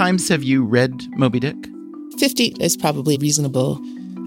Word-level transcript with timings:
times 0.00 0.30
have 0.30 0.42
you 0.42 0.64
read 0.64 1.06
Moby 1.18 1.38
Dick? 1.38 1.56
50 2.18 2.54
is 2.58 2.74
probably 2.74 3.18
reasonable. 3.18 3.78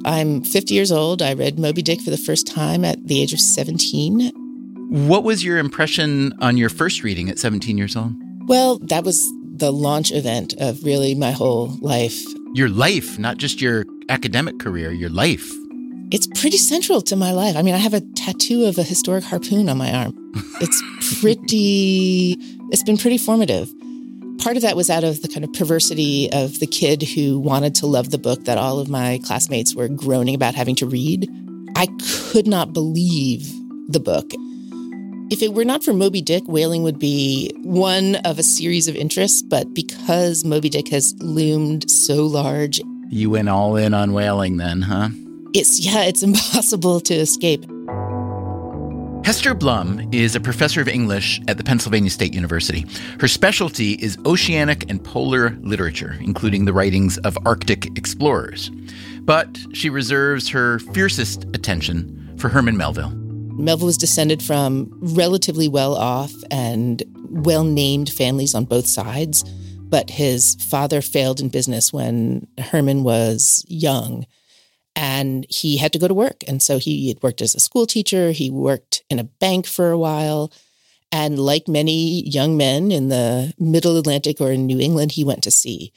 I'm 0.05 0.43
50 0.43 0.71
years 0.71 0.91
old. 0.91 1.23
I 1.23 1.34
read 1.34 1.57
Moby 1.57 1.81
Dick 1.81 1.99
for 1.99 2.11
the 2.11 2.18
first 2.18 2.46
time 2.46 2.86
at 2.86 3.04
the 3.07 3.20
age 3.20 3.34
of 3.34 3.39
17. 3.39 4.29
What 5.07 5.23
was 5.23 5.44
your 5.44 5.57
impression 5.57 6.31
on 6.38 6.57
your 6.57 6.70
first 6.70 7.01
reading 7.01 7.28
at 7.28 7.39
17 7.39 7.75
years 7.75 7.96
old? 7.96 8.14
Well, 8.46 8.78
that 8.83 9.04
was 9.04 9.28
the 9.55 9.73
launch 9.73 10.11
event 10.11 10.54
of 10.59 10.83
really 10.83 11.15
my 11.15 11.32
whole 11.32 11.75
life. 11.82 12.21
Your 12.54 12.69
life, 12.69 13.18
not 13.18 13.37
just 13.37 13.60
your 13.60 13.86
academic 14.10 14.60
career, 14.60 14.92
your 14.92 15.10
life. 15.10 15.51
It's 16.11 16.28
pretty 16.39 16.57
central 16.57 17.01
to 17.01 17.15
my 17.15 17.32
life. 17.32 17.55
I 17.55 17.64
mean, 17.64 17.74
I 17.74 17.79
have 17.79 17.96
a 17.96 18.01
tattoo 18.15 18.65
of 18.65 18.78
a 18.78 18.83
historic 18.83 19.24
harpoon 19.24 19.69
on 19.69 19.79
my 19.79 19.92
arm. 19.92 20.14
It's 20.61 21.19
pretty, 21.19 22.37
it's 22.69 22.83
been 22.83 22.97
pretty 22.97 23.18
formative. 23.18 23.74
Part 24.43 24.57
of 24.57 24.64
that 24.64 24.75
was 24.75 24.89
out 24.89 25.06
of 25.06 25.21
the 25.21 25.29
kind 25.29 25.46
of 25.46 25.54
perversity 25.54 26.29
of 26.33 26.60
the 26.60 26.68
kid 26.68 27.01
who 27.01 27.39
wanted 27.39 27.75
to 27.75 27.86
love 27.86 28.11
the 28.11 28.18
book 28.18 28.43
that 28.43 28.57
all 28.57 28.78
of 28.78 28.89
my 28.89 29.21
classmates 29.24 29.74
were 29.74 29.88
groaning 29.88 30.36
about 30.36 30.54
having 30.54 30.75
to 30.75 30.86
read. 30.86 31.32
I 31.78 31.88
could 32.30 32.45
not 32.45 32.73
believe 32.73 33.50
the 33.88 34.02
book. 34.02 34.34
If 35.31 35.42
it 35.42 35.53
were 35.53 35.64
not 35.64 35.81
for 35.81 35.94
Moby 35.94 36.22
Dick, 36.22 36.44
whaling 36.45 36.84
would 36.84 37.00
be 37.00 37.53
one 37.64 38.16
of 38.25 38.38
a 38.38 38.44
series 38.44 38.89
of 38.89 38.98
interests, 38.98 39.42
but 39.42 39.73
because 39.73 40.44
Moby 40.44 40.67
Dick 40.67 40.89
has 40.89 41.16
loomed 41.22 41.89
so 41.89 42.25
large. 42.25 42.81
You 43.08 43.30
went 43.30 43.48
all 43.48 43.78
in 43.78 43.94
on 43.94 44.12
whaling 44.12 44.58
then, 44.58 44.81
huh? 44.81 45.08
It's, 45.53 45.80
yeah, 45.80 46.03
it's 46.03 46.22
impossible 46.22 47.00
to 47.00 47.14
escape. 47.14 47.64
Hester 49.23 49.53
Blum 49.53 50.09
is 50.11 50.36
a 50.36 50.41
professor 50.41 50.81
of 50.81 50.89
English 50.89 51.39
at 51.47 51.58
the 51.58 51.64
Pennsylvania 51.64 52.09
State 52.09 52.33
University. 52.33 52.86
Her 53.22 53.30
specialty 53.30 53.94
is 53.94 54.17
oceanic 54.25 54.89
and 54.89 55.02
polar 55.02 55.52
literature, 55.61 56.17
including 56.20 56.66
the 56.66 56.73
writings 56.73 57.17
of 57.20 57.38
Arctic 57.45 57.98
explorers. 57.98 58.70
But 59.22 59.58
she 59.72 59.89
reserves 59.89 60.50
her 60.50 60.80
fiercest 60.80 61.45
attention 61.53 62.36
for 62.38 62.50
Herman 62.50 62.75
Melville. 62.75 63.11
Melville 63.11 63.86
was 63.86 63.98
descended 63.98 64.44
from 64.44 64.89
relatively 65.00 65.70
well 65.70 65.95
off 65.95 66.33
and 66.52 67.02
well 67.30 67.64
named 67.64 68.09
families 68.09 68.53
on 68.53 68.66
both 68.66 68.88
sides, 68.88 69.45
but 69.80 70.09
his 70.09 70.55
father 70.55 71.00
failed 71.00 71.39
in 71.39 71.48
business 71.48 71.94
when 71.94 72.45
Herman 72.59 73.03
was 73.05 73.64
young 73.70 74.26
and 74.95 75.45
he 75.49 75.77
had 75.77 75.94
to 75.94 75.99
go 75.99 76.08
to 76.08 76.13
work. 76.13 76.44
And 76.47 76.61
so 76.61 76.77
he 76.77 77.09
had 77.09 77.22
worked 77.23 77.41
as 77.41 77.55
a 77.55 77.59
school 77.59 77.86
teacher, 77.86 78.31
he 78.31 78.49
worked 78.49 79.03
in 79.09 79.19
a 79.19 79.23
bank 79.23 79.66
for 79.66 79.91
a 79.91 79.97
while. 79.97 80.52
And 81.11 81.38
like 81.38 81.67
many 81.67 82.27
young 82.27 82.58
men 82.58 82.91
in 82.91 83.09
the 83.09 83.53
middle 83.59 83.97
Atlantic 83.97 84.41
or 84.41 84.52
in 84.52 84.66
New 84.66 84.80
England, 84.80 85.14
he 85.14 85.23
went 85.23 85.44
to 85.44 85.52
sea. 85.52 85.94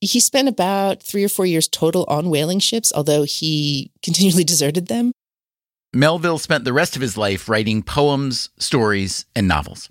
He 0.00 0.20
spent 0.20 0.48
about 0.48 1.02
three 1.02 1.24
or 1.24 1.28
four 1.28 1.46
years 1.46 1.66
total 1.66 2.04
on 2.06 2.30
whaling 2.30 2.60
ships, 2.60 2.92
although 2.94 3.24
he 3.24 3.90
continually 4.02 4.44
deserted 4.44 4.86
them. 4.86 5.12
Melville 5.94 6.38
spent 6.38 6.64
the 6.64 6.72
rest 6.74 6.96
of 6.96 7.02
his 7.02 7.16
life 7.16 7.48
writing 7.48 7.82
poems, 7.82 8.50
stories, 8.58 9.24
and 9.34 9.48
novels. 9.48 9.88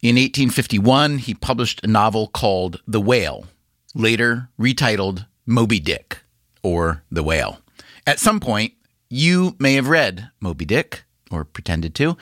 In 0.00 0.16
1851, 0.16 1.18
he 1.18 1.34
published 1.34 1.84
a 1.84 1.86
novel 1.86 2.28
called 2.28 2.80
The 2.86 3.00
Whale, 3.00 3.46
later 3.94 4.48
retitled 4.58 5.26
Moby 5.44 5.80
Dick, 5.80 6.20
or 6.62 7.04
The 7.10 7.22
Whale. 7.22 7.60
At 8.06 8.20
some 8.20 8.40
point, 8.40 8.74
you 9.08 9.56
may 9.58 9.74
have 9.74 9.88
read 9.88 10.30
Moby 10.40 10.64
Dick, 10.64 11.04
or 11.30 11.44
pretended 11.44 11.94
to. 11.96 12.16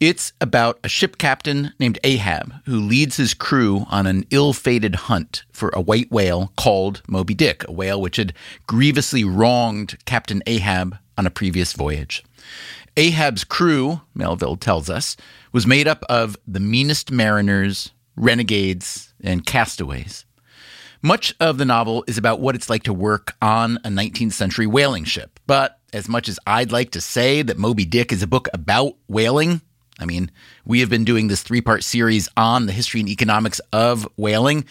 It's 0.00 0.32
about 0.40 0.78
a 0.84 0.88
ship 0.88 1.18
captain 1.18 1.72
named 1.78 1.98
Ahab 2.04 2.54
who 2.64 2.78
leads 2.78 3.16
his 3.16 3.34
crew 3.34 3.86
on 3.90 4.06
an 4.06 4.24
ill 4.30 4.52
fated 4.52 4.94
hunt 4.94 5.44
for 5.52 5.70
a 5.70 5.80
white 5.80 6.10
whale 6.10 6.52
called 6.56 7.02
Moby 7.08 7.34
Dick, 7.34 7.66
a 7.68 7.72
whale 7.72 8.00
which 8.00 8.16
had 8.16 8.32
grievously 8.66 9.24
wronged 9.24 9.98
Captain 10.04 10.42
Ahab 10.46 10.96
on 11.18 11.26
a 11.26 11.30
previous 11.30 11.72
voyage. 11.72 12.24
Ahab's 12.96 13.44
crew, 13.44 14.00
Melville 14.14 14.56
tells 14.56 14.88
us, 14.88 15.16
was 15.52 15.66
made 15.66 15.88
up 15.88 16.04
of 16.08 16.36
the 16.46 16.60
meanest 16.60 17.10
mariners, 17.10 17.90
renegades, 18.16 19.12
and 19.22 19.44
castaways. 19.44 20.24
Much 21.06 21.32
of 21.38 21.56
the 21.56 21.64
novel 21.64 22.02
is 22.08 22.18
about 22.18 22.40
what 22.40 22.56
it's 22.56 22.68
like 22.68 22.82
to 22.82 22.92
work 22.92 23.36
on 23.40 23.76
a 23.84 23.88
19th 23.88 24.32
century 24.32 24.66
whaling 24.66 25.04
ship. 25.04 25.38
But 25.46 25.78
as 25.92 26.08
much 26.08 26.28
as 26.28 26.40
I'd 26.48 26.72
like 26.72 26.90
to 26.90 27.00
say 27.00 27.42
that 27.42 27.56
Moby 27.56 27.84
Dick 27.84 28.10
is 28.10 28.24
a 28.24 28.26
book 28.26 28.48
about 28.52 28.96
whaling, 29.06 29.60
I 30.00 30.04
mean, 30.04 30.32
we 30.64 30.80
have 30.80 30.90
been 30.90 31.04
doing 31.04 31.28
this 31.28 31.44
three 31.44 31.60
part 31.60 31.84
series 31.84 32.28
on 32.36 32.66
the 32.66 32.72
history 32.72 32.98
and 32.98 33.08
economics 33.08 33.60
of 33.72 34.08
whaling. 34.16 34.64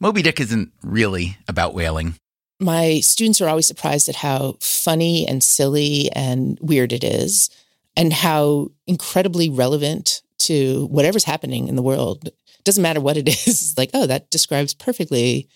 Moby 0.00 0.22
Dick 0.22 0.40
isn't 0.40 0.72
really 0.82 1.36
about 1.48 1.74
whaling. 1.74 2.14
My 2.58 3.00
students 3.00 3.42
are 3.42 3.48
always 3.50 3.66
surprised 3.66 4.08
at 4.08 4.16
how 4.16 4.56
funny 4.62 5.28
and 5.28 5.44
silly 5.44 6.08
and 6.12 6.58
weird 6.62 6.94
it 6.94 7.04
is, 7.04 7.50
and 7.94 8.10
how 8.10 8.70
incredibly 8.86 9.50
relevant 9.50 10.22
to 10.38 10.86
whatever's 10.86 11.24
happening 11.24 11.68
in 11.68 11.76
the 11.76 11.82
world. 11.82 12.30
Doesn't 12.64 12.82
matter 12.82 13.02
what 13.02 13.18
it 13.18 13.28
is. 13.46 13.46
It's 13.46 13.76
like, 13.76 13.90
oh, 13.92 14.06
that 14.06 14.30
describes 14.30 14.72
perfectly 14.72 15.46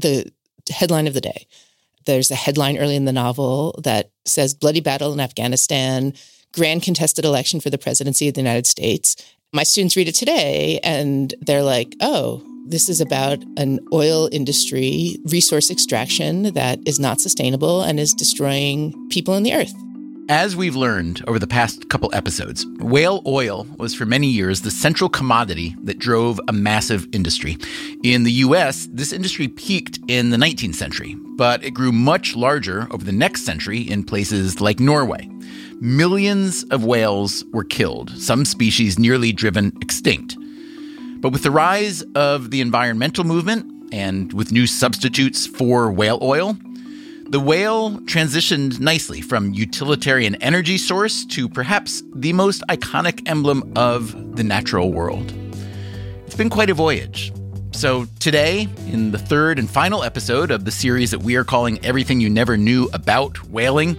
the 0.00 0.30
headline 0.70 1.06
of 1.06 1.14
the 1.14 1.20
day. 1.20 1.46
There's 2.06 2.30
a 2.30 2.36
headline 2.36 2.78
early 2.78 2.96
in 2.96 3.04
the 3.04 3.12
novel 3.12 3.78
that 3.84 4.10
says 4.24 4.54
Bloody 4.54 4.80
Battle 4.80 5.12
in 5.12 5.20
Afghanistan, 5.20 6.14
grand 6.52 6.82
contested 6.82 7.24
election 7.24 7.60
for 7.60 7.70
the 7.70 7.78
presidency 7.78 8.28
of 8.28 8.34
the 8.34 8.40
United 8.40 8.66
States. 8.66 9.16
My 9.52 9.62
students 9.62 9.96
read 9.96 10.08
it 10.08 10.14
today 10.14 10.80
and 10.82 11.34
they're 11.40 11.62
like, 11.62 11.94
oh, 12.00 12.42
this 12.66 12.88
is 12.88 13.00
about 13.00 13.42
an 13.56 13.80
oil 13.92 14.28
industry 14.30 15.16
resource 15.26 15.70
extraction 15.70 16.54
that 16.54 16.78
is 16.86 17.00
not 17.00 17.20
sustainable 17.20 17.82
and 17.82 17.98
is 17.98 18.12
destroying 18.12 19.08
people 19.08 19.32
on 19.32 19.42
the 19.42 19.54
earth. 19.54 19.72
As 20.30 20.54
we've 20.54 20.76
learned 20.76 21.24
over 21.26 21.38
the 21.38 21.46
past 21.46 21.88
couple 21.88 22.10
episodes, 22.12 22.66
whale 22.80 23.22
oil 23.24 23.66
was 23.78 23.94
for 23.94 24.04
many 24.04 24.26
years 24.26 24.60
the 24.60 24.70
central 24.70 25.08
commodity 25.08 25.74
that 25.84 25.98
drove 25.98 26.38
a 26.48 26.52
massive 26.52 27.08
industry. 27.12 27.56
In 28.04 28.24
the 28.24 28.32
US, 28.32 28.88
this 28.92 29.10
industry 29.10 29.48
peaked 29.48 30.00
in 30.06 30.28
the 30.28 30.36
19th 30.36 30.74
century, 30.74 31.16
but 31.38 31.64
it 31.64 31.70
grew 31.70 31.92
much 31.92 32.36
larger 32.36 32.86
over 32.90 33.02
the 33.02 33.10
next 33.10 33.46
century 33.46 33.80
in 33.80 34.04
places 34.04 34.60
like 34.60 34.80
Norway. 34.80 35.26
Millions 35.80 36.62
of 36.64 36.84
whales 36.84 37.42
were 37.54 37.64
killed, 37.64 38.10
some 38.10 38.44
species 38.44 38.98
nearly 38.98 39.32
driven 39.32 39.72
extinct. 39.80 40.36
But 41.22 41.32
with 41.32 41.42
the 41.42 41.50
rise 41.50 42.02
of 42.14 42.50
the 42.50 42.60
environmental 42.60 43.24
movement 43.24 43.94
and 43.94 44.30
with 44.34 44.52
new 44.52 44.66
substitutes 44.66 45.46
for 45.46 45.90
whale 45.90 46.18
oil, 46.20 46.58
the 47.30 47.40
whale 47.40 47.98
transitioned 48.00 48.80
nicely 48.80 49.20
from 49.20 49.52
utilitarian 49.52 50.34
energy 50.36 50.78
source 50.78 51.26
to 51.26 51.46
perhaps 51.46 52.02
the 52.14 52.32
most 52.32 52.62
iconic 52.68 53.28
emblem 53.28 53.70
of 53.76 54.36
the 54.36 54.42
natural 54.42 54.92
world. 54.92 55.30
It's 56.24 56.34
been 56.34 56.48
quite 56.48 56.70
a 56.70 56.74
voyage. 56.74 57.30
So, 57.72 58.06
today, 58.18 58.66
in 58.86 59.10
the 59.10 59.18
third 59.18 59.58
and 59.58 59.68
final 59.68 60.02
episode 60.02 60.50
of 60.50 60.64
the 60.64 60.70
series 60.70 61.10
that 61.10 61.20
we 61.20 61.36
are 61.36 61.44
calling 61.44 61.84
Everything 61.84 62.18
You 62.18 62.30
Never 62.30 62.56
Knew 62.56 62.88
About 62.94 63.44
Whaling, 63.44 63.98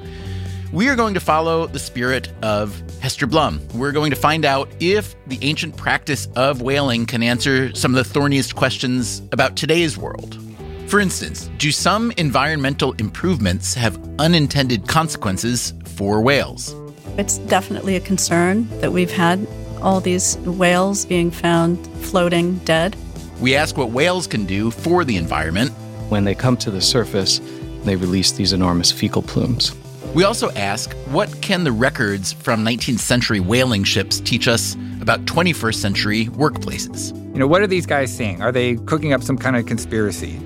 we 0.74 0.90
are 0.90 0.96
going 0.96 1.14
to 1.14 1.20
follow 1.20 1.68
the 1.68 1.80
spirit 1.80 2.32
of 2.42 2.82
Hester 3.00 3.28
Blum. 3.28 3.62
We're 3.76 3.92
going 3.92 4.10
to 4.10 4.16
find 4.16 4.44
out 4.44 4.70
if 4.80 5.16
the 5.28 5.38
ancient 5.44 5.78
practice 5.78 6.28
of 6.36 6.64
whaling 6.64 7.06
can 7.06 7.22
answer 7.22 7.74
some 7.76 7.96
of 7.96 8.04
the 8.04 8.12
thorniest 8.12 8.56
questions 8.56 9.22
about 9.32 9.56
today's 9.56 10.00
world. 10.00 10.49
For 10.90 11.00
instance, 11.00 11.52
do 11.60 11.72
some 11.72 12.12
environmental 12.18 12.94
improvements 12.94 13.76
have 13.76 14.00
unintended 14.18 14.88
consequences 14.88 15.76
for 15.86 16.20
whales? 16.20 16.76
It's 17.16 17.38
definitely 17.38 17.96
a 17.96 18.00
concern 18.00 18.68
that 18.82 18.92
we've 18.92 19.12
had 19.12 19.48
all 19.84 20.02
these 20.02 20.38
whales 20.38 21.06
being 21.06 21.30
found 21.30 21.86
floating 21.98 22.58
dead. 22.66 22.96
We 23.40 23.54
ask 23.54 23.78
what 23.78 23.92
whales 23.92 24.26
can 24.26 24.48
do 24.48 24.72
for 24.72 25.04
the 25.06 25.16
environment. 25.16 25.70
When 26.10 26.24
they 26.24 26.34
come 26.34 26.58
to 26.58 26.72
the 26.72 26.82
surface, 26.82 27.40
they 27.84 27.96
release 27.96 28.32
these 28.32 28.52
enormous 28.52 28.92
fecal 28.92 29.22
plumes. 29.22 29.76
We 30.16 30.24
also 30.24 30.50
ask 30.54 30.92
what 31.12 31.40
can 31.44 31.66
the 31.66 31.72
records 31.72 32.34
from 32.34 32.66
19th 32.66 32.98
century 32.98 33.40
whaling 33.40 33.84
ships 33.84 34.22
teach 34.22 34.48
us 34.48 34.74
about 35.02 35.26
21st 35.26 35.76
century 35.76 36.26
workplaces? 36.30 37.16
You 37.32 37.38
know, 37.38 37.48
what 37.48 37.62
are 37.62 37.68
these 37.68 37.86
guys 37.86 38.12
seeing? 38.12 38.42
Are 38.42 38.52
they 38.52 38.76
cooking 38.88 39.14
up 39.14 39.22
some 39.22 39.38
kind 39.38 39.56
of 39.56 39.68
conspiracy? 39.68 40.40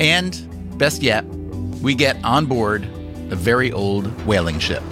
And, 0.00 0.78
best 0.78 1.02
yet, 1.02 1.24
we 1.82 1.94
get 1.94 2.16
on 2.24 2.46
board 2.46 2.84
a 3.30 3.36
very 3.36 3.70
old 3.70 4.06
whaling 4.24 4.58
ship. 4.58 4.82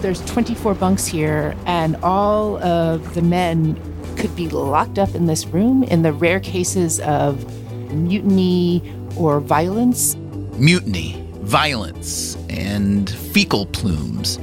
There's 0.00 0.24
24 0.26 0.74
bunks 0.74 1.04
here, 1.04 1.56
and 1.66 1.96
all 1.96 2.62
of 2.62 3.14
the 3.14 3.22
men 3.22 3.76
could 4.16 4.34
be 4.36 4.48
locked 4.48 4.98
up 4.98 5.14
in 5.16 5.26
this 5.26 5.46
room 5.46 5.82
in 5.82 6.02
the 6.02 6.12
rare 6.12 6.38
cases 6.38 7.00
of 7.00 7.44
mutiny 7.92 8.82
or 9.16 9.40
violence. 9.40 10.14
Mutiny, 10.54 11.20
violence, 11.40 12.36
and 12.48 13.10
fecal 13.10 13.66
plumes. 13.66 14.38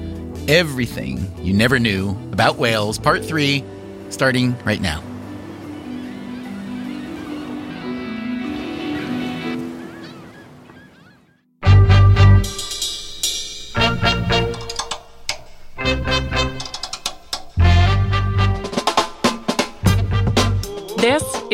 Everything 0.50 1.32
you 1.42 1.54
never 1.54 1.80
knew 1.80 2.10
about 2.34 2.58
whales, 2.58 3.00
part 3.00 3.24
three, 3.24 3.64
starting 4.10 4.58
right 4.66 4.82
now. 4.82 5.02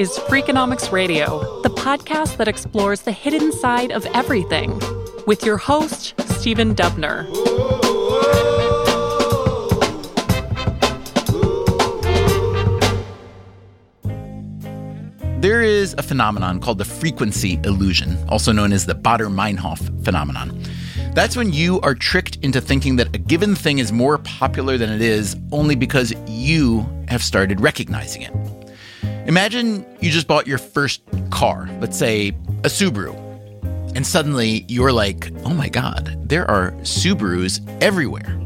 Is 0.02 0.18
Freakonomics 0.18 0.92
Radio, 0.92 1.62
the 1.62 1.70
podcast 1.70 2.38
that 2.38 2.48
explores 2.48 3.04
the 3.04 3.12
hidden 3.12 3.52
side 3.52 3.92
of 3.92 4.04
everything, 4.16 4.82
with 5.28 5.46
your 5.46 5.58
host, 5.58 6.20
Stephen 6.22 6.74
Dubner. 6.74 7.28
There 15.40 15.62
is 15.62 15.94
a 16.00 16.02
phenomenon 16.02 16.60
called 16.60 16.80
the 16.80 16.86
frequency 16.86 17.60
illusion, 17.64 18.18
also 18.28 18.52
known 18.52 18.74
as 18.74 18.88
the 18.88 18.96
Baader-Meinhof 18.96 20.04
phenomenon. 20.04 20.64
That's 21.14 21.38
when 21.38 21.54
you 21.54 21.80
are 21.82 21.94
tricked 21.94 22.38
into 22.38 22.60
thinking 22.60 22.96
that 22.96 23.16
a 23.16 23.20
given 23.20 23.54
thing 23.54 23.78
is 23.78 23.92
more 23.92 24.18
popular 24.18 24.80
than 24.80 24.90
it 24.90 25.04
is 25.04 25.36
only 25.52 25.76
because 25.76 26.12
you 26.26 26.90
have 27.08 27.22
started 27.24 27.62
recognizing 27.62 28.24
it. 28.24 28.61
Imagine 29.32 29.86
you 30.02 30.12
just 30.12 30.28
bought 30.28 30.46
your 30.46 30.58
first 30.58 31.04
car, 31.30 31.70
let's 31.80 31.98
say 31.98 32.34
a 32.66 32.68
Subaru, 32.68 33.16
and 33.96 34.06
suddenly 34.06 34.66
you're 34.68 34.92
like, 34.92 35.32
oh 35.46 35.54
my 35.54 35.70
God, 35.70 36.18
there 36.28 36.46
are 36.52 36.72
Subarus 36.82 37.66
everywhere. 37.82 38.38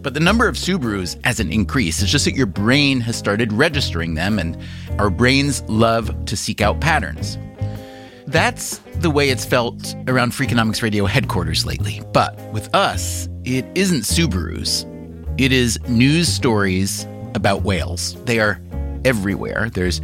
But 0.00 0.14
the 0.14 0.20
number 0.20 0.48
of 0.48 0.54
Subarus 0.54 1.22
hasn't 1.22 1.52
increased. 1.52 2.00
It's 2.00 2.10
just 2.10 2.24
that 2.24 2.34
your 2.34 2.46
brain 2.46 2.98
has 3.00 3.14
started 3.14 3.52
registering 3.52 4.14
them, 4.14 4.38
and 4.38 4.56
our 4.98 5.10
brains 5.10 5.62
love 5.64 6.24
to 6.24 6.34
seek 6.34 6.62
out 6.62 6.80
patterns. 6.80 7.36
That's 8.26 8.78
the 8.94 9.10
way 9.10 9.28
it's 9.28 9.44
felt 9.44 9.94
around 10.08 10.32
Freakonomics 10.32 10.80
Radio 10.80 11.04
headquarters 11.04 11.66
lately. 11.66 12.00
But 12.14 12.40
with 12.54 12.74
us, 12.74 13.28
it 13.44 13.66
isn't 13.74 14.04
Subarus. 14.04 14.86
It 15.38 15.52
is 15.52 15.78
news 15.90 16.26
stories 16.26 17.06
about 17.34 17.64
whales. 17.64 18.14
They 18.24 18.38
are 18.38 18.58
everywhere. 19.06 19.70
There's 19.70 20.00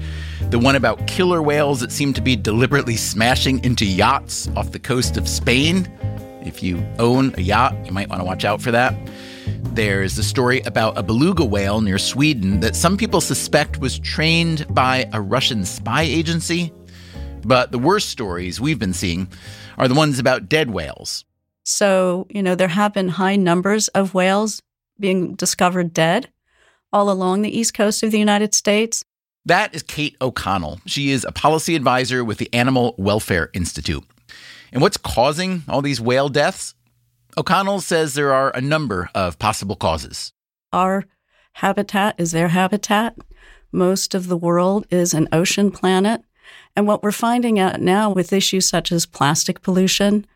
the 0.50 0.58
one 0.58 0.76
about 0.76 1.06
killer 1.06 1.42
whales 1.42 1.80
that 1.80 1.92
seem 1.92 2.12
to 2.14 2.20
be 2.20 2.36
deliberately 2.36 2.96
smashing 2.96 3.62
into 3.64 3.84
yachts 3.84 4.48
off 4.56 4.70
the 4.70 4.78
coast 4.78 5.16
of 5.16 5.28
Spain. 5.28 5.90
If 6.44 6.62
you 6.62 6.86
own 6.98 7.34
a 7.36 7.42
yacht, 7.42 7.74
you 7.84 7.92
might 7.92 8.08
want 8.08 8.20
to 8.20 8.24
watch 8.24 8.44
out 8.44 8.62
for 8.62 8.70
that. 8.70 8.94
There's 9.74 10.16
the 10.16 10.22
story 10.22 10.60
about 10.60 10.96
a 10.96 11.02
beluga 11.02 11.44
whale 11.44 11.80
near 11.80 11.98
Sweden 11.98 12.60
that 12.60 12.76
some 12.76 12.96
people 12.96 13.20
suspect 13.20 13.78
was 13.78 13.98
trained 13.98 14.66
by 14.72 15.08
a 15.12 15.20
Russian 15.20 15.64
spy 15.64 16.02
agency. 16.02 16.72
But 17.44 17.72
the 17.72 17.78
worst 17.78 18.08
stories 18.08 18.60
we've 18.60 18.78
been 18.78 18.92
seeing 18.92 19.28
are 19.78 19.88
the 19.88 19.94
ones 19.94 20.18
about 20.18 20.48
dead 20.48 20.70
whales. 20.70 21.24
So, 21.64 22.26
you 22.30 22.42
know, 22.42 22.54
there 22.54 22.68
have 22.68 22.94
been 22.94 23.08
high 23.08 23.36
numbers 23.36 23.88
of 23.88 24.14
whales 24.14 24.62
being 24.98 25.34
discovered 25.34 25.92
dead 25.92 26.31
all 26.92 27.10
along 27.10 27.42
the 27.42 27.56
east 27.56 27.74
coast 27.74 28.02
of 28.02 28.10
the 28.10 28.18
United 28.18 28.54
States. 28.54 29.04
That 29.44 29.74
is 29.74 29.82
Kate 29.82 30.16
O'Connell. 30.20 30.80
She 30.86 31.10
is 31.10 31.24
a 31.24 31.32
policy 31.32 31.74
advisor 31.74 32.24
with 32.24 32.38
the 32.38 32.52
Animal 32.52 32.94
Welfare 32.96 33.50
Institute. 33.54 34.04
And 34.72 34.80
what's 34.80 34.96
causing 34.96 35.64
all 35.68 35.82
these 35.82 36.00
whale 36.00 36.28
deaths? 36.28 36.74
O'Connell 37.36 37.80
says 37.80 38.14
there 38.14 38.32
are 38.32 38.50
a 38.54 38.60
number 38.60 39.10
of 39.14 39.38
possible 39.38 39.74
causes. 39.74 40.32
Our 40.72 41.04
habitat 41.54 42.14
is 42.18 42.32
their 42.32 42.48
habitat. 42.48 43.16
Most 43.72 44.14
of 44.14 44.28
the 44.28 44.36
world 44.36 44.86
is 44.90 45.12
an 45.14 45.28
ocean 45.32 45.70
planet. 45.70 46.22
And 46.76 46.86
what 46.86 47.02
we're 47.02 47.12
finding 47.12 47.58
out 47.58 47.80
now 47.80 48.10
with 48.10 48.32
issues 48.32 48.68
such 48.68 48.92
as 48.92 49.06
plastic 49.06 49.62
pollution, 49.62 50.26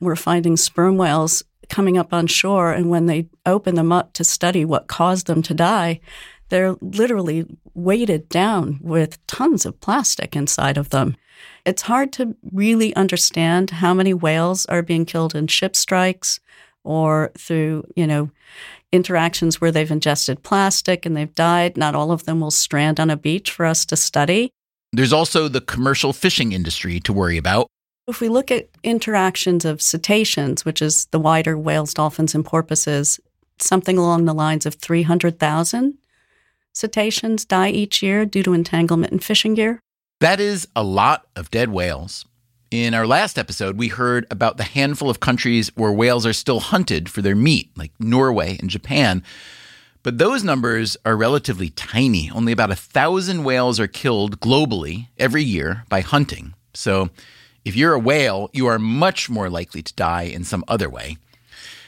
we're 0.00 0.16
finding 0.16 0.56
sperm 0.56 0.96
whales 0.96 1.42
coming 1.68 1.98
up 1.98 2.12
on 2.12 2.26
shore. 2.26 2.72
And 2.72 2.90
when 2.90 3.06
they 3.06 3.28
open 3.44 3.74
them 3.74 3.92
up 3.92 4.12
to 4.14 4.24
study 4.24 4.64
what 4.64 4.86
caused 4.86 5.26
them 5.26 5.42
to 5.42 5.54
die, 5.54 6.00
they're 6.48 6.76
literally 6.80 7.44
weighted 7.74 8.28
down 8.28 8.78
with 8.82 9.24
tons 9.26 9.66
of 9.66 9.80
plastic 9.80 10.36
inside 10.36 10.78
of 10.78 10.90
them. 10.90 11.16
It's 11.64 11.82
hard 11.82 12.12
to 12.14 12.36
really 12.52 12.94
understand 12.94 13.70
how 13.70 13.92
many 13.92 14.14
whales 14.14 14.66
are 14.66 14.82
being 14.82 15.04
killed 15.04 15.34
in 15.34 15.48
ship 15.48 15.76
strikes 15.76 16.40
or 16.84 17.32
through, 17.36 17.84
you 17.96 18.06
know, 18.06 18.30
interactions 18.92 19.60
where 19.60 19.72
they've 19.72 19.90
ingested 19.90 20.42
plastic 20.42 21.04
and 21.04 21.16
they've 21.16 21.34
died. 21.34 21.76
Not 21.76 21.94
all 21.94 22.12
of 22.12 22.24
them 22.24 22.40
will 22.40 22.52
strand 22.52 23.00
on 23.00 23.10
a 23.10 23.16
beach 23.16 23.50
for 23.50 23.66
us 23.66 23.84
to 23.86 23.96
study. 23.96 24.50
There's 24.92 25.12
also 25.12 25.48
the 25.48 25.60
commercial 25.60 26.12
fishing 26.12 26.52
industry 26.52 27.00
to 27.00 27.12
worry 27.12 27.36
about. 27.36 27.66
If 28.08 28.20
we 28.20 28.28
look 28.28 28.52
at 28.52 28.68
interactions 28.84 29.64
of 29.64 29.82
cetaceans, 29.82 30.64
which 30.64 30.80
is 30.80 31.06
the 31.06 31.18
wider 31.18 31.58
whales, 31.58 31.92
dolphins, 31.92 32.36
and 32.36 32.44
porpoises, 32.44 33.18
something 33.58 33.98
along 33.98 34.26
the 34.26 34.34
lines 34.34 34.64
of 34.64 34.76
300,000 34.76 35.98
cetaceans 36.72 37.44
die 37.44 37.70
each 37.70 38.02
year 38.02 38.24
due 38.24 38.44
to 38.44 38.52
entanglement 38.52 39.12
in 39.12 39.18
fishing 39.18 39.54
gear. 39.54 39.80
That 40.20 40.38
is 40.38 40.68
a 40.76 40.84
lot 40.84 41.26
of 41.34 41.50
dead 41.50 41.70
whales. 41.70 42.24
In 42.70 42.94
our 42.94 43.08
last 43.08 43.38
episode, 43.38 43.76
we 43.76 43.88
heard 43.88 44.24
about 44.30 44.56
the 44.56 44.62
handful 44.62 45.10
of 45.10 45.18
countries 45.18 45.72
where 45.74 45.90
whales 45.90 46.24
are 46.26 46.32
still 46.32 46.60
hunted 46.60 47.08
for 47.08 47.22
their 47.22 47.34
meat, 47.34 47.70
like 47.76 47.90
Norway 47.98 48.56
and 48.60 48.70
Japan. 48.70 49.24
But 50.04 50.18
those 50.18 50.44
numbers 50.44 50.96
are 51.04 51.16
relatively 51.16 51.70
tiny. 51.70 52.30
Only 52.30 52.52
about 52.52 52.70
a 52.70 52.76
thousand 52.76 53.42
whales 53.42 53.80
are 53.80 53.88
killed 53.88 54.38
globally 54.38 55.08
every 55.18 55.42
year 55.42 55.84
by 55.88 56.02
hunting. 56.02 56.54
So 56.72 57.10
if 57.66 57.74
you're 57.74 57.94
a 57.94 57.98
whale, 57.98 58.48
you 58.52 58.68
are 58.68 58.78
much 58.78 59.28
more 59.28 59.50
likely 59.50 59.82
to 59.82 59.94
die 59.94 60.22
in 60.22 60.44
some 60.44 60.64
other 60.68 60.88
way. 60.88 61.16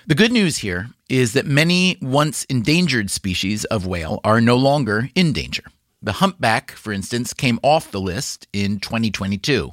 The 0.08 0.16
good 0.16 0.32
news 0.32 0.56
here 0.58 0.88
is 1.08 1.34
that 1.34 1.46
many 1.46 1.96
once 2.02 2.42
endangered 2.44 3.12
species 3.12 3.64
of 3.66 3.86
whale 3.86 4.20
are 4.24 4.40
no 4.40 4.56
longer 4.56 5.08
in 5.14 5.32
danger. 5.32 5.62
The 6.02 6.14
humpback, 6.14 6.72
for 6.72 6.92
instance, 6.92 7.32
came 7.32 7.60
off 7.62 7.92
the 7.92 8.00
list 8.00 8.48
in 8.52 8.80
2022. 8.80 9.72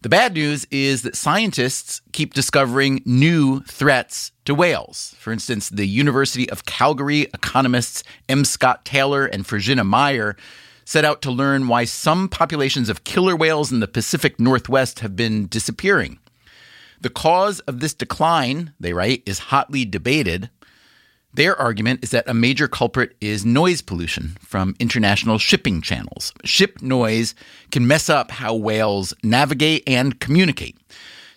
The 0.00 0.08
bad 0.08 0.32
news 0.32 0.66
is 0.70 1.02
that 1.02 1.14
scientists 1.14 2.00
keep 2.12 2.32
discovering 2.32 3.02
new 3.04 3.60
threats 3.64 4.32
to 4.46 4.54
whales. 4.54 5.14
For 5.18 5.30
instance, 5.30 5.68
the 5.68 5.86
University 5.86 6.48
of 6.48 6.64
Calgary 6.64 7.28
economists 7.34 8.02
M. 8.30 8.46
Scott 8.46 8.86
Taylor 8.86 9.26
and 9.26 9.46
Virginia 9.46 9.84
Meyer 9.84 10.36
set 10.84 11.04
out 11.04 11.22
to 11.22 11.30
learn 11.30 11.68
why 11.68 11.84
some 11.84 12.28
populations 12.28 12.88
of 12.88 13.04
killer 13.04 13.36
whales 13.36 13.72
in 13.72 13.80
the 13.80 13.88
Pacific 13.88 14.38
Northwest 14.38 15.00
have 15.00 15.16
been 15.16 15.46
disappearing. 15.46 16.18
The 17.00 17.10
cause 17.10 17.60
of 17.60 17.80
this 17.80 17.94
decline, 17.94 18.72
they 18.78 18.92
write, 18.92 19.22
is 19.26 19.38
hotly 19.38 19.84
debated, 19.84 20.50
their 21.34 21.56
argument 21.58 22.00
is 22.02 22.10
that 22.10 22.28
a 22.28 22.34
major 22.34 22.68
culprit 22.68 23.16
is 23.20 23.44
noise 23.44 23.80
pollution 23.80 24.36
from 24.40 24.76
international 24.78 25.38
shipping 25.38 25.80
channels. 25.80 26.32
Ship 26.44 26.80
noise 26.82 27.34
can 27.70 27.86
mess 27.86 28.10
up 28.10 28.30
how 28.30 28.54
whales 28.54 29.14
navigate 29.22 29.82
and 29.86 30.20
communicate. 30.20 30.76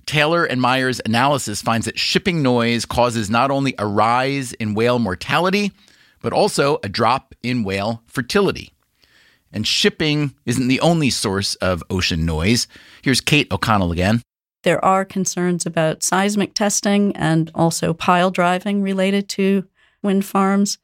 Taylor 0.05 0.43
and 0.43 0.61
Meyer's 0.61 1.01
analysis 1.05 1.61
finds 1.61 1.85
that 1.85 1.97
shipping 1.97 2.43
noise 2.43 2.85
causes 2.85 3.29
not 3.29 3.51
only 3.51 3.73
a 3.79 3.87
rise 3.87 4.51
in 4.53 4.73
whale 4.73 4.99
mortality, 4.99 5.71
but 6.21 6.33
also 6.33 6.77
a 6.83 6.89
drop 6.89 7.33
in 7.41 7.63
whale 7.63 8.03
fertility. 8.05 8.73
And 9.55 9.65
shipping 9.65 10.35
isn't 10.45 10.67
the 10.67 10.81
only 10.81 11.09
source 11.09 11.55
of 11.55 11.81
ocean 11.89 12.25
noise. 12.25 12.67
Here's 13.01 13.21
Kate 13.21 13.51
O'Connell 13.51 13.93
again. 13.93 14.21
There 14.63 14.83
are 14.83 15.05
concerns 15.05 15.65
about 15.65 16.03
seismic 16.03 16.53
testing 16.53 17.15
and 17.15 17.49
also 17.55 17.93
pile 17.93 18.31
driving 18.31 18.81
related 18.81 19.29
to 19.29 19.65
wind 20.03 20.25
farms. 20.25 20.77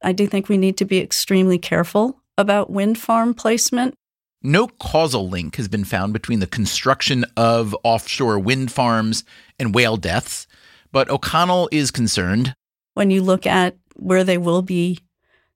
I 0.00 0.12
do 0.12 0.28
think 0.28 0.48
we 0.48 0.58
need 0.58 0.76
to 0.76 0.84
be 0.84 1.00
extremely 1.00 1.58
careful 1.58 2.20
about 2.38 2.70
wind 2.70 2.98
farm 2.98 3.34
placement. 3.34 3.94
No 4.42 4.68
causal 4.68 5.28
link 5.28 5.56
has 5.56 5.68
been 5.68 5.84
found 5.84 6.12
between 6.12 6.38
the 6.38 6.46
construction 6.46 7.24
of 7.36 7.74
offshore 7.82 8.38
wind 8.38 8.70
farms 8.70 9.24
and 9.58 9.74
whale 9.74 9.96
deaths, 9.96 10.46
but 10.92 11.10
O'Connell 11.10 11.68
is 11.72 11.90
concerned. 11.90 12.54
When 12.92 13.10
you 13.10 13.22
look 13.22 13.44
at 13.46 13.76
where 13.96 14.22
they 14.22 14.38
will 14.38 14.62
be 14.62 15.00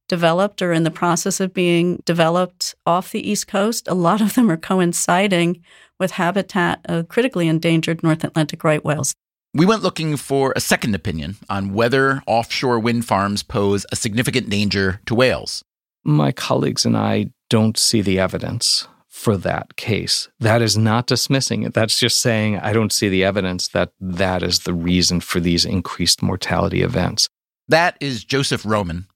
developed 0.09 0.63
or 0.63 0.73
in 0.73 0.83
the 0.83 0.91
process 0.91 1.41
of 1.41 1.55
being 1.55 2.03
developed 2.05 2.75
off 2.87 3.13
the 3.13 3.31
East 3.31 3.47
Coast, 3.47 3.87
a 3.89 3.95
lot 3.95 4.21
of 4.21 4.35
them 4.35 4.51
are 4.51 4.57
coinciding 4.57 5.63
with 5.99 6.13
habitat 6.13 6.81
of 6.87 7.09
critically 7.09 7.49
endangered 7.49 8.03
North 8.03 8.25
Atlantic 8.25 8.65
right 8.65 8.85
whales. 8.85 9.15
We 9.55 9.67
went 9.67 9.83
looking 9.83 10.17
for 10.17 10.53
a 10.55 10.61
second 10.61 10.95
opinion 10.95 11.37
on 11.49 11.73
whether 11.73 12.23
offshore 12.27 12.79
wind 12.79 13.07
farms 13.07 13.43
pose 13.43 13.87
a 13.91 13.97
significant 13.97 14.51
danger 14.51 15.01
to 15.07 15.15
whales. 15.15 15.63
My 16.05 16.33
colleagues 16.33 16.85
and 16.85 16.97
I 16.97 17.31
don't 17.49 17.79
see 17.79 18.03
the 18.03 18.19
evidence 18.19 18.87
for 19.09 19.37
that 19.39 19.77
case. 19.77 20.29
That 20.39 20.63
is 20.63 20.77
not 20.79 21.07
dismissing 21.07 21.65
it. 21.65 21.75
That's 21.75 21.99
just 21.99 22.19
saying 22.19 22.59
I 22.59 22.73
don't 22.73 22.93
see 22.93 23.09
the 23.09 23.25
evidence 23.25 23.69
that 23.69 23.91
that 24.01 24.43
is 24.43 24.61
the 24.61 24.75
reason 24.75 25.21
for 25.21 25.41
these 25.41 25.65
increased 25.65 26.23
mortality 26.23 26.83
events. 26.83 27.27
That 27.67 27.97
is 28.01 28.25
Joseph 28.25 28.65
Roman. 28.65 29.07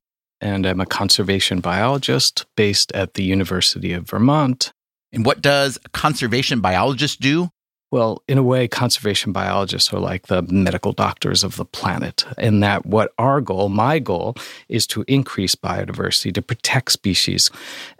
And 0.43 0.67
I'm 0.67 0.81
a 0.81 0.87
conservation 0.87 1.61
biologist 1.61 2.47
based 2.57 2.91
at 2.93 3.15
the 3.15 3.23
University 3.23 3.93
of 3.93 4.09
Vermont. 4.09 4.73
And 5.13 5.25
what 5.25 5.41
does 5.41 5.79
a 5.85 5.89
conservation 5.91 6.61
biologist 6.61 7.21
do? 7.21 7.51
Well, 7.93 8.23
in 8.27 8.39
a 8.39 8.43
way, 8.43 8.67
conservation 8.67 9.33
biologists 9.33 9.93
are 9.93 10.01
like 10.01 10.27
the 10.27 10.43
medical 10.43 10.93
doctors 10.93 11.45
of 11.45 11.57
the 11.57 11.65
planet, 11.65 12.25
in 12.39 12.61
that 12.61 12.87
what 12.87 13.13
our 13.19 13.41
goal, 13.41 13.69
my 13.69 14.01
goal, 14.01 14.35
is 14.69 14.87
to 14.89 15.05
increase 15.07 15.55
biodiversity, 15.55 16.35
to 16.35 16.43
protect 16.43 16.91
species, 16.91 17.51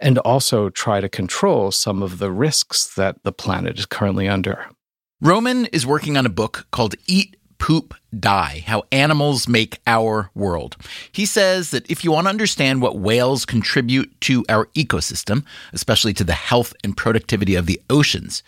and 0.01 0.17
also 0.17 0.69
try 0.69 0.99
to 0.99 1.07
control 1.07 1.71
some 1.71 2.03
of 2.03 2.17
the 2.17 2.31
risks 2.31 2.93
that 2.95 3.23
the 3.23 3.31
planet 3.31 3.79
is 3.79 3.85
currently 3.85 4.27
under. 4.27 4.65
Roman 5.21 5.67
is 5.67 5.85
working 5.85 6.17
on 6.17 6.25
a 6.25 6.29
book 6.29 6.67
called 6.71 6.95
Eat, 7.07 7.37
Poop, 7.63 7.93
Die 8.19 8.63
How 8.67 8.83
Animals 8.91 9.47
Make 9.47 9.79
Our 9.87 10.29
World. 10.35 10.75
He 11.13 11.25
says 11.25 11.71
that 11.71 11.89
if 11.89 12.03
you 12.03 12.11
want 12.11 12.25
to 12.25 12.29
understand 12.29 12.81
what 12.81 12.97
whales 12.97 13.45
contribute 13.45 14.19
to 14.19 14.43
our 14.49 14.65
ecosystem, 14.75 15.45
especially 15.71 16.11
to 16.15 16.25
the 16.25 16.33
health 16.33 16.73
and 16.83 16.97
productivity 16.97 17.55
of 17.55 17.65
the 17.65 17.81
oceans, 17.89 18.43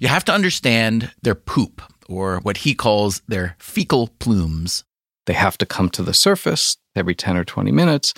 you 0.00 0.08
have 0.08 0.24
to 0.24 0.32
understand 0.32 1.12
their 1.22 1.36
poop, 1.36 1.80
or 2.08 2.40
what 2.40 2.56
he 2.56 2.74
calls 2.74 3.22
their 3.28 3.54
fecal 3.60 4.08
plumes. 4.18 4.82
They 5.26 5.34
have 5.34 5.56
to 5.58 5.64
come 5.64 5.88
to 5.90 6.02
the 6.02 6.12
surface 6.12 6.78
every 6.96 7.14
10 7.14 7.36
or 7.36 7.44
20 7.44 7.70
minutes. 7.70 8.12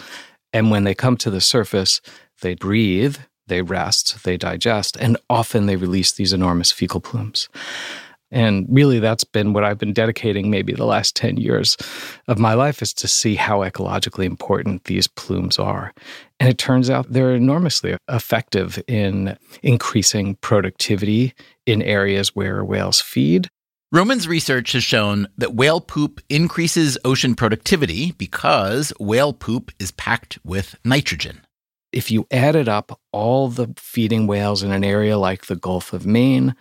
And 0.54 0.70
when 0.70 0.84
they 0.84 0.94
come 0.94 1.18
to 1.18 1.30
the 1.30 1.42
surface, 1.42 2.00
they 2.40 2.54
breathe, 2.54 3.18
they 3.46 3.60
rest, 3.60 4.24
they 4.24 4.38
digest, 4.38 4.96
and 4.96 5.18
often 5.28 5.66
they 5.66 5.76
release 5.76 6.12
these 6.12 6.32
enormous 6.32 6.72
fecal 6.72 7.00
plumes. 7.00 7.50
And 8.30 8.66
really, 8.70 9.00
that's 9.00 9.24
been 9.24 9.52
what 9.52 9.64
I've 9.64 9.78
been 9.78 9.92
dedicating 9.92 10.50
maybe 10.50 10.72
the 10.72 10.84
last 10.84 11.16
10 11.16 11.36
years 11.36 11.76
of 12.28 12.38
my 12.38 12.54
life 12.54 12.80
is 12.80 12.94
to 12.94 13.08
see 13.08 13.34
how 13.34 13.60
ecologically 13.60 14.24
important 14.24 14.84
these 14.84 15.08
plumes 15.08 15.58
are. 15.58 15.92
And 16.38 16.48
it 16.48 16.58
turns 16.58 16.88
out 16.88 17.10
they're 17.10 17.34
enormously 17.34 17.96
effective 18.08 18.82
in 18.86 19.36
increasing 19.62 20.36
productivity 20.36 21.34
in 21.66 21.82
areas 21.82 22.34
where 22.34 22.64
whales 22.64 23.00
feed. 23.00 23.48
Roman's 23.92 24.28
research 24.28 24.70
has 24.72 24.84
shown 24.84 25.26
that 25.36 25.54
whale 25.54 25.80
poop 25.80 26.20
increases 26.28 26.96
ocean 27.04 27.34
productivity 27.34 28.12
because 28.12 28.92
whale 29.00 29.32
poop 29.32 29.72
is 29.80 29.90
packed 29.90 30.38
with 30.44 30.76
nitrogen. 30.84 31.40
If 31.92 32.08
you 32.08 32.24
added 32.30 32.68
up 32.68 33.00
all 33.10 33.48
the 33.48 33.74
feeding 33.76 34.28
whales 34.28 34.62
in 34.62 34.70
an 34.70 34.84
area 34.84 35.18
like 35.18 35.46
the 35.46 35.56
Gulf 35.56 35.92
of 35.92 36.06
Maine, 36.06 36.54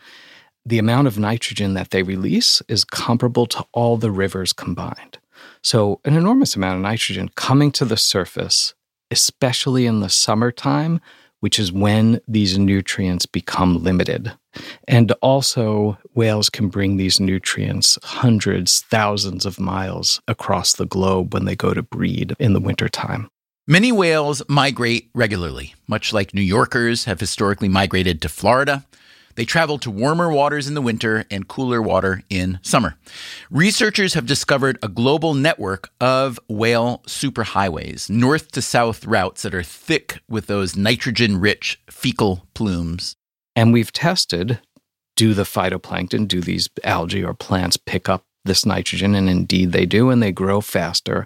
the 0.70 0.80
amount 0.80 1.08
of 1.08 1.18
nitrogen 1.18 1.74
that 1.74 1.90
they 1.90 2.04
release 2.04 2.62
is 2.68 2.84
comparable 2.84 3.48
to 3.48 3.66
all 3.74 3.98
the 3.98 4.12
rivers 4.12 4.54
combined. 4.54 5.18
So, 5.64 6.00
an 6.06 6.16
enormous 6.16 6.56
amount 6.56 6.78
of 6.78 6.84
nitrogen 6.84 7.30
coming 7.36 7.72
to 7.74 7.86
the 7.86 7.98
surface, 7.98 8.76
especially 9.10 9.86
in 9.88 10.00
the 10.00 10.10
summertime, 10.10 11.02
which 11.40 11.58
is 11.58 11.72
when 11.72 12.22
these 12.28 12.58
nutrients 12.60 13.26
become 13.26 13.84
limited. 13.84 14.34
And 14.88 15.12
also, 15.22 15.98
whales 16.14 16.50
can 16.50 16.68
bring 16.70 16.98
these 16.98 17.20
nutrients 17.20 17.98
hundreds, 18.04 18.82
thousands 18.82 19.46
of 19.46 19.60
miles 19.60 20.22
across 20.28 20.74
the 20.74 20.86
globe 20.86 21.34
when 21.34 21.46
they 21.46 21.56
go 21.56 21.74
to 21.74 21.82
breed 21.82 22.36
in 22.40 22.54
the 22.54 22.60
wintertime. 22.60 23.30
Many 23.68 23.92
whales 23.92 24.42
migrate 24.48 25.10
regularly, 25.16 25.76
much 25.88 26.14
like 26.14 26.34
New 26.34 26.42
Yorkers 26.42 27.06
have 27.06 27.20
historically 27.20 27.70
migrated 27.70 28.22
to 28.22 28.30
Florida 28.30 28.86
they 29.40 29.46
travel 29.46 29.80
to 29.80 29.90
warmer 29.90 30.30
waters 30.30 30.68
in 30.68 30.74
the 30.74 30.82
winter 30.82 31.24
and 31.32 31.48
cooler 31.48 31.82
water 31.82 32.22
in 32.30 32.60
summer. 32.62 32.98
Researchers 33.50 34.14
have 34.14 34.26
discovered 34.26 34.78
a 34.84 34.90
global 34.90 35.34
network 35.34 35.92
of 36.02 36.42
whale 36.50 37.02
superhighways, 37.08 38.10
north 38.10 38.52
to 38.52 38.62
south 38.62 39.06
routes 39.06 39.44
that 39.44 39.56
are 39.56 39.64
thick 39.64 40.20
with 40.28 40.48
those 40.48 40.76
nitrogen 40.76 41.40
rich 41.40 41.80
fecal 41.90 42.50
plumes. 42.54 43.16
And 43.56 43.72
we've 43.72 43.94
tested 43.94 44.60
do 45.16 45.34
the 45.34 45.44
phytoplankton, 45.44 46.28
do 46.28 46.42
these 46.42 46.68
algae 46.84 47.24
or 47.24 47.34
plants 47.34 47.78
pick 47.78 48.10
up 48.10 48.26
this 48.44 48.66
nitrogen? 48.66 49.16
And 49.16 49.30
indeed 49.30 49.72
they 49.72 49.86
do, 49.86 50.10
and 50.10 50.22
they 50.22 50.34
grow 50.34 50.60
faster 50.60 51.26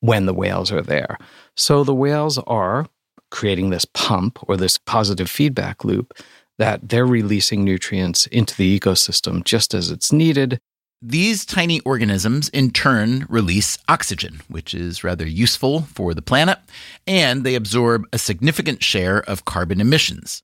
when 0.00 0.26
the 0.26 0.34
whales 0.34 0.72
are 0.72 0.82
there. 0.82 1.18
So 1.56 1.84
the 1.84 1.94
whales 1.94 2.36
are 2.48 2.88
creating 3.30 3.70
this 3.70 3.84
pump 3.84 4.40
or 4.48 4.56
this 4.56 4.76
positive 4.76 5.30
feedback 5.30 5.84
loop 5.84 6.14
that 6.58 6.88
they're 6.88 7.06
releasing 7.06 7.64
nutrients 7.64 8.26
into 8.26 8.56
the 8.56 8.78
ecosystem 8.78 9.44
just 9.44 9.74
as 9.74 9.90
it's 9.90 10.12
needed. 10.12 10.58
These 11.02 11.44
tiny 11.44 11.80
organisms, 11.80 12.48
in 12.48 12.70
turn, 12.70 13.26
release 13.28 13.76
oxygen, 13.88 14.40
which 14.48 14.72
is 14.72 15.04
rather 15.04 15.26
useful 15.26 15.82
for 15.82 16.14
the 16.14 16.22
planet, 16.22 16.58
and 17.06 17.44
they 17.44 17.54
absorb 17.54 18.06
a 18.12 18.18
significant 18.18 18.82
share 18.82 19.22
of 19.28 19.44
carbon 19.44 19.80
emissions. 19.80 20.42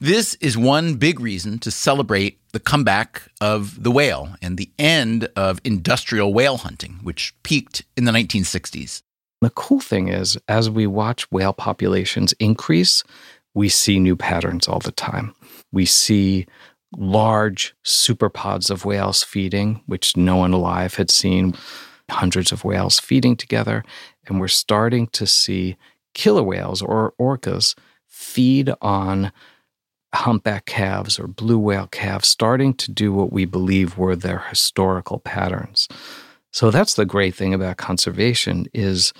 This 0.00 0.34
is 0.34 0.56
one 0.56 0.94
big 0.94 1.20
reason 1.20 1.58
to 1.60 1.70
celebrate 1.70 2.38
the 2.52 2.60
comeback 2.60 3.22
of 3.40 3.82
the 3.82 3.90
whale 3.90 4.34
and 4.42 4.56
the 4.56 4.70
end 4.78 5.28
of 5.36 5.60
industrial 5.64 6.32
whale 6.32 6.56
hunting, 6.56 6.98
which 7.02 7.34
peaked 7.42 7.84
in 7.96 8.04
the 8.04 8.12
1960s. 8.12 9.02
The 9.40 9.50
cool 9.50 9.80
thing 9.80 10.08
is, 10.08 10.38
as 10.48 10.70
we 10.70 10.86
watch 10.86 11.30
whale 11.30 11.52
populations 11.52 12.32
increase, 12.34 13.04
we 13.54 13.68
see 13.68 13.98
new 13.98 14.16
patterns 14.16 14.68
all 14.68 14.80
the 14.80 14.92
time. 14.92 15.34
We 15.72 15.86
see 15.86 16.46
large 16.96 17.74
superpods 17.84 18.70
of 18.70 18.84
whales 18.84 19.22
feeding, 19.22 19.82
which 19.86 20.16
no 20.16 20.36
one 20.36 20.52
alive 20.52 20.94
had 20.94 21.10
seen, 21.10 21.54
hundreds 22.10 22.52
of 22.52 22.64
whales 22.64 23.00
feeding 23.00 23.36
together. 23.36 23.84
And 24.26 24.40
we're 24.40 24.48
starting 24.48 25.06
to 25.08 25.26
see 25.26 25.76
killer 26.14 26.42
whales 26.42 26.82
or 26.82 27.14
orcas 27.20 27.74
feed 28.08 28.72
on 28.80 29.32
humpback 30.14 30.66
calves 30.66 31.18
or 31.18 31.26
blue 31.26 31.58
whale 31.58 31.88
calves, 31.88 32.28
starting 32.28 32.74
to 32.74 32.92
do 32.92 33.12
what 33.12 33.32
we 33.32 33.44
believe 33.44 33.98
were 33.98 34.14
their 34.14 34.38
historical 34.38 35.18
patterns. 35.18 35.88
So 36.52 36.70
that's 36.70 36.94
the 36.94 37.04
great 37.04 37.34
thing 37.34 37.52
about 37.52 37.78
conservation 37.78 38.66
is 38.72 39.12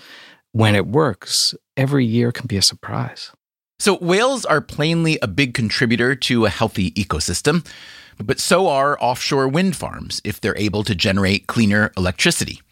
when 0.52 0.76
it 0.76 0.86
works, 0.86 1.52
every 1.76 2.04
year 2.04 2.30
can 2.30 2.46
be 2.46 2.56
a 2.56 2.62
surprise. 2.62 3.32
So, 3.84 3.98
whales 3.98 4.46
are 4.46 4.62
plainly 4.62 5.18
a 5.20 5.26
big 5.26 5.52
contributor 5.52 6.14
to 6.14 6.46
a 6.46 6.48
healthy 6.48 6.92
ecosystem, 6.92 7.66
but 8.16 8.40
so 8.40 8.66
are 8.66 8.96
offshore 8.98 9.46
wind 9.46 9.76
farms 9.76 10.22
if 10.24 10.40
they're 10.40 10.56
able 10.56 10.84
to 10.84 10.94
generate 10.94 11.48
cleaner 11.48 11.92
electricity. 11.94 12.62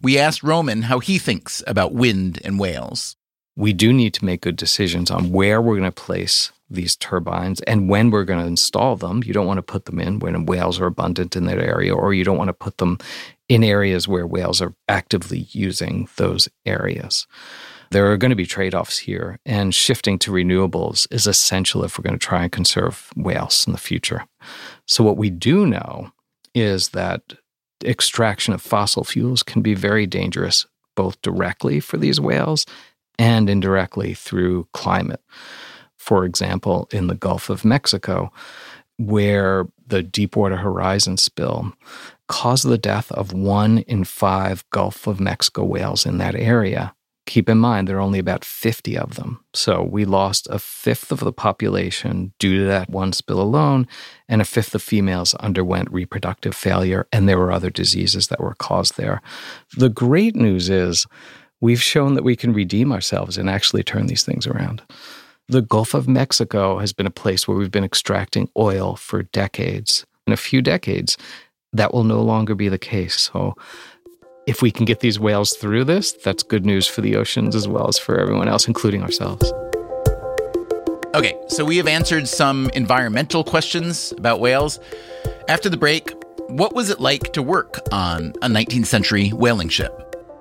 We 0.00 0.18
asked 0.18 0.42
Roman 0.42 0.80
how 0.80 1.00
he 1.00 1.18
thinks 1.18 1.62
about 1.66 1.92
wind 1.92 2.40
and 2.46 2.58
whales. 2.58 3.14
We 3.54 3.74
do 3.74 3.92
need 3.92 4.14
to 4.14 4.24
make 4.24 4.40
good 4.40 4.56
decisions 4.56 5.10
on 5.10 5.32
where 5.32 5.60
we're 5.60 5.76
going 5.76 5.84
to 5.84 5.92
place 5.92 6.50
these 6.70 6.96
turbines 6.96 7.60
and 7.60 7.90
when 7.90 8.10
we're 8.10 8.24
going 8.24 8.40
to 8.40 8.46
install 8.46 8.96
them. 8.96 9.22
You 9.22 9.34
don't 9.34 9.46
want 9.46 9.58
to 9.58 9.62
put 9.62 9.84
them 9.84 10.00
in 10.00 10.18
when 10.18 10.46
whales 10.46 10.80
are 10.80 10.86
abundant 10.86 11.36
in 11.36 11.44
that 11.44 11.58
area, 11.58 11.94
or 11.94 12.14
you 12.14 12.24
don't 12.24 12.38
want 12.38 12.48
to 12.48 12.54
put 12.54 12.78
them 12.78 12.96
in 13.50 13.62
areas 13.62 14.08
where 14.08 14.26
whales 14.26 14.62
are 14.62 14.72
actively 14.88 15.46
using 15.50 16.08
those 16.16 16.48
areas. 16.64 17.26
There 17.94 18.10
are 18.10 18.16
going 18.16 18.30
to 18.30 18.34
be 18.34 18.44
trade 18.44 18.74
offs 18.74 18.98
here, 18.98 19.38
and 19.46 19.72
shifting 19.72 20.18
to 20.18 20.32
renewables 20.32 21.06
is 21.12 21.28
essential 21.28 21.84
if 21.84 21.96
we're 21.96 22.02
going 22.02 22.18
to 22.18 22.26
try 22.26 22.42
and 22.42 22.50
conserve 22.50 23.08
whales 23.14 23.64
in 23.68 23.72
the 23.72 23.78
future. 23.78 24.26
So, 24.84 25.04
what 25.04 25.16
we 25.16 25.30
do 25.30 25.64
know 25.64 26.10
is 26.56 26.88
that 26.88 27.22
extraction 27.84 28.52
of 28.52 28.60
fossil 28.60 29.04
fuels 29.04 29.44
can 29.44 29.62
be 29.62 29.74
very 29.74 30.08
dangerous, 30.08 30.66
both 30.96 31.22
directly 31.22 31.78
for 31.78 31.96
these 31.96 32.18
whales 32.18 32.66
and 33.16 33.48
indirectly 33.48 34.12
through 34.12 34.66
climate. 34.72 35.22
For 35.96 36.24
example, 36.24 36.88
in 36.90 37.06
the 37.06 37.14
Gulf 37.14 37.48
of 37.48 37.64
Mexico, 37.64 38.32
where 38.98 39.68
the 39.86 40.02
Deepwater 40.02 40.56
Horizon 40.56 41.16
spill 41.16 41.72
caused 42.26 42.66
the 42.66 42.76
death 42.76 43.12
of 43.12 43.32
one 43.32 43.78
in 43.86 44.02
five 44.02 44.68
Gulf 44.70 45.06
of 45.06 45.20
Mexico 45.20 45.62
whales 45.62 46.04
in 46.04 46.18
that 46.18 46.34
area 46.34 46.92
keep 47.26 47.48
in 47.48 47.58
mind 47.58 47.88
there 47.88 47.96
are 47.96 48.00
only 48.00 48.18
about 48.18 48.44
50 48.44 48.96
of 48.98 49.14
them. 49.14 49.42
So 49.54 49.82
we 49.82 50.04
lost 50.04 50.46
a 50.50 50.58
fifth 50.58 51.10
of 51.10 51.20
the 51.20 51.32
population 51.32 52.32
due 52.38 52.58
to 52.58 52.64
that 52.66 52.90
one 52.90 53.12
spill 53.12 53.40
alone, 53.40 53.86
and 54.28 54.40
a 54.40 54.44
fifth 54.44 54.74
of 54.74 54.82
females 54.82 55.34
underwent 55.34 55.90
reproductive 55.90 56.54
failure, 56.54 57.06
and 57.12 57.28
there 57.28 57.38
were 57.38 57.52
other 57.52 57.70
diseases 57.70 58.28
that 58.28 58.40
were 58.40 58.54
caused 58.54 58.96
there. 58.96 59.22
The 59.76 59.88
great 59.88 60.36
news 60.36 60.68
is 60.68 61.06
we've 61.60 61.82
shown 61.82 62.14
that 62.14 62.24
we 62.24 62.36
can 62.36 62.52
redeem 62.52 62.92
ourselves 62.92 63.38
and 63.38 63.48
actually 63.48 63.82
turn 63.82 64.06
these 64.06 64.24
things 64.24 64.46
around. 64.46 64.82
The 65.48 65.62
Gulf 65.62 65.94
of 65.94 66.08
Mexico 66.08 66.78
has 66.78 66.92
been 66.92 67.06
a 67.06 67.10
place 67.10 67.46
where 67.46 67.56
we've 67.56 67.70
been 67.70 67.84
extracting 67.84 68.48
oil 68.56 68.96
for 68.96 69.24
decades. 69.24 70.06
In 70.26 70.32
a 70.32 70.38
few 70.38 70.62
decades, 70.62 71.18
that 71.74 71.92
will 71.92 72.04
no 72.04 72.22
longer 72.22 72.54
be 72.54 72.68
the 72.68 72.78
case. 72.78 73.20
So 73.20 73.54
if 74.46 74.60
we 74.60 74.70
can 74.70 74.84
get 74.84 75.00
these 75.00 75.18
whales 75.18 75.54
through 75.54 75.84
this, 75.84 76.12
that's 76.12 76.42
good 76.42 76.66
news 76.66 76.86
for 76.86 77.00
the 77.00 77.16
oceans 77.16 77.56
as 77.56 77.66
well 77.66 77.88
as 77.88 77.98
for 77.98 78.18
everyone 78.18 78.48
else, 78.48 78.68
including 78.68 79.02
ourselves. 79.02 79.52
Okay, 81.14 81.38
so 81.48 81.64
we 81.64 81.76
have 81.76 81.86
answered 81.86 82.28
some 82.28 82.68
environmental 82.74 83.44
questions 83.44 84.12
about 84.18 84.40
whales. 84.40 84.80
After 85.48 85.68
the 85.68 85.76
break, 85.76 86.10
what 86.48 86.74
was 86.74 86.90
it 86.90 87.00
like 87.00 87.32
to 87.32 87.42
work 87.42 87.78
on 87.92 88.32
a 88.42 88.48
19th 88.48 88.86
century 88.86 89.30
whaling 89.30 89.68
ship? 89.68 89.92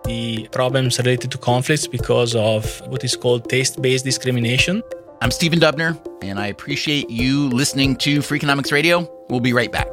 The 0.05 0.49
problems 0.51 0.97
related 0.97 1.31
to 1.31 1.37
conflicts 1.37 1.87
because 1.87 2.35
of 2.35 2.81
what 2.87 3.03
is 3.03 3.15
called 3.15 3.49
taste 3.49 3.81
based 3.81 4.03
discrimination. 4.03 4.83
I'm 5.21 5.31
Stephen 5.31 5.59
Dubner, 5.59 5.97
and 6.21 6.39
I 6.39 6.47
appreciate 6.47 7.09
you 7.09 7.47
listening 7.49 7.95
to 7.97 8.19
Freakonomics 8.19 8.73
Radio. 8.73 9.09
We'll 9.29 9.39
be 9.39 9.53
right 9.53 9.71
back. 9.71 9.92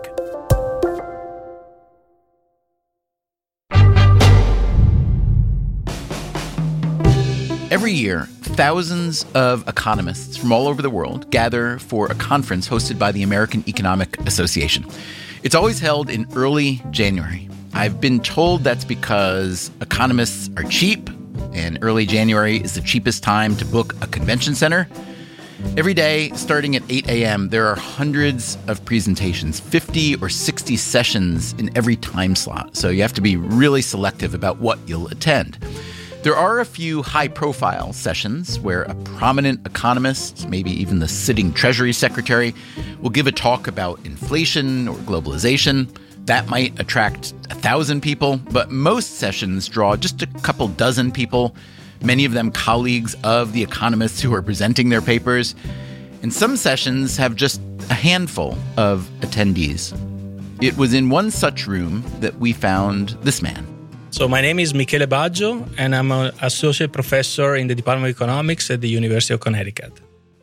Every 7.90 8.02
year, 8.02 8.26
thousands 8.42 9.26
of 9.34 9.66
economists 9.66 10.36
from 10.36 10.52
all 10.52 10.68
over 10.68 10.80
the 10.80 10.88
world 10.88 11.28
gather 11.32 11.76
for 11.80 12.06
a 12.06 12.14
conference 12.14 12.68
hosted 12.68 13.00
by 13.00 13.10
the 13.10 13.24
American 13.24 13.64
Economic 13.66 14.16
Association. 14.28 14.86
It's 15.42 15.56
always 15.56 15.80
held 15.80 16.08
in 16.08 16.28
early 16.36 16.80
January. 16.92 17.48
I've 17.74 18.00
been 18.00 18.20
told 18.20 18.62
that's 18.62 18.84
because 18.84 19.72
economists 19.80 20.50
are 20.56 20.62
cheap, 20.62 21.10
and 21.52 21.80
early 21.82 22.06
January 22.06 22.58
is 22.58 22.74
the 22.74 22.80
cheapest 22.80 23.24
time 23.24 23.56
to 23.56 23.64
book 23.64 23.96
a 24.00 24.06
convention 24.06 24.54
center. 24.54 24.88
Every 25.76 25.92
day, 25.92 26.30
starting 26.36 26.76
at 26.76 26.84
8 26.88 27.08
a.m., 27.08 27.48
there 27.48 27.66
are 27.66 27.74
hundreds 27.74 28.56
of 28.68 28.84
presentations, 28.84 29.58
50 29.58 30.14
or 30.22 30.28
60 30.28 30.76
sessions 30.76 31.54
in 31.54 31.76
every 31.76 31.96
time 31.96 32.36
slot. 32.36 32.76
So 32.76 32.88
you 32.88 33.02
have 33.02 33.14
to 33.14 33.20
be 33.20 33.34
really 33.34 33.82
selective 33.82 34.32
about 34.32 34.58
what 34.58 34.78
you'll 34.86 35.08
attend. 35.08 35.58
There 36.22 36.36
are 36.36 36.60
a 36.60 36.66
few 36.66 37.02
high 37.02 37.28
profile 37.28 37.94
sessions 37.94 38.60
where 38.60 38.82
a 38.82 38.94
prominent 38.94 39.66
economist, 39.66 40.46
maybe 40.50 40.70
even 40.70 40.98
the 40.98 41.08
sitting 41.08 41.50
Treasury 41.50 41.94
Secretary, 41.94 42.54
will 43.00 43.08
give 43.08 43.26
a 43.26 43.32
talk 43.32 43.66
about 43.66 44.04
inflation 44.04 44.86
or 44.86 44.96
globalization. 44.96 45.88
That 46.26 46.46
might 46.50 46.78
attract 46.78 47.32
a 47.48 47.54
thousand 47.54 48.02
people, 48.02 48.36
but 48.50 48.70
most 48.70 49.14
sessions 49.14 49.66
draw 49.66 49.96
just 49.96 50.20
a 50.20 50.26
couple 50.42 50.68
dozen 50.68 51.10
people, 51.10 51.56
many 52.02 52.26
of 52.26 52.32
them 52.32 52.50
colleagues 52.52 53.16
of 53.24 53.54
the 53.54 53.62
economists 53.62 54.20
who 54.20 54.34
are 54.34 54.42
presenting 54.42 54.90
their 54.90 55.00
papers. 55.00 55.54
And 56.22 56.34
some 56.34 56.58
sessions 56.58 57.16
have 57.16 57.34
just 57.34 57.62
a 57.88 57.94
handful 57.94 58.58
of 58.76 59.08
attendees. 59.20 59.96
It 60.62 60.76
was 60.76 60.92
in 60.92 61.08
one 61.08 61.30
such 61.30 61.66
room 61.66 62.04
that 62.20 62.38
we 62.38 62.52
found 62.52 63.16
this 63.22 63.40
man. 63.40 63.79
So 64.12 64.26
my 64.26 64.40
name 64.40 64.58
is 64.58 64.74
Michele 64.74 65.06
Baggio, 65.06 65.66
and 65.78 65.94
I'm 65.94 66.10
an 66.10 66.32
associate 66.42 66.92
professor 66.92 67.54
in 67.54 67.68
the 67.68 67.76
Department 67.76 68.10
of 68.10 68.16
Economics 68.16 68.68
at 68.68 68.80
the 68.80 68.88
University 68.88 69.32
of 69.32 69.40
Connecticut. 69.40 69.92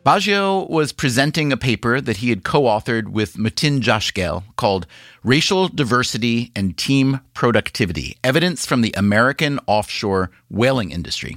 Baggio 0.06 0.68
was 0.70 0.90
presenting 0.90 1.52
a 1.52 1.56
paper 1.56 2.00
that 2.00 2.16
he 2.16 2.30
had 2.30 2.44
co-authored 2.44 3.08
with 3.08 3.34
Metin 3.34 3.80
Cosgel 3.80 4.42
called 4.56 4.86
Racial 5.22 5.68
Diversity 5.68 6.50
and 6.56 6.78
Team 6.78 7.20
Productivity: 7.34 8.16
Evidence 8.24 8.64
from 8.64 8.80
the 8.80 8.92
American 8.96 9.60
Offshore 9.66 10.30
Whaling 10.48 10.90
Industry. 10.90 11.36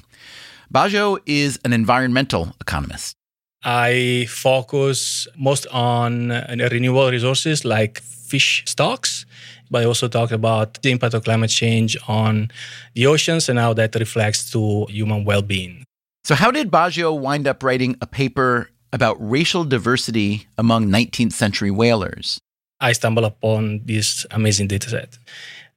Baggio 0.74 1.20
is 1.26 1.60
an 1.66 1.74
environmental 1.74 2.56
economist. 2.62 3.18
I 3.64 4.26
focus 4.30 5.28
most 5.38 5.68
on 5.68 6.30
renewable 6.30 7.12
resources 7.12 7.66
like 7.66 8.00
fish 8.00 8.64
stocks 8.66 9.26
but 9.72 9.82
I 9.82 9.86
also 9.86 10.08
talked 10.08 10.34
about 10.34 10.82
the 10.84 10.92
impact 10.92 11.14
of 11.14 11.24
climate 11.24 11.50
change 11.50 11.98
on 12.08 12.52
the 12.94 13.08
oceans 13.08 13.48
and 13.50 13.58
how 13.58 13.74
that 13.74 13.96
reflects 13.96 14.52
to 14.52 14.86
human 14.90 15.24
well-being. 15.24 15.86
So 16.24 16.36
how 16.36 16.52
did 16.52 16.70
Baggio 16.70 17.18
wind 17.18 17.48
up 17.48 17.64
writing 17.64 17.96
a 18.02 18.06
paper 18.06 18.70
about 18.94 19.16
racial 19.20 19.64
diversity 19.64 20.46
among 20.58 20.88
19th 20.88 21.32
century 21.32 21.72
whalers? 21.72 22.38
I 22.82 22.92
stumbled 22.92 23.26
upon 23.26 23.82
this 23.86 24.26
amazing 24.32 24.68
data 24.68 24.90
set. 24.90 25.18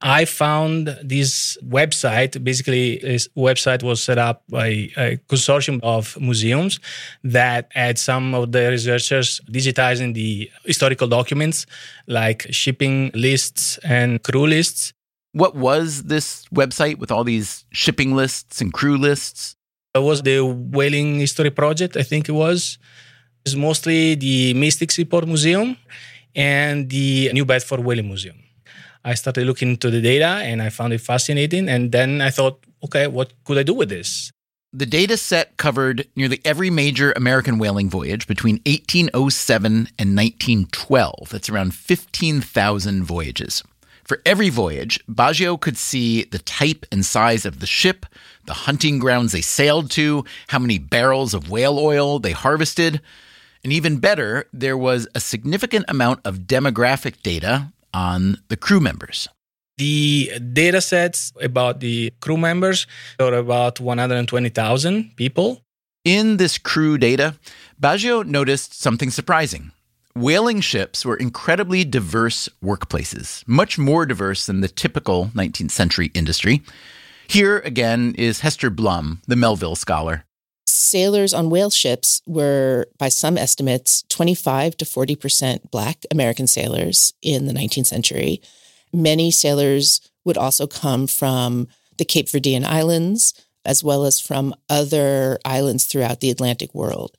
I 0.01 0.25
found 0.25 0.97
this 1.01 1.57
website. 1.63 2.43
Basically, 2.43 2.97
this 2.99 3.27
website 3.35 3.81
was 3.81 4.03
set 4.03 4.17
up 4.17 4.43
by 4.49 4.89
a 4.97 5.17
consortium 5.29 5.79
of 5.83 6.19
museums 6.19 6.79
that 7.23 7.69
had 7.71 7.97
some 7.97 8.35
of 8.35 8.51
the 8.51 8.69
researchers 8.69 9.41
digitizing 9.49 10.13
the 10.13 10.51
historical 10.63 11.07
documents 11.07 11.65
like 12.07 12.45
shipping 12.51 13.11
lists 13.13 13.79
and 13.83 14.21
crew 14.21 14.45
lists. 14.45 14.93
What 15.31 15.55
was 15.55 16.03
this 16.03 16.45
website 16.53 16.97
with 16.97 17.11
all 17.11 17.23
these 17.23 17.65
shipping 17.71 18.15
lists 18.15 18.61
and 18.61 18.71
crew 18.71 18.97
lists? 18.97 19.55
It 19.93 20.03
was 20.03 20.21
the 20.21 20.41
Whaling 20.41 21.19
History 21.19 21.49
Project, 21.49 21.97
I 21.97 22.03
think 22.03 22.27
it 22.27 22.33
was. 22.33 22.77
It's 23.45 23.55
mostly 23.55 24.15
the 24.15 24.53
Mystic 24.53 24.91
Seaport 24.91 25.27
Museum 25.27 25.77
and 26.35 26.89
the 26.89 27.31
New 27.33 27.45
Bedford 27.45 27.79
Whaling 27.79 28.07
Museum. 28.07 28.44
I 29.05 29.13
started 29.13 29.45
looking 29.45 29.69
into 29.69 29.91
the 29.91 30.01
data 30.01 30.25
and 30.25 30.63
I 30.63 30.69
found 30.69 30.91
it 30.91 30.99
fascinating. 30.99 31.69
And 31.69 31.91
then 31.91 32.21
I 32.21 32.31
thought, 32.31 32.65
okay, 32.83 33.05
what 33.05 33.33
could 33.43 33.59
I 33.59 33.63
do 33.63 33.75
with 33.75 33.89
this? 33.89 34.31
The 34.73 34.87
data 34.87 35.15
set 35.15 35.55
covered 35.57 36.07
nearly 36.15 36.41
every 36.43 36.69
major 36.69 37.13
American 37.15 37.59
whaling 37.59 37.89
voyage 37.89 38.27
between 38.27 38.55
1807 38.65 39.71
and 39.71 40.17
1912. 40.17 41.29
That's 41.29 41.49
around 41.49 41.75
15,000 41.75 43.03
voyages. 43.03 43.63
For 44.03 44.21
every 44.25 44.49
voyage, 44.49 44.99
Baggio 45.07 45.59
could 45.59 45.77
see 45.77 46.23
the 46.25 46.39
type 46.39 46.85
and 46.91 47.05
size 47.05 47.45
of 47.45 47.59
the 47.59 47.65
ship, 47.65 48.05
the 48.45 48.53
hunting 48.53 48.99
grounds 48.99 49.31
they 49.31 49.41
sailed 49.41 49.91
to, 49.91 50.25
how 50.49 50.59
many 50.59 50.77
barrels 50.77 51.33
of 51.33 51.49
whale 51.49 51.79
oil 51.79 52.19
they 52.19 52.33
harvested. 52.33 53.01
And 53.63 53.71
even 53.71 53.97
better, 53.97 54.47
there 54.51 54.77
was 54.77 55.07
a 55.15 55.19
significant 55.19 55.85
amount 55.87 56.19
of 56.25 56.39
demographic 56.39 57.21
data 57.23 57.71
on 57.95 58.37
the 58.49 58.57
crew 58.57 58.81
members. 58.81 59.27
The 59.77 60.31
data 60.53 60.81
sets 60.81 61.31
about 61.41 61.79
the 61.79 62.11
crew 62.21 62.37
members 62.37 62.87
are 63.19 63.33
about 63.33 63.79
120,000 63.79 65.15
people. 65.15 65.61
In 66.03 66.37
this 66.37 66.57
crew 66.57 66.97
data, 66.97 67.35
Baggio 67.81 68.25
noticed 68.25 68.79
something 68.79 69.09
surprising. 69.09 69.71
Whaling 70.13 70.61
ships 70.61 71.03
were 71.05 71.17
incredibly 71.17 71.83
diverse 71.83 72.47
workplaces, 72.63 73.43
much 73.47 73.77
more 73.77 74.05
diverse 74.05 74.45
than 74.45 74.61
the 74.61 74.69
typical 74.69 75.31
19th 75.33 75.71
century 75.71 76.11
industry. 76.13 76.61
Here 77.27 77.59
again 77.59 78.15
is 78.17 78.41
Hester 78.41 78.69
Blum, 78.69 79.21
the 79.27 79.35
Melville 79.35 79.75
scholar. 79.75 80.25
Sailors 80.75 81.33
on 81.33 81.49
whale 81.49 81.69
ships 81.69 82.21
were, 82.27 82.87
by 82.97 83.07
some 83.07 83.37
estimates, 83.37 84.03
25 84.09 84.75
to 84.77 84.85
40% 84.85 85.71
Black 85.71 86.05
American 86.11 86.47
sailors 86.47 87.13
in 87.21 87.45
the 87.47 87.53
19th 87.53 87.85
century. 87.85 88.41
Many 88.91 89.31
sailors 89.31 90.01
would 90.25 90.37
also 90.37 90.67
come 90.67 91.07
from 91.07 91.69
the 91.97 92.03
Cape 92.03 92.27
Verdean 92.27 92.65
Islands, 92.65 93.33
as 93.63 93.85
well 93.85 94.03
as 94.03 94.19
from 94.19 94.53
other 94.69 95.39
islands 95.45 95.85
throughout 95.85 96.19
the 96.19 96.29
Atlantic 96.29 96.75
world. 96.75 97.15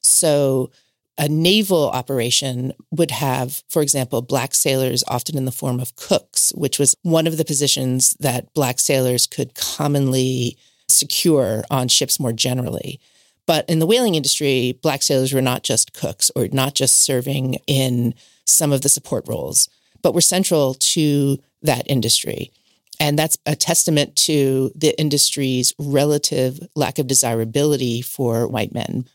So, 0.00 0.70
a 1.18 1.28
naval 1.28 1.90
operation 1.90 2.72
would 2.92 3.10
have, 3.10 3.64
for 3.68 3.82
example, 3.82 4.22
Black 4.22 4.54
sailors 4.54 5.02
often 5.08 5.36
in 5.36 5.46
the 5.46 5.52
form 5.52 5.80
of 5.80 5.96
cooks, 5.96 6.52
which 6.54 6.78
was 6.78 6.96
one 7.02 7.26
of 7.26 7.36
the 7.36 7.44
positions 7.44 8.14
that 8.20 8.54
Black 8.54 8.78
sailors 8.78 9.26
could 9.26 9.56
commonly 9.56 10.56
secure 10.90 11.64
on 11.70 11.88
ships 11.88 12.20
more 12.20 12.32
generally. 12.32 13.00
But 13.46 13.68
in 13.68 13.78
the 13.78 13.86
whaling 13.86 14.14
industry, 14.14 14.78
black 14.82 15.02
sailors 15.02 15.32
were 15.32 15.42
not 15.42 15.64
just 15.64 15.92
cooks 15.92 16.30
or 16.36 16.48
not 16.52 16.74
just 16.74 17.00
serving 17.00 17.54
in 17.66 18.14
some 18.44 18.72
of 18.72 18.82
the 18.82 18.88
support 18.88 19.26
roles, 19.26 19.68
but 20.02 20.14
were 20.14 20.20
central 20.20 20.74
to 20.74 21.38
that 21.62 21.90
industry. 21.90 22.52
And 23.00 23.18
that's 23.18 23.38
a 23.46 23.56
testament 23.56 24.14
to 24.16 24.70
the 24.74 24.98
industry's 25.00 25.72
relative 25.78 26.60
lack 26.76 26.98
of 26.98 27.06
desirability 27.06 28.02
for 28.02 28.46
white 28.46 28.74
men. 28.74 29.06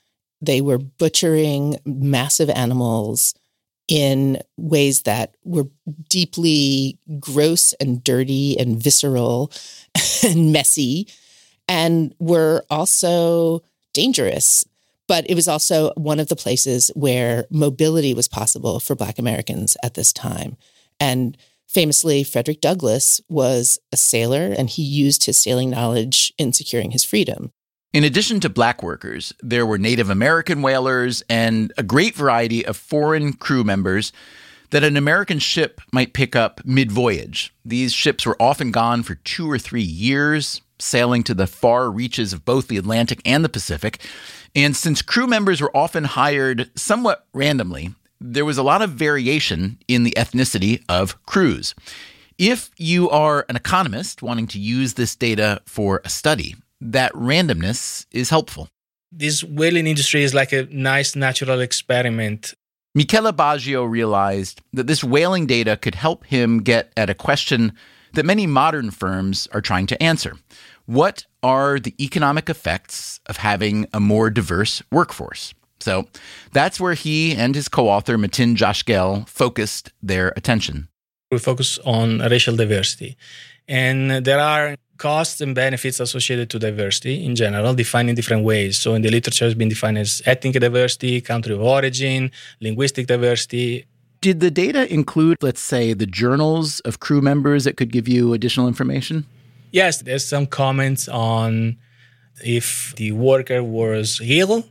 They 0.41 0.59
were 0.59 0.79
butchering 0.79 1.77
massive 1.85 2.49
animals 2.49 3.35
in 3.87 4.41
ways 4.57 5.03
that 5.03 5.35
were 5.43 5.67
deeply 6.09 6.97
gross 7.19 7.73
and 7.73 8.03
dirty 8.03 8.57
and 8.59 8.81
visceral 8.81 9.51
and 10.23 10.51
messy 10.51 11.07
and 11.67 12.13
were 12.19 12.63
also 12.69 13.61
dangerous. 13.93 14.65
But 15.07 15.29
it 15.29 15.35
was 15.35 15.47
also 15.47 15.91
one 15.95 16.19
of 16.19 16.29
the 16.29 16.35
places 16.35 16.89
where 16.95 17.45
mobility 17.51 18.13
was 18.13 18.27
possible 18.27 18.79
for 18.79 18.95
Black 18.95 19.19
Americans 19.19 19.77
at 19.83 19.93
this 19.93 20.11
time. 20.11 20.57
And 20.99 21.37
famously, 21.67 22.23
Frederick 22.23 22.61
Douglass 22.61 23.21
was 23.29 23.77
a 23.91 23.97
sailor 23.97 24.53
and 24.57 24.69
he 24.69 24.81
used 24.81 25.25
his 25.25 25.37
sailing 25.37 25.69
knowledge 25.69 26.33
in 26.37 26.53
securing 26.53 26.91
his 26.91 27.03
freedom. 27.03 27.51
In 27.93 28.03
addition 28.03 28.41
to 28.41 28.49
black 28.49 28.83
workers, 28.83 29.31
there 29.41 29.65
were 29.65 29.77
Native 29.77 30.09
American 30.09 30.61
whalers 30.61 31.23
and 31.29 31.71
a 31.77 31.83
great 31.83 32.13
variety 32.13 32.65
of 32.65 32.75
foreign 32.75 33.33
crew 33.33 33.63
members 33.63 34.11
that 34.71 34.83
an 34.83 34.97
American 34.97 35.39
ship 35.39 35.79
might 35.93 36.13
pick 36.13 36.35
up 36.35 36.59
mid 36.65 36.91
voyage. 36.91 37.53
These 37.63 37.93
ships 37.93 38.25
were 38.25 38.35
often 38.41 38.71
gone 38.71 39.03
for 39.03 39.15
two 39.15 39.49
or 39.49 39.57
three 39.57 39.81
years, 39.81 40.59
sailing 40.79 41.23
to 41.23 41.33
the 41.33 41.47
far 41.47 41.89
reaches 41.89 42.33
of 42.33 42.45
both 42.45 42.67
the 42.67 42.77
Atlantic 42.77 43.21
and 43.25 43.43
the 43.43 43.49
Pacific. 43.49 43.99
And 44.55 44.75
since 44.75 45.01
crew 45.01 45.27
members 45.27 45.61
were 45.61 45.75
often 45.75 46.05
hired 46.05 46.69
somewhat 46.75 47.25
randomly, 47.33 47.93
there 48.21 48.45
was 48.45 48.57
a 48.57 48.63
lot 48.63 48.81
of 48.81 48.91
variation 48.91 49.77
in 49.87 50.03
the 50.03 50.11
ethnicity 50.11 50.83
of 50.87 51.21
crews. 51.25 51.75
If 52.37 52.71
you 52.77 53.09
are 53.09 53.45
an 53.47 53.55
economist 53.55 54.21
wanting 54.21 54.47
to 54.47 54.59
use 54.59 54.93
this 54.93 55.15
data 55.15 55.61
for 55.65 56.01
a 56.03 56.09
study, 56.09 56.55
that 56.81 57.13
randomness 57.13 58.05
is 58.11 58.29
helpful. 58.29 58.67
This 59.11 59.43
whaling 59.43 59.87
industry 59.87 60.23
is 60.23 60.33
like 60.33 60.51
a 60.51 60.65
nice 60.65 61.15
natural 61.15 61.61
experiment. 61.61 62.53
Michele 62.93 63.31
Baggio 63.33 63.89
realized 63.89 64.61
that 64.73 64.87
this 64.87 65.03
whaling 65.03 65.45
data 65.45 65.77
could 65.77 65.95
help 65.95 66.25
him 66.25 66.59
get 66.59 66.91
at 66.97 67.09
a 67.09 67.13
question 67.13 67.73
that 68.15 68.25
many 68.25 68.47
modern 68.47 68.91
firms 68.91 69.47
are 69.51 69.61
trying 69.61 69.87
to 69.87 70.01
answer. 70.01 70.33
What 70.85 71.25
are 71.43 71.79
the 71.79 71.93
economic 72.03 72.49
effects 72.49 73.19
of 73.27 73.37
having 73.37 73.87
a 73.93 73.99
more 73.99 74.29
diverse 74.29 74.83
workforce? 74.91 75.53
So 75.79 76.07
that's 76.51 76.79
where 76.79 76.93
he 76.93 77.35
and 77.35 77.53
his 77.53 77.67
co 77.67 77.87
author, 77.89 78.17
Metin 78.17 78.55
Cosgel, 78.55 79.27
focused 79.27 79.91
their 80.01 80.33
attention. 80.35 80.87
We 81.31 81.39
focus 81.39 81.79
on 81.85 82.19
racial 82.19 82.55
diversity. 82.55 83.17
And 83.67 84.25
there 84.25 84.39
are 84.39 84.75
costs 84.97 85.41
and 85.41 85.53
benefits 85.53 85.99
associated 85.99 86.49
to 86.51 86.59
diversity 86.59 87.25
in 87.25 87.35
general, 87.35 87.73
defined 87.73 88.09
in 88.09 88.15
different 88.15 88.43
ways. 88.43 88.77
So 88.77 88.93
in 88.93 89.01
the 89.01 89.09
literature, 89.09 89.45
it's 89.45 89.55
been 89.55 89.69
defined 89.69 89.97
as 89.97 90.21
ethnic 90.25 90.53
diversity, 90.53 91.19
country 91.21 91.53
of 91.53 91.61
origin, 91.61 92.31
linguistic 92.61 93.07
diversity. 93.07 93.85
Did 94.25 94.39
the 94.39 94.49
data 94.49 94.91
include, 94.91 95.37
let's 95.43 95.61
say, 95.61 95.93
the 95.93 96.07
journals 96.07 96.79
of 96.79 96.99
crew 96.99 97.21
members 97.21 97.63
that 97.65 97.77
could 97.77 97.91
give 97.91 98.07
you 98.07 98.33
additional 98.33 98.67
information? 98.67 99.27
Yes, 99.71 100.01
there's 100.01 100.25
some 100.25 100.47
comments 100.47 101.07
on 101.07 101.77
if 102.43 102.95
the 102.95 103.11
worker 103.11 103.63
was 103.63 104.19
ill 104.23 104.67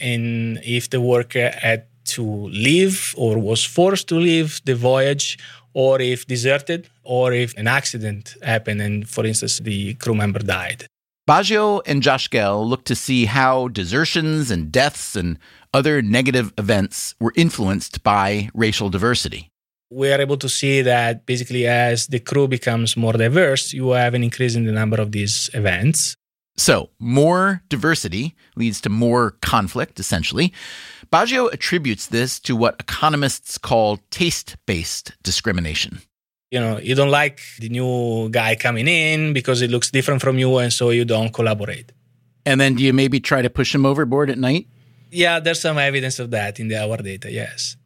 and 0.00 0.58
if 0.64 0.90
the 0.90 1.00
worker 1.00 1.52
had 1.56 1.84
to 2.16 2.24
leave 2.48 3.14
or 3.16 3.38
was 3.38 3.62
forced 3.64 4.08
to 4.08 4.16
leave 4.16 4.60
the 4.64 4.74
voyage 4.74 5.38
or 5.72 6.00
if 6.00 6.26
deserted, 6.26 6.88
or 7.04 7.32
if 7.32 7.56
an 7.56 7.68
accident 7.68 8.34
happened 8.42 8.82
and, 8.82 9.08
for 9.08 9.24
instance, 9.24 9.60
the 9.60 9.94
crew 9.94 10.16
member 10.16 10.40
died. 10.40 10.88
Baggio 11.26 11.82
and 11.86 12.04
Josh 12.04 12.30
Cosgel 12.30 12.64
looked 12.68 12.86
to 12.86 12.94
see 12.94 13.24
how 13.24 13.66
desertions 13.66 14.52
and 14.52 14.70
deaths 14.70 15.16
and 15.16 15.40
other 15.74 16.00
negative 16.00 16.52
events 16.56 17.16
were 17.18 17.32
influenced 17.34 18.04
by 18.04 18.48
racial 18.54 18.90
diversity. 18.90 19.50
We 19.90 20.12
are 20.12 20.20
able 20.20 20.36
to 20.36 20.48
see 20.48 20.82
that 20.82 21.26
basically, 21.26 21.66
as 21.66 22.06
the 22.06 22.20
crew 22.20 22.46
becomes 22.46 22.96
more 22.96 23.12
diverse, 23.12 23.72
you 23.72 23.90
have 23.90 24.14
an 24.14 24.22
increase 24.22 24.54
in 24.54 24.66
the 24.66 24.72
number 24.72 25.00
of 25.00 25.10
these 25.10 25.50
events. 25.52 26.16
So, 26.56 26.90
more 27.00 27.62
diversity 27.68 28.36
leads 28.54 28.80
to 28.82 28.88
more 28.88 29.32
conflict, 29.42 29.98
essentially. 29.98 30.52
Baggio 31.12 31.52
attributes 31.52 32.06
this 32.06 32.38
to 32.40 32.54
what 32.54 32.76
economists 32.78 33.58
call 33.58 33.98
taste 34.10 34.56
based 34.64 35.16
discrimination. 35.24 36.02
You 36.56 36.62
know, 36.62 36.78
you 36.78 36.94
don't 36.94 37.10
like 37.10 37.42
the 37.58 37.68
new 37.68 38.30
guy 38.30 38.56
coming 38.56 38.88
in 38.88 39.34
because 39.34 39.60
it 39.60 39.70
looks 39.70 39.90
different 39.90 40.22
from 40.22 40.38
you, 40.38 40.56
and 40.56 40.72
so 40.72 40.88
you 40.88 41.04
don't 41.04 41.30
collaborate. 41.30 41.92
And 42.46 42.58
then 42.58 42.76
do 42.76 42.82
you 42.82 42.94
maybe 42.94 43.20
try 43.20 43.42
to 43.42 43.50
push 43.50 43.74
him 43.74 43.84
overboard 43.84 44.30
at 44.30 44.38
night? 44.38 44.66
Yeah, 45.10 45.38
there's 45.38 45.60
some 45.60 45.76
evidence 45.76 46.18
of 46.18 46.30
that 46.30 46.58
in 46.58 46.68
the, 46.68 46.82
our 46.82 46.96
data, 46.96 47.30
yes. 47.30 47.76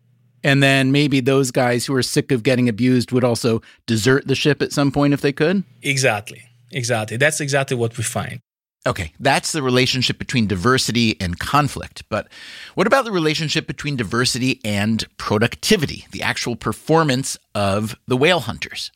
And 0.44 0.62
then 0.62 0.92
maybe 0.92 1.18
those 1.18 1.50
guys 1.50 1.84
who 1.84 1.96
are 1.96 2.02
sick 2.16 2.30
of 2.30 2.44
getting 2.44 2.68
abused 2.68 3.10
would 3.10 3.24
also 3.24 3.60
desert 3.86 4.28
the 4.28 4.36
ship 4.36 4.62
at 4.62 4.72
some 4.72 4.92
point 4.92 5.14
if 5.14 5.20
they 5.20 5.32
could? 5.32 5.64
Exactly. 5.82 6.40
Exactly. 6.70 7.16
That's 7.16 7.40
exactly 7.40 7.76
what 7.76 7.98
we 7.98 8.04
find. 8.04 8.38
Okay, 8.86 9.12
that's 9.20 9.52
the 9.52 9.62
relationship 9.62 10.18
between 10.18 10.46
diversity 10.46 11.20
and 11.20 11.38
conflict. 11.38 12.02
But 12.08 12.28
what 12.74 12.86
about 12.86 13.04
the 13.04 13.12
relationship 13.12 13.66
between 13.66 13.96
diversity 13.96 14.58
and 14.64 15.04
productivity, 15.18 16.06
the 16.12 16.22
actual 16.22 16.56
performance 16.56 17.36
of 17.54 17.94
the 18.06 18.16
whale 18.16 18.40
hunters? 18.40 18.90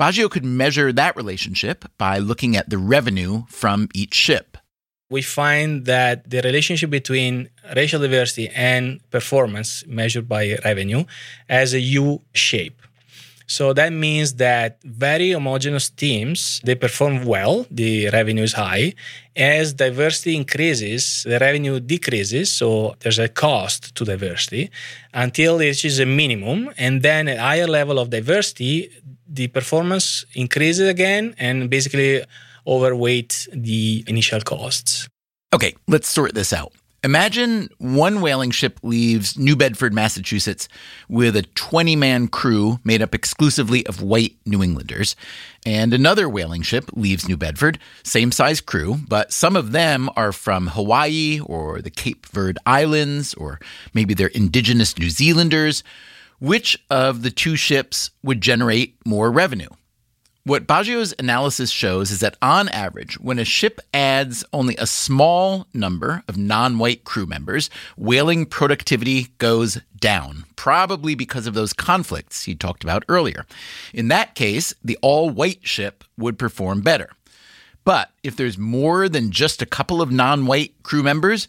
Baggio 0.00 0.28
could 0.28 0.44
measure 0.44 0.92
that 0.92 1.14
relationship 1.14 1.84
by 1.96 2.18
looking 2.18 2.56
at 2.56 2.70
the 2.70 2.78
revenue 2.78 3.44
from 3.48 3.88
each 3.94 4.14
ship. 4.14 4.56
We 5.10 5.22
find 5.22 5.84
that 5.86 6.28
the 6.30 6.40
relationship 6.42 6.90
between 6.90 7.50
racial 7.76 8.00
diversity 8.00 8.48
and 8.48 9.00
performance 9.10 9.84
measured 9.86 10.28
by 10.28 10.56
revenue 10.64 11.04
has 11.48 11.74
a 11.74 11.80
U 11.80 12.22
shape. 12.32 12.80
So 13.50 13.72
that 13.72 13.92
means 13.92 14.34
that 14.34 14.78
very 14.84 15.32
homogeneous 15.32 15.90
teams, 15.90 16.60
they 16.62 16.76
perform 16.76 17.24
well, 17.24 17.66
the 17.68 18.08
revenue 18.10 18.44
is 18.44 18.52
high. 18.52 18.94
As 19.34 19.72
diversity 19.72 20.36
increases, 20.36 21.24
the 21.24 21.40
revenue 21.40 21.80
decreases, 21.80 22.52
so 22.52 22.94
there's 23.00 23.18
a 23.18 23.28
cost 23.28 23.92
to 23.96 24.04
diversity 24.04 24.70
until 25.12 25.58
it 25.58 25.66
reaches 25.66 25.98
a 25.98 26.06
minimum. 26.06 26.70
And 26.78 27.02
then 27.02 27.26
at 27.26 27.38
higher 27.38 27.66
level 27.66 27.98
of 27.98 28.10
diversity, 28.10 28.88
the 29.28 29.48
performance 29.48 30.24
increases 30.34 30.88
again 30.88 31.34
and 31.36 31.68
basically 31.68 32.22
overweight 32.68 33.48
the 33.52 34.04
initial 34.06 34.42
costs. 34.42 35.08
Okay, 35.52 35.74
let's 35.88 36.08
sort 36.08 36.34
this 36.34 36.52
out. 36.52 36.72
Imagine 37.02 37.70
one 37.78 38.20
whaling 38.20 38.50
ship 38.50 38.78
leaves 38.82 39.38
New 39.38 39.56
Bedford, 39.56 39.94
Massachusetts, 39.94 40.68
with 41.08 41.34
a 41.34 41.42
20 41.42 41.96
man 41.96 42.28
crew 42.28 42.78
made 42.84 43.00
up 43.00 43.14
exclusively 43.14 43.86
of 43.86 44.02
white 44.02 44.36
New 44.44 44.62
Englanders, 44.62 45.16
and 45.64 45.94
another 45.94 46.28
whaling 46.28 46.60
ship 46.60 46.90
leaves 46.92 47.26
New 47.26 47.38
Bedford, 47.38 47.78
same 48.02 48.30
size 48.30 48.60
crew, 48.60 48.98
but 49.08 49.32
some 49.32 49.56
of 49.56 49.72
them 49.72 50.10
are 50.14 50.30
from 50.30 50.66
Hawaii 50.66 51.40
or 51.40 51.80
the 51.80 51.90
Cape 51.90 52.26
Verde 52.26 52.60
Islands, 52.66 53.32
or 53.32 53.60
maybe 53.94 54.12
they're 54.12 54.28
indigenous 54.28 54.98
New 54.98 55.08
Zealanders. 55.08 55.82
Which 56.38 56.82
of 56.90 57.22
the 57.22 57.30
two 57.30 57.56
ships 57.56 58.10
would 58.22 58.42
generate 58.42 58.96
more 59.06 59.30
revenue? 59.30 59.70
What 60.44 60.66
Baggio's 60.66 61.14
analysis 61.18 61.70
shows 61.70 62.10
is 62.10 62.20
that 62.20 62.38
on 62.40 62.70
average, 62.70 63.20
when 63.20 63.38
a 63.38 63.44
ship 63.44 63.78
adds 63.92 64.42
only 64.54 64.74
a 64.76 64.86
small 64.86 65.66
number 65.74 66.22
of 66.28 66.38
non 66.38 66.78
white 66.78 67.04
crew 67.04 67.26
members, 67.26 67.68
whaling 67.98 68.46
productivity 68.46 69.28
goes 69.36 69.82
down, 69.98 70.46
probably 70.56 71.14
because 71.14 71.46
of 71.46 71.52
those 71.52 71.74
conflicts 71.74 72.44
he 72.44 72.54
talked 72.54 72.82
about 72.82 73.04
earlier. 73.06 73.44
In 73.92 74.08
that 74.08 74.34
case, 74.34 74.72
the 74.82 74.96
all 75.02 75.28
white 75.28 75.60
ship 75.66 76.04
would 76.16 76.38
perform 76.38 76.80
better. 76.80 77.10
But 77.84 78.10
if 78.22 78.34
there's 78.34 78.56
more 78.56 79.10
than 79.10 79.32
just 79.32 79.60
a 79.60 79.66
couple 79.66 80.00
of 80.00 80.10
non 80.10 80.46
white 80.46 80.72
crew 80.82 81.02
members, 81.02 81.48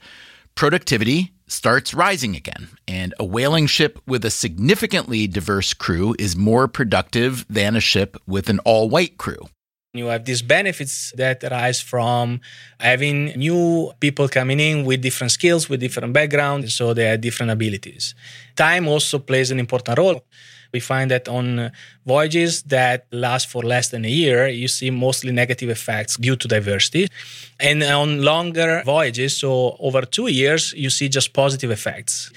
productivity 0.56 1.32
starts 1.52 1.94
rising 1.94 2.36
again, 2.36 2.70
and 2.88 3.14
a 3.20 3.26
whaling 3.26 3.68
ship 3.68 4.00
with 4.08 4.24
a 4.26 4.30
significantly 4.30 5.28
diverse 5.28 5.74
crew 5.74 6.16
is 6.18 6.36
more 6.36 6.68
productive 6.68 7.46
than 7.50 7.76
a 7.76 7.82
ship 7.82 8.18
with 8.26 8.50
an 8.50 8.60
all 8.60 8.90
white 8.90 9.18
crew. 9.18 9.48
You 9.94 10.06
have 10.06 10.24
these 10.24 10.42
benefits 10.42 11.12
that 11.18 11.44
arise 11.44 11.82
from 11.82 12.40
having 12.80 13.26
new 13.36 13.92
people 14.00 14.30
coming 14.30 14.60
in 14.60 14.86
with 14.86 15.02
different 15.02 15.32
skills, 15.32 15.68
with 15.68 15.82
different 15.82 16.14
backgrounds, 16.14 16.74
so 16.74 16.94
they 16.94 17.06
have 17.06 17.20
different 17.20 17.52
abilities. 17.52 18.16
Time 18.56 18.88
also 18.88 19.20
plays 19.20 19.52
an 19.52 19.60
important 19.60 19.98
role. 19.98 20.24
We 20.74 20.80
find 20.80 21.12
that 21.12 21.28
on 21.28 21.60
uh, 21.60 21.70
voyages 22.06 22.64
that 22.64 23.06
last 23.12 23.48
for 23.48 23.64
less 23.64 23.90
than 23.90 24.06
a 24.06 24.10
year, 24.10 24.48
you 24.48 24.68
see 24.68 24.90
mostly 24.90 25.32
negative 25.32 25.70
effects 25.70 26.18
due 26.18 26.36
to 26.36 26.48
diversity. 26.48 27.08
And 27.60 27.84
on 27.84 28.24
longer 28.24 28.82
voyages, 28.86 29.38
so 29.38 29.76
over 29.80 30.02
two 30.02 30.28
years, 30.28 30.74
you 30.74 30.90
see 30.90 31.10
just 31.10 31.34
positive 31.34 31.72
effects 31.72 32.32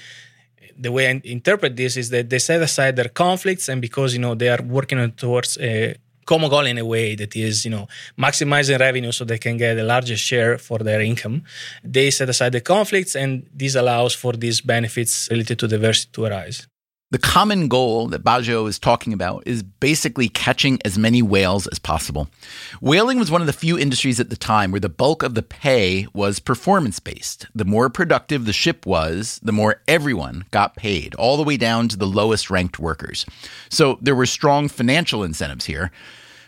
the 0.77 0.91
way 0.91 1.09
I 1.09 1.21
interpret 1.23 1.75
this 1.75 1.97
is 1.97 2.09
that 2.09 2.29
they 2.29 2.39
set 2.39 2.61
aside 2.61 2.95
their 2.95 3.09
conflicts, 3.09 3.69
and 3.69 3.81
because 3.81 4.13
you 4.13 4.19
know 4.19 4.35
they 4.35 4.49
are 4.49 4.61
working 4.61 5.11
towards 5.13 5.57
a 5.59 5.95
common 6.25 6.49
goal 6.49 6.65
in 6.65 6.77
a 6.77 6.85
way 6.85 7.15
that 7.15 7.35
is 7.35 7.65
you 7.65 7.71
know 7.71 7.87
maximizing 8.17 8.79
revenue 8.79 9.11
so 9.11 9.23
they 9.23 9.37
can 9.37 9.57
get 9.57 9.77
a 9.77 9.83
larger 9.83 10.17
share 10.17 10.57
for 10.57 10.79
their 10.79 11.01
income, 11.01 11.43
they 11.83 12.11
set 12.11 12.29
aside 12.29 12.51
the 12.51 12.61
conflicts, 12.61 13.15
and 13.15 13.47
this 13.53 13.75
allows 13.75 14.13
for 14.13 14.33
these 14.33 14.61
benefits 14.61 15.29
related 15.31 15.59
to 15.59 15.67
diversity 15.67 16.09
to 16.13 16.25
arise. 16.25 16.67
The 17.11 17.19
common 17.19 17.67
goal 17.67 18.07
that 18.07 18.23
Baggio 18.23 18.67
is 18.67 18.79
talking 18.79 19.13
about 19.13 19.43
is 19.45 19.61
basically 19.61 20.27
catching 20.27 20.79
as 20.83 20.97
many 20.97 21.21
whales 21.21 21.67
as 21.67 21.77
possible. 21.77 22.27
Whaling 22.81 23.19
was 23.19 23.29
one 23.29 23.41
of 23.41 23.47
the 23.47 23.53
few 23.53 23.77
industries 23.77 24.19
at 24.19 24.31
the 24.31 24.35
time 24.35 24.71
where 24.71 24.79
the 24.79 24.89
bulk 24.89 25.21
of 25.21 25.35
the 25.35 25.43
pay 25.43 26.07
was 26.15 26.39
performance 26.39 26.99
based. 26.99 27.45
The 27.53 27.63
more 27.63 27.91
productive 27.91 28.45
the 28.45 28.53
ship 28.53 28.87
was, 28.87 29.39
the 29.43 29.51
more 29.51 29.83
everyone 29.87 30.45
got 30.49 30.75
paid, 30.75 31.13
all 31.13 31.37
the 31.37 31.43
way 31.43 31.57
down 31.57 31.89
to 31.89 31.97
the 31.97 32.07
lowest 32.07 32.49
ranked 32.49 32.79
workers. 32.79 33.23
So 33.69 33.99
there 34.01 34.15
were 34.15 34.25
strong 34.25 34.67
financial 34.67 35.23
incentives 35.23 35.65
here, 35.65 35.91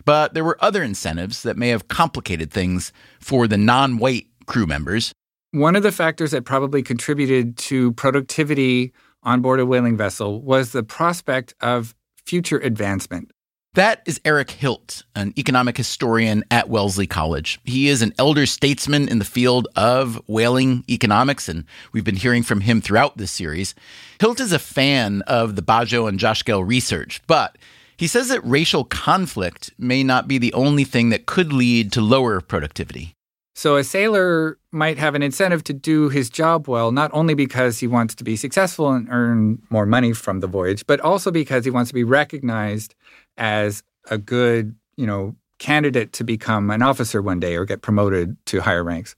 but 0.06 0.34
there 0.34 0.44
were 0.44 0.58
other 0.60 0.82
incentives 0.82 1.44
that 1.44 1.56
may 1.56 1.70
have 1.70 1.88
complicated 1.88 2.50
things 2.50 2.92
for 3.20 3.48
the 3.48 3.58
non 3.58 4.00
white 4.00 4.26
crew 4.48 4.66
members. 4.66 5.14
One 5.52 5.76
of 5.76 5.84
the 5.84 5.92
factors 5.92 6.32
that 6.32 6.46
probably 6.46 6.82
contributed 6.82 7.58
to 7.58 7.92
productivity 7.94 8.92
on 9.24 9.42
board 9.42 9.60
a 9.60 9.66
whaling 9.66 9.98
vessel 9.98 10.42
was 10.42 10.72
the 10.72 10.84
prospect 10.84 11.54
of 11.62 11.96
future 12.26 12.58
advancement. 12.60 13.32
That 13.74 14.02
is 14.08 14.20
Eric 14.26 14.50
Hilt, 14.50 15.04
an 15.16 15.34
economic 15.38 15.78
historian 15.78 16.44
at 16.50 16.68
Wellesley 16.68 17.06
College. 17.06 17.60
He 17.64 17.90
is 17.90 18.02
an 18.02 18.12
elder 18.18 18.48
statesman 18.48 19.08
in 19.08 19.20
the 19.20 19.26
field 19.26 19.68
of 19.76 20.20
whaling 20.26 20.84
economics, 20.90 21.48
and 21.48 21.64
we've 21.92 22.04
been 22.04 22.16
hearing 22.16 22.42
from 22.42 22.62
him 22.62 22.82
throughout 22.82 23.18
this 23.18 23.32
series. 23.32 23.76
Hilt 24.20 24.40
is 24.40 24.52
a 24.52 24.58
fan 24.58 25.22
of 25.28 25.56
the 25.56 25.62
Baggio 25.62 26.10
and 26.10 26.20
Cosgel 26.20 26.68
research, 26.68 27.22
but 27.28 27.58
he 27.98 28.08
says 28.08 28.30
that 28.30 28.44
racial 28.44 28.84
conflict 28.84 29.72
may 29.78 30.04
not 30.04 30.28
be 30.28 30.40
the 30.40 30.54
only 30.54 30.84
thing 30.84 31.10
that 31.10 31.28
could 31.28 31.54
lead 31.54 31.92
to 31.92 32.02
lower 32.02 32.42
productivity. 32.42 33.14
So 33.54 33.76
a 33.76 33.84
sailor 33.84 34.58
might 34.78 34.98
have 34.98 35.16
an 35.16 35.24
incentive 35.24 35.64
to 35.66 35.74
do 35.74 36.10
his 36.10 36.30
job 36.30 36.68
well, 36.68 36.92
not 36.92 37.12
only 37.14 37.34
because 37.34 37.80
he 37.80 37.88
wants 37.88 38.16
to 38.16 38.24
be 38.24 38.36
successful 38.36 38.92
and 38.92 39.08
earn 39.10 39.62
more 39.70 39.86
money 39.86 40.14
from 40.14 40.40
the 40.40 40.48
voyage, 40.48 40.86
but 40.88 41.00
also 41.02 41.32
because 41.32 41.66
he 41.66 41.72
wants 41.72 41.90
to 41.90 41.94
be 41.94 42.04
recognized 42.04 42.96
as 43.38 43.84
a 44.10 44.18
good, 44.18 44.76
you 44.96 45.06
know, 45.06 45.36
candidate 45.60 46.14
to 46.14 46.24
become 46.24 46.70
an 46.70 46.82
officer 46.82 47.22
one 47.22 47.40
day 47.40 47.56
or 47.56 47.66
get 47.66 47.82
promoted 47.82 48.38
to 48.46 48.62
higher 48.62 48.84
ranks. 48.84 49.16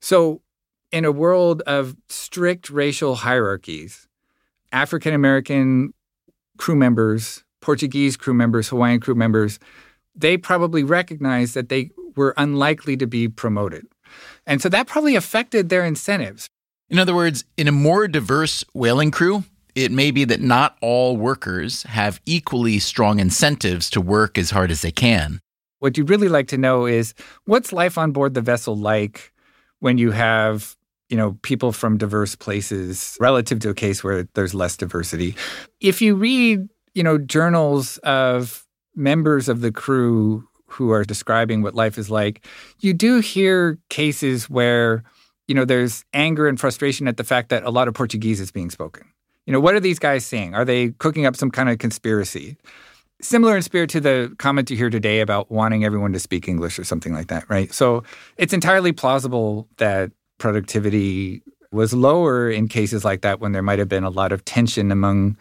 So, 0.00 0.42
in 0.90 1.04
a 1.04 1.12
world 1.12 1.62
of 1.62 1.96
strict 2.08 2.70
racial 2.70 3.14
hierarchies, 3.14 4.08
African 4.72 5.14
American 5.14 5.92
crew 6.56 6.76
members, 6.76 7.44
Portuguese 7.60 8.16
crew 8.16 8.34
members, 8.34 8.68
Hawaiian 8.68 9.00
crew 9.00 9.14
members, 9.14 9.58
they 10.14 10.36
probably 10.36 10.82
recognized 10.82 11.54
that 11.54 11.68
they 11.68 11.90
were 12.16 12.34
unlikely 12.36 12.96
to 12.96 13.06
be 13.06 13.28
promoted. 13.28 13.86
And 14.46 14.60
so 14.62 14.68
that 14.68 14.86
probably 14.86 15.16
affected 15.16 15.68
their 15.68 15.84
incentives. 15.84 16.48
In 16.90 16.98
other 16.98 17.14
words, 17.14 17.44
in 17.56 17.68
a 17.68 17.72
more 17.72 18.08
diverse 18.08 18.64
whaling 18.72 19.10
crew, 19.10 19.44
it 19.74 19.92
may 19.92 20.10
be 20.10 20.24
that 20.24 20.40
not 20.40 20.76
all 20.80 21.16
workers 21.16 21.82
have 21.84 22.20
equally 22.26 22.78
strong 22.78 23.20
incentives 23.20 23.90
to 23.90 24.00
work 24.00 24.38
as 24.38 24.50
hard 24.50 24.70
as 24.70 24.82
they 24.82 24.90
can. 24.90 25.40
What 25.78 25.96
you'd 25.96 26.10
really 26.10 26.28
like 26.28 26.48
to 26.48 26.58
know 26.58 26.86
is 26.86 27.14
what's 27.44 27.72
life 27.72 27.98
on 27.98 28.12
board 28.12 28.34
the 28.34 28.40
vessel 28.40 28.76
like 28.76 29.32
when 29.80 29.98
you 29.98 30.10
have 30.10 30.76
you 31.08 31.16
know 31.16 31.38
people 31.42 31.72
from 31.72 31.98
diverse 31.98 32.34
places 32.34 33.16
relative 33.20 33.60
to 33.60 33.70
a 33.70 33.74
case 33.74 34.02
where 34.02 34.28
there's 34.34 34.54
less 34.54 34.76
diversity 34.76 35.34
if 35.80 36.02
you 36.02 36.14
read 36.14 36.68
you 36.94 37.02
know 37.02 37.18
journals 37.18 37.98
of 37.98 38.66
members 38.94 39.48
of 39.48 39.60
the 39.60 39.72
crew 39.72 40.47
who 40.68 40.90
are 40.90 41.04
describing 41.04 41.62
what 41.62 41.74
life 41.74 41.98
is 41.98 42.10
like 42.10 42.44
you 42.80 42.92
do 42.92 43.20
hear 43.20 43.78
cases 43.88 44.48
where 44.48 45.02
you 45.46 45.54
know 45.54 45.64
there's 45.64 46.04
anger 46.14 46.46
and 46.46 46.60
frustration 46.60 47.08
at 47.08 47.16
the 47.16 47.24
fact 47.24 47.48
that 47.48 47.64
a 47.64 47.70
lot 47.70 47.88
of 47.88 47.94
portuguese 47.94 48.40
is 48.40 48.50
being 48.50 48.70
spoken 48.70 49.04
you 49.46 49.52
know 49.52 49.60
what 49.60 49.74
are 49.74 49.80
these 49.80 49.98
guys 49.98 50.24
saying 50.24 50.54
are 50.54 50.64
they 50.64 50.90
cooking 50.98 51.26
up 51.26 51.36
some 51.36 51.50
kind 51.50 51.68
of 51.68 51.78
conspiracy 51.78 52.56
similar 53.20 53.56
in 53.56 53.62
spirit 53.62 53.90
to 53.90 54.00
the 54.00 54.34
comment 54.38 54.70
you 54.70 54.76
hear 54.76 54.90
today 54.90 55.20
about 55.20 55.50
wanting 55.50 55.84
everyone 55.84 56.12
to 56.12 56.20
speak 56.20 56.48
English 56.48 56.78
or 56.78 56.84
something 56.84 57.12
like 57.12 57.28
that, 57.28 57.48
right? 57.48 57.72
So 57.72 58.04
it's 58.36 58.52
entirely 58.52 58.92
plausible 58.92 59.68
that 59.78 60.12
productivity 60.38 61.42
was 61.72 61.92
lower 61.92 62.50
in 62.50 62.68
cases 62.68 63.04
like 63.04 63.22
that 63.22 63.40
when 63.40 63.52
there 63.52 63.62
might 63.62 63.78
have 63.78 63.88
been 63.88 64.04
a 64.04 64.10
lot 64.10 64.32
of 64.32 64.44
tension 64.44 64.90
among 64.90 65.36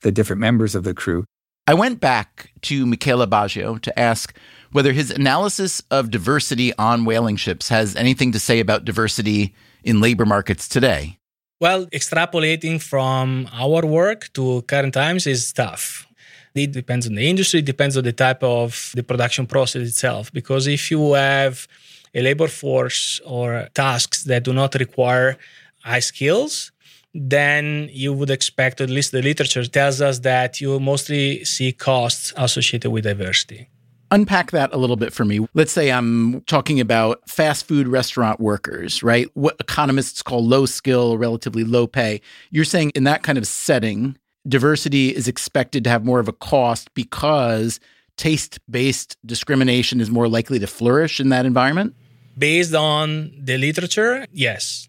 the 0.00 0.10
different 0.10 0.40
members 0.40 0.74
of 0.74 0.84
the 0.84 0.94
crew. 0.94 1.24
I 1.66 1.74
went 1.74 2.00
back 2.00 2.50
to 2.62 2.86
Michele 2.86 3.26
Baggio 3.26 3.80
to 3.82 3.98
ask 3.98 4.34
whether 4.72 4.92
his 4.92 5.10
analysis 5.10 5.82
of 5.90 6.10
diversity 6.10 6.72
on 6.76 7.04
whaling 7.04 7.36
ships 7.36 7.68
has 7.68 7.96
anything 7.96 8.32
to 8.32 8.38
say 8.38 8.60
about 8.60 8.84
diversity 8.84 9.54
in 9.82 10.00
labor 10.00 10.26
markets 10.26 10.68
today. 10.68 11.18
Well, 11.60 11.86
extrapolating 11.86 12.80
from 12.80 13.48
our 13.52 13.84
work 13.84 14.32
to 14.34 14.62
current 14.62 14.94
times 14.94 15.26
is 15.26 15.52
tough. 15.52 16.06
It 16.54 16.72
depends 16.72 17.06
on 17.06 17.14
the 17.14 17.28
industry, 17.28 17.60
it 17.60 17.66
depends 17.66 17.96
on 17.96 18.04
the 18.04 18.12
type 18.12 18.42
of 18.42 18.92
the 18.94 19.02
production 19.02 19.46
process 19.46 19.88
itself. 19.88 20.32
Because 20.32 20.66
if 20.66 20.90
you 20.90 21.12
have 21.12 21.66
a 22.14 22.22
labor 22.22 22.48
force 22.48 23.20
or 23.24 23.68
tasks 23.74 24.24
that 24.24 24.44
do 24.44 24.52
not 24.52 24.74
require 24.74 25.36
high 25.82 26.00
skills, 26.00 26.72
then 27.14 27.88
you 27.92 28.12
would 28.12 28.30
expect, 28.30 28.80
at 28.80 28.90
least 28.90 29.12
the 29.12 29.22
literature 29.22 29.64
tells 29.66 30.00
us 30.00 30.20
that 30.20 30.60
you 30.60 30.78
mostly 30.78 31.44
see 31.44 31.72
costs 31.72 32.32
associated 32.36 32.90
with 32.90 33.04
diversity. 33.04 33.68
Unpack 34.10 34.52
that 34.52 34.72
a 34.72 34.76
little 34.76 34.96
bit 34.96 35.12
for 35.12 35.24
me. 35.24 35.46
Let's 35.54 35.72
say 35.72 35.92
I'm 35.92 36.40
talking 36.42 36.80
about 36.80 37.28
fast 37.28 37.66
food 37.66 37.86
restaurant 37.88 38.40
workers, 38.40 39.02
right? 39.02 39.28
What 39.34 39.56
economists 39.60 40.22
call 40.22 40.44
low 40.44 40.66
skill, 40.66 41.18
relatively 41.18 41.64
low 41.64 41.86
pay. 41.86 42.20
You're 42.50 42.64
saying 42.64 42.92
in 42.94 43.04
that 43.04 43.22
kind 43.22 43.36
of 43.36 43.46
setting, 43.46 44.16
diversity 44.46 45.14
is 45.14 45.28
expected 45.28 45.84
to 45.84 45.90
have 45.90 46.04
more 46.04 46.20
of 46.20 46.28
a 46.28 46.32
cost 46.32 46.92
because 46.94 47.80
taste 48.16 48.58
based 48.70 49.16
discrimination 49.24 50.00
is 50.00 50.10
more 50.10 50.28
likely 50.28 50.58
to 50.58 50.66
flourish 50.66 51.20
in 51.20 51.30
that 51.30 51.46
environment? 51.46 51.94
Based 52.36 52.74
on 52.74 53.32
the 53.38 53.56
literature, 53.58 54.26
yes. 54.32 54.88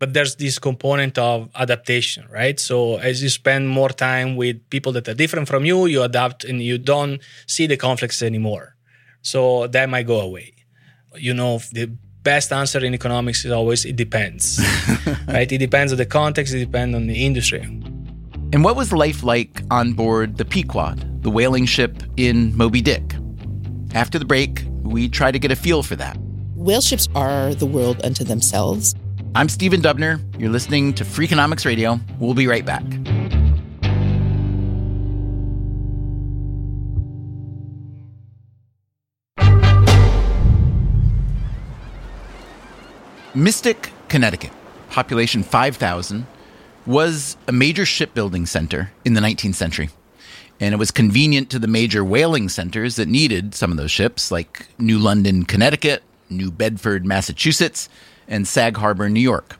But 0.00 0.14
there's 0.14 0.34
this 0.36 0.58
component 0.58 1.18
of 1.18 1.50
adaptation, 1.54 2.26
right? 2.32 2.58
So 2.58 2.96
as 2.96 3.22
you 3.22 3.28
spend 3.28 3.68
more 3.68 3.90
time 3.90 4.34
with 4.34 4.56
people 4.70 4.92
that 4.92 5.06
are 5.06 5.14
different 5.14 5.46
from 5.46 5.64
you, 5.64 5.86
you 5.86 6.02
adapt 6.02 6.42
and 6.42 6.60
you 6.62 6.78
don't 6.78 7.20
see 7.46 7.66
the 7.68 7.76
conflicts 7.76 8.22
anymore. 8.22 8.76
So 9.20 9.66
that 9.68 9.90
might 9.90 10.06
go 10.06 10.20
away. 10.20 10.54
You 11.16 11.34
know, 11.34 11.60
the 11.72 11.92
best 12.22 12.50
answer 12.50 12.82
in 12.82 12.94
economics 12.94 13.44
is 13.44 13.52
always 13.52 13.84
it 13.84 13.96
depends, 13.96 14.58
right? 15.28 15.50
It 15.52 15.58
depends 15.58 15.92
on 15.92 15.98
the 15.98 16.06
context, 16.06 16.54
it 16.54 16.60
depends 16.60 16.96
on 16.96 17.06
the 17.06 17.26
industry. 17.26 17.60
And 18.52 18.64
what 18.64 18.76
was 18.76 18.92
life 18.92 19.22
like 19.22 19.62
on 19.70 19.92
board 19.92 20.38
the 20.38 20.44
Pequod, 20.44 21.22
the 21.22 21.30
whaling 21.30 21.66
ship 21.66 22.02
in 22.16 22.56
Moby 22.56 22.80
Dick? 22.80 23.14
After 23.94 24.18
the 24.18 24.24
break, 24.24 24.64
we 24.82 25.08
try 25.08 25.30
to 25.30 25.38
get 25.38 25.52
a 25.52 25.56
feel 25.56 25.82
for 25.82 25.94
that. 25.96 26.16
Whale 26.56 26.80
ships 26.80 27.08
are 27.14 27.54
the 27.54 27.66
world 27.66 28.04
unto 28.04 28.24
themselves. 28.24 28.94
I'm 29.32 29.48
Stephen 29.48 29.80
Dubner. 29.80 30.20
You're 30.40 30.50
listening 30.50 30.92
to 30.94 31.04
Freakonomics 31.04 31.64
Radio. 31.64 32.00
We'll 32.18 32.34
be 32.34 32.48
right 32.48 32.66
back. 32.66 32.82
Mystic, 43.32 43.92
Connecticut, 44.08 44.50
population 44.90 45.44
5,000 45.44 46.26
was 46.84 47.36
a 47.46 47.52
major 47.52 47.86
shipbuilding 47.86 48.46
center 48.46 48.90
in 49.04 49.14
the 49.14 49.20
19th 49.20 49.54
century. 49.54 49.90
And 50.58 50.74
it 50.74 50.78
was 50.78 50.90
convenient 50.90 51.50
to 51.50 51.60
the 51.60 51.68
major 51.68 52.04
whaling 52.04 52.48
centers 52.48 52.96
that 52.96 53.06
needed 53.06 53.54
some 53.54 53.70
of 53.70 53.76
those 53.76 53.92
ships, 53.92 54.32
like 54.32 54.66
New 54.80 54.98
London, 54.98 55.44
Connecticut, 55.44 56.02
New 56.28 56.50
Bedford, 56.50 57.06
Massachusetts, 57.06 57.88
and 58.30 58.48
Sag 58.48 58.78
Harbor, 58.78 59.10
New 59.10 59.20
York. 59.20 59.58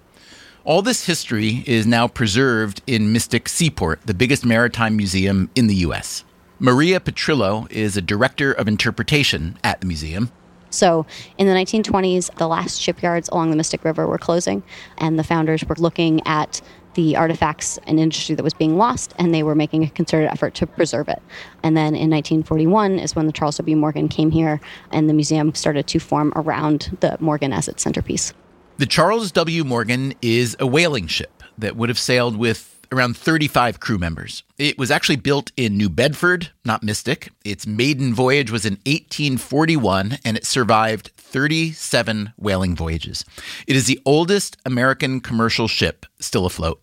All 0.65 0.81
this 0.81 1.05
history 1.05 1.65
is 1.67 1.87
now 1.87 2.09
preserved 2.09 2.81
in 2.87 3.13
Mystic 3.13 3.49
Seaport, 3.49 4.01
the 4.07 4.15
biggest 4.15 4.47
maritime 4.47 4.97
museum 4.97 5.51
in 5.55 5.67
the 5.67 5.75
U.S. 5.77 6.25
Maria 6.59 7.01
Petrillo 7.01 7.71
is 7.71 7.97
a 7.97 8.03
director 8.03 8.53
of 8.53 8.69
interpretation 8.69 9.59
at 9.65 9.81
the 9.81 9.87
museum. 9.87 10.31
So 10.71 11.05
in 11.39 11.47
the 11.47 11.55
1920s, 11.55 12.35
the 12.37 12.47
last 12.47 12.81
shipyards 12.81 13.29
along 13.31 13.51
the 13.51 13.57
Mystic 13.57 13.85
River 13.85 14.07
were 14.07 14.19
closing, 14.19 14.63
and 14.99 15.19
the 15.19 15.25
founders 15.25 15.65
were 15.65 15.75
looking 15.77 16.25
at 16.27 16.61
the 16.95 17.17
artifacts 17.17 17.79
and 17.87 17.99
industry 17.99 18.35
that 18.35 18.43
was 18.43 18.55
being 18.55 18.77
lost, 18.77 19.15
and 19.19 19.35
they 19.35 19.43
were 19.43 19.55
making 19.55 19.85
a 19.85 19.91
concerted 19.91 20.31
effort 20.31 20.55
to 20.55 20.67
preserve 20.67 21.09
it. 21.09 21.23
And 21.63 21.77
then 21.77 21.95
in 21.95 22.11
1941 22.11 22.99
is 22.99 23.17
when 23.17 23.27
the 23.27 23.33
Charles 23.33 23.57
W. 23.57 23.77
Morgan 23.77 24.09
came 24.09 24.31
here, 24.31 24.61
and 24.91 25.09
the 25.09 25.15
museum 25.15 25.55
started 25.55 25.87
to 25.89 25.99
form 25.99 26.33
around 26.37 26.97
the 27.01 27.17
Morgan 27.21 27.53
as 27.53 27.67
its 27.69 27.83
centerpiece. 27.83 28.33
The 28.81 28.87
Charles 28.87 29.31
W. 29.33 29.63
Morgan 29.63 30.15
is 30.23 30.57
a 30.59 30.67
whaling 30.67 31.07
ship 31.07 31.43
that 31.59 31.77
would 31.77 31.91
have 31.91 31.99
sailed 31.99 32.39
with 32.39 32.81
around 32.91 33.15
35 33.15 33.79
crew 33.79 33.99
members. 33.99 34.43
It 34.57 34.79
was 34.79 34.91
actually 34.91 35.17
built 35.17 35.53
in 35.55 35.77
New 35.77 35.91
Bedford, 35.91 36.49
not 36.65 36.83
Mystic. 36.83 37.31
Its 37.45 37.67
maiden 37.67 38.15
voyage 38.15 38.51
was 38.51 38.65
in 38.65 38.79
1841 38.87 40.17
and 40.25 40.39
it 40.39 40.47
survived 40.47 41.11
37 41.19 42.33
whaling 42.39 42.75
voyages. 42.75 43.23
It 43.67 43.77
is 43.77 43.85
the 43.85 44.01
oldest 44.07 44.57
American 44.65 45.21
commercial 45.21 45.69
ship 45.69 46.07
still 46.19 46.47
afloat. 46.47 46.83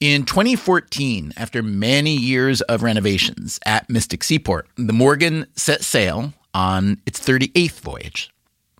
In 0.00 0.24
2014, 0.24 1.34
after 1.36 1.62
many 1.62 2.16
years 2.16 2.62
of 2.62 2.82
renovations 2.82 3.60
at 3.66 3.90
Mystic 3.90 4.24
Seaport, 4.24 4.68
the 4.76 4.94
Morgan 4.94 5.48
set 5.54 5.84
sail 5.84 6.32
on 6.54 6.98
its 7.04 7.20
38th 7.20 7.80
voyage. 7.80 8.30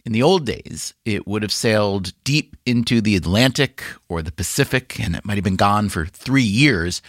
In 0.05 0.13
the 0.13 0.23
old 0.23 0.47
days, 0.47 0.95
it 1.05 1.27
would 1.27 1.43
have 1.43 1.53
sailed 1.53 2.13
deep 2.25 2.57
into 2.65 3.01
the 3.01 3.17
Atlantic 3.17 3.85
or 4.09 4.23
the 4.23 4.33
Pacific, 4.33 4.99
and 4.99 5.15
it 5.15 5.25
might 5.25 5.37
have 5.37 5.45
been 5.45 5.57
gone 5.57 5.89
for 5.89 6.07
three 6.07 6.43
years. 6.43 7.03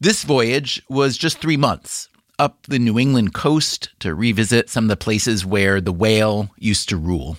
This 0.00 0.24
voyage 0.24 0.82
was 0.88 1.16
just 1.16 1.38
three 1.38 1.56
months 1.56 2.08
up 2.38 2.66
the 2.66 2.78
New 2.78 2.98
England 2.98 3.34
coast 3.34 3.90
to 4.00 4.14
revisit 4.14 4.68
some 4.68 4.86
of 4.86 4.88
the 4.88 4.96
places 4.96 5.46
where 5.46 5.80
the 5.80 5.92
whale 5.92 6.50
used 6.58 6.88
to 6.88 6.96
rule. 6.96 7.36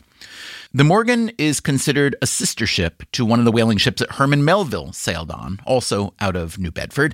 The 0.76 0.84
Morgan 0.84 1.30
is 1.38 1.60
considered 1.60 2.16
a 2.24 2.26
sister 2.26 2.66
ship 2.66 3.04
to 3.12 3.24
one 3.26 3.38
of 3.38 3.46
the 3.46 3.52
whaling 3.52 3.78
ships 3.78 4.00
that 4.00 4.14
Herman 4.14 4.44
Melville 4.44 4.92
sailed 4.92 5.30
on, 5.30 5.60
also 5.68 6.16
out 6.20 6.36
of 6.36 6.58
New 6.58 6.72
Bedford. 6.72 7.14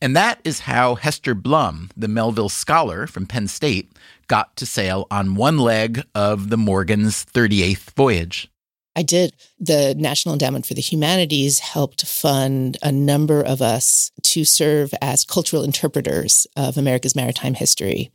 And 0.00 0.16
that 0.16 0.40
is 0.42 0.60
how 0.60 0.94
Hester 0.94 1.34
Blum, 1.34 1.90
the 1.94 2.08
Melville 2.08 2.48
scholar 2.48 3.06
from 3.06 3.26
Penn 3.26 3.46
State, 3.46 3.92
got 4.26 4.56
to 4.56 4.64
sail 4.64 5.06
on 5.10 5.34
one 5.34 5.58
leg 5.58 6.02
of 6.14 6.48
the 6.48 6.56
Morgan's 6.56 7.26
38th 7.26 7.90
voyage. 7.90 8.48
I 8.96 9.02
did. 9.02 9.34
The 9.60 9.94
National 9.98 10.32
Endowment 10.32 10.64
for 10.64 10.72
the 10.72 10.80
Humanities 10.80 11.58
helped 11.58 12.06
fund 12.06 12.78
a 12.82 12.90
number 12.90 13.42
of 13.42 13.60
us 13.60 14.12
to 14.22 14.46
serve 14.46 14.94
as 15.02 15.26
cultural 15.26 15.62
interpreters 15.62 16.46
of 16.56 16.78
America's 16.78 17.14
maritime 17.14 17.52
history. 17.52 18.10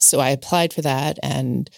So 0.00 0.18
I 0.18 0.30
applied 0.30 0.72
for 0.72 0.82
that 0.82 1.16
and 1.22 1.70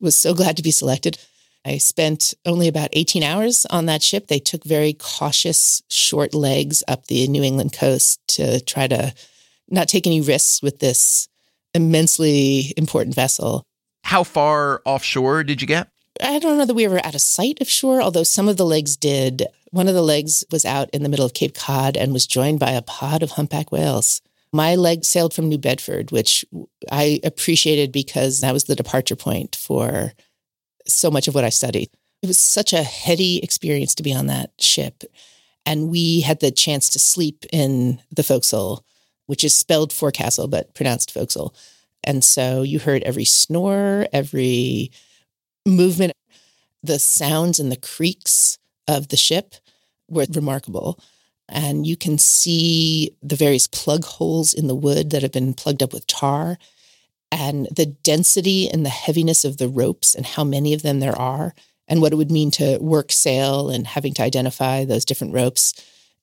was 0.00 0.14
so 0.14 0.34
glad 0.34 0.58
to 0.58 0.62
be 0.62 0.70
selected. 0.70 1.16
I 1.64 1.78
spent 1.78 2.34
only 2.46 2.68
about 2.68 2.90
18 2.92 3.22
hours 3.22 3.66
on 3.66 3.86
that 3.86 4.02
ship. 4.02 4.28
They 4.28 4.38
took 4.38 4.64
very 4.64 4.94
cautious, 4.94 5.82
short 5.88 6.34
legs 6.34 6.82
up 6.88 7.06
the 7.06 7.26
New 7.28 7.42
England 7.42 7.72
coast 7.72 8.20
to 8.28 8.60
try 8.60 8.86
to 8.86 9.12
not 9.68 9.88
take 9.88 10.06
any 10.06 10.20
risks 10.20 10.62
with 10.62 10.78
this 10.78 11.28
immensely 11.74 12.72
important 12.76 13.14
vessel. 13.14 13.64
How 14.04 14.24
far 14.24 14.80
offshore 14.84 15.44
did 15.44 15.60
you 15.60 15.66
get? 15.66 15.88
I 16.22 16.38
don't 16.38 16.58
know 16.58 16.64
that 16.64 16.74
we 16.74 16.88
were 16.88 17.04
out 17.04 17.14
of 17.14 17.20
sight 17.20 17.60
of 17.60 17.68
shore, 17.68 18.00
although 18.00 18.22
some 18.22 18.48
of 18.48 18.56
the 18.56 18.64
legs 18.64 18.96
did. 18.96 19.46
One 19.70 19.88
of 19.88 19.94
the 19.94 20.02
legs 20.02 20.44
was 20.50 20.64
out 20.64 20.88
in 20.90 21.02
the 21.02 21.08
middle 21.08 21.26
of 21.26 21.34
Cape 21.34 21.54
Cod 21.54 21.96
and 21.96 22.12
was 22.12 22.26
joined 22.26 22.58
by 22.58 22.70
a 22.70 22.82
pod 22.82 23.22
of 23.22 23.32
humpback 23.32 23.70
whales. 23.70 24.22
My 24.52 24.74
leg 24.76 25.04
sailed 25.04 25.34
from 25.34 25.48
New 25.48 25.58
Bedford, 25.58 26.10
which 26.10 26.44
I 26.90 27.20
appreciated 27.22 27.92
because 27.92 28.40
that 28.40 28.54
was 28.54 28.64
the 28.64 28.74
departure 28.74 29.16
point 29.16 29.54
for 29.54 30.14
so 30.88 31.10
much 31.10 31.28
of 31.28 31.34
what 31.34 31.44
I 31.44 31.50
studied. 31.50 31.90
It 32.22 32.26
was 32.26 32.38
such 32.38 32.72
a 32.72 32.82
heady 32.82 33.42
experience 33.42 33.94
to 33.96 34.02
be 34.02 34.12
on 34.12 34.26
that 34.26 34.50
ship. 34.58 35.04
And 35.64 35.90
we 35.90 36.20
had 36.20 36.40
the 36.40 36.50
chance 36.50 36.88
to 36.90 36.98
sleep 36.98 37.44
in 37.52 38.00
the 38.10 38.22
forecastle, 38.22 38.84
which 39.26 39.44
is 39.44 39.54
spelled 39.54 39.92
forecastle, 39.92 40.48
but 40.48 40.74
pronounced 40.74 41.12
forecastle. 41.12 41.54
And 42.02 42.24
so 42.24 42.62
you 42.62 42.78
heard 42.78 43.02
every 43.02 43.24
snore, 43.24 44.06
every 44.12 44.90
movement, 45.66 46.12
the 46.82 46.98
sounds 46.98 47.60
and 47.60 47.70
the 47.70 47.76
creaks 47.76 48.58
of 48.86 49.08
the 49.08 49.16
ship 49.16 49.56
were 50.08 50.26
remarkable. 50.30 50.98
And 51.48 51.86
you 51.86 51.96
can 51.96 52.18
see 52.18 53.16
the 53.22 53.36
various 53.36 53.66
plug 53.66 54.04
holes 54.04 54.52
in 54.54 54.66
the 54.66 54.74
wood 54.74 55.10
that 55.10 55.22
have 55.22 55.32
been 55.32 55.54
plugged 55.54 55.82
up 55.82 55.92
with 55.92 56.06
tar 56.06 56.58
and 57.30 57.68
the 57.74 57.86
density 57.86 58.68
and 58.68 58.84
the 58.84 58.90
heaviness 58.90 59.44
of 59.44 59.58
the 59.58 59.68
ropes 59.68 60.14
and 60.14 60.24
how 60.24 60.44
many 60.44 60.74
of 60.74 60.82
them 60.82 61.00
there 61.00 61.16
are 61.18 61.54
and 61.86 62.00
what 62.00 62.12
it 62.12 62.16
would 62.16 62.30
mean 62.30 62.50
to 62.52 62.78
work 62.78 63.12
sail 63.12 63.70
and 63.70 63.86
having 63.86 64.14
to 64.14 64.22
identify 64.22 64.84
those 64.84 65.04
different 65.04 65.34
ropes. 65.34 65.74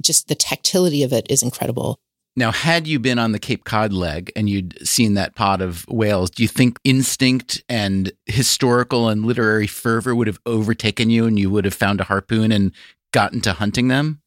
Just 0.02 0.28
the 0.28 0.36
tactility 0.36 1.04
of 1.04 1.14
it 1.14 1.28
is 1.30 1.42
incredible. 1.44 2.00
Now, 2.38 2.52
had 2.52 2.86
you 2.86 3.00
been 3.00 3.18
on 3.18 3.32
the 3.32 3.40
Cape 3.40 3.64
Cod 3.64 3.94
leg 3.94 4.32
and 4.36 4.50
you'd 4.50 4.86
seen 4.86 5.14
that 5.14 5.36
pod 5.36 5.62
of 5.62 5.88
whales, 5.88 6.30
do 6.30 6.44
you 6.44 6.50
think 6.50 6.80
instinct 6.84 7.64
and 7.70 8.12
historical 8.26 9.08
and 9.08 9.26
literary 9.26 9.68
fervor 9.68 10.14
would 10.14 10.28
have 10.28 10.40
overtaken 10.46 11.10
you 11.10 11.26
and 11.26 11.40
you 11.40 11.50
would 11.50 11.64
have 11.64 11.74
found 11.74 12.02
a 12.02 12.06
harpoon 12.06 12.52
and 12.52 12.74
gotten 13.14 13.40
to 13.42 13.54
hunting 13.54 13.88
them? 13.88 14.22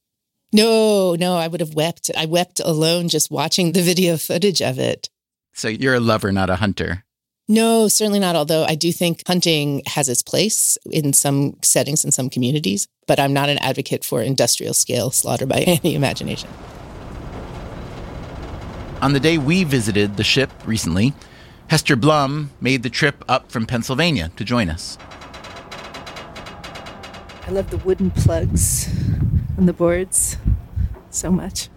No, 0.54 1.14
no, 1.16 1.36
I 1.36 1.48
would 1.48 1.60
have 1.60 1.74
wept. 1.74 2.10
I 2.16 2.24
wept 2.24 2.60
alone 2.64 3.08
just 3.08 3.30
watching 3.30 3.72
the 3.72 3.82
video 3.82 4.16
footage 4.16 4.62
of 4.62 4.78
it. 4.78 5.10
So 5.58 5.66
you're 5.66 5.94
a 5.94 6.00
lover, 6.00 6.30
not 6.30 6.50
a 6.50 6.54
hunter. 6.54 7.04
No, 7.48 7.88
certainly 7.88 8.20
not. 8.20 8.36
Although 8.36 8.64
I 8.64 8.76
do 8.76 8.92
think 8.92 9.26
hunting 9.26 9.82
has 9.86 10.08
its 10.08 10.22
place 10.22 10.78
in 10.88 11.12
some 11.12 11.56
settings 11.62 12.04
in 12.04 12.12
some 12.12 12.30
communities, 12.30 12.86
but 13.08 13.18
I'm 13.18 13.32
not 13.32 13.48
an 13.48 13.58
advocate 13.58 14.04
for 14.04 14.22
industrial 14.22 14.72
scale 14.72 15.10
slaughter 15.10 15.46
by 15.46 15.58
any 15.82 15.96
imagination. 15.96 16.48
On 19.02 19.14
the 19.14 19.18
day 19.18 19.36
we 19.36 19.64
visited 19.64 20.16
the 20.16 20.22
ship 20.22 20.52
recently, 20.64 21.12
Hester 21.66 21.96
Blum 21.96 22.50
made 22.60 22.84
the 22.84 22.90
trip 22.90 23.24
up 23.28 23.50
from 23.50 23.66
Pennsylvania 23.66 24.30
to 24.36 24.44
join 24.44 24.70
us. 24.70 24.96
I 27.48 27.50
love 27.50 27.70
the 27.70 27.78
wooden 27.78 28.12
plugs 28.12 28.88
on 29.56 29.66
the 29.66 29.72
boards 29.72 30.36
so 31.10 31.32
much. 31.32 31.68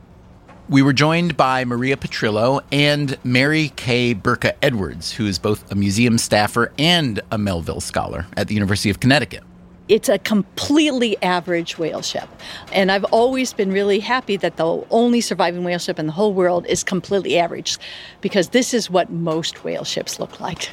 We 0.71 0.81
were 0.81 0.93
joined 0.93 1.35
by 1.35 1.65
Maria 1.65 1.97
Petrillo 1.97 2.61
and 2.71 3.17
Mary 3.25 3.73
Kay 3.75 4.15
Bercaw 4.15 4.53
Edwards, 4.61 5.11
who 5.11 5.27
is 5.27 5.37
both 5.37 5.69
a 5.69 5.75
museum 5.75 6.17
staffer 6.17 6.71
and 6.79 7.19
a 7.29 7.37
Melville 7.37 7.81
Scholar 7.81 8.25
at 8.37 8.47
the 8.47 8.53
University 8.53 8.89
of 8.89 9.01
Connecticut. 9.01 9.43
It's 9.89 10.07
a 10.07 10.17
completely 10.17 11.21
average 11.21 11.77
whale 11.77 12.01
ship. 12.01 12.29
And 12.71 12.89
I've 12.89 13.03
always 13.03 13.51
been 13.51 13.73
really 13.73 13.99
happy 13.99 14.37
that 14.37 14.55
the 14.55 14.85
only 14.91 15.19
surviving 15.19 15.65
whale 15.65 15.77
ship 15.77 15.99
in 15.99 16.05
the 16.05 16.13
whole 16.13 16.33
world 16.33 16.65
is 16.67 16.85
completely 16.85 17.37
average 17.37 17.77
because 18.21 18.47
this 18.51 18.73
is 18.73 18.89
what 18.89 19.11
most 19.11 19.65
whale 19.65 19.83
ships 19.83 20.21
look 20.21 20.39
like. 20.39 20.69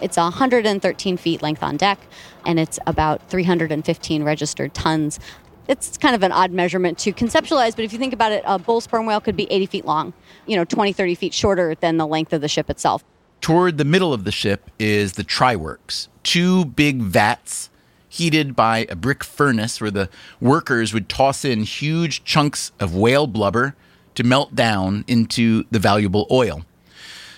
It's 0.00 0.16
113 0.16 1.16
feet 1.16 1.42
length 1.42 1.62
on 1.62 1.76
deck, 1.76 2.00
and 2.44 2.58
it's 2.58 2.80
about 2.88 3.28
315 3.30 4.24
registered 4.24 4.74
tons 4.74 5.20
it's 5.68 5.98
kind 5.98 6.14
of 6.14 6.22
an 6.22 6.32
odd 6.32 6.50
measurement 6.50 6.98
to 6.98 7.12
conceptualize, 7.12 7.76
but 7.76 7.84
if 7.84 7.92
you 7.92 7.98
think 7.98 8.14
about 8.14 8.32
it, 8.32 8.42
a 8.46 8.58
bull 8.58 8.80
sperm 8.80 9.06
whale 9.06 9.20
could 9.20 9.36
be 9.36 9.50
80 9.52 9.66
feet 9.66 9.84
long, 9.84 10.14
you 10.46 10.56
know, 10.56 10.64
20, 10.64 10.92
30 10.92 11.14
feet 11.14 11.34
shorter 11.34 11.74
than 11.74 11.98
the 11.98 12.06
length 12.06 12.32
of 12.32 12.40
the 12.40 12.48
ship 12.48 12.70
itself. 12.70 13.04
Toward 13.40 13.78
the 13.78 13.84
middle 13.84 14.12
of 14.12 14.24
the 14.24 14.32
ship 14.32 14.70
is 14.78 15.12
the 15.12 15.24
tryworks, 15.24 16.08
two 16.22 16.64
big 16.64 17.02
vats 17.02 17.70
heated 18.08 18.56
by 18.56 18.86
a 18.88 18.96
brick 18.96 19.22
furnace 19.22 19.80
where 19.80 19.90
the 19.90 20.08
workers 20.40 20.94
would 20.94 21.08
toss 21.08 21.44
in 21.44 21.62
huge 21.62 22.24
chunks 22.24 22.72
of 22.80 22.96
whale 22.96 23.26
blubber 23.26 23.76
to 24.14 24.24
melt 24.24 24.54
down 24.54 25.04
into 25.06 25.64
the 25.70 25.78
valuable 25.78 26.26
oil. 26.30 26.64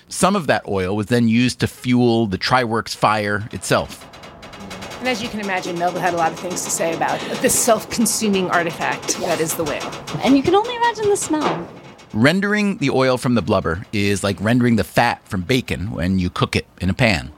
Some 0.09 0.35
of 0.35 0.47
that 0.47 0.67
oil 0.67 0.97
was 0.97 1.07
then 1.07 1.29
used 1.29 1.61
to 1.61 1.67
fuel 1.67 2.27
the 2.27 2.39
tryworks 2.39 2.97
fire 2.97 3.49
itself. 3.53 4.10
And 5.01 5.09
as 5.09 5.23
you 5.23 5.31
can 5.31 5.41
imagine, 5.41 5.79
Melville 5.79 6.03
had 6.03 6.13
a 6.13 6.19
lot 6.19 6.31
of 6.31 6.39
things 6.39 6.63
to 6.63 6.71
say 6.71 6.95
about 6.95 7.19
this 7.41 7.59
self 7.59 7.89
consuming 7.89 8.51
artifact 8.51 9.17
that 9.21 9.41
is 9.41 9.55
the 9.55 9.65
whale. 9.65 9.91
And 10.23 10.37
you 10.37 10.43
can 10.43 10.55
only 10.55 10.77
imagine 10.77 11.09
the 11.09 11.17
smell. 11.17 11.67
Rendering 12.13 12.77
the 12.79 12.91
oil 12.91 13.17
from 13.17 13.35
the 13.35 13.41
blubber 13.41 13.87
is 13.95 14.23
like 14.23 14.39
rendering 14.43 14.77
the 14.77 14.85
fat 14.85 15.27
from 15.27 15.41
bacon 15.41 15.91
when 15.91 16.19
you 16.19 16.29
cook 16.29 16.55
it 16.55 16.67
in 16.83 16.91
a 16.91 16.95
pan. 16.95 17.33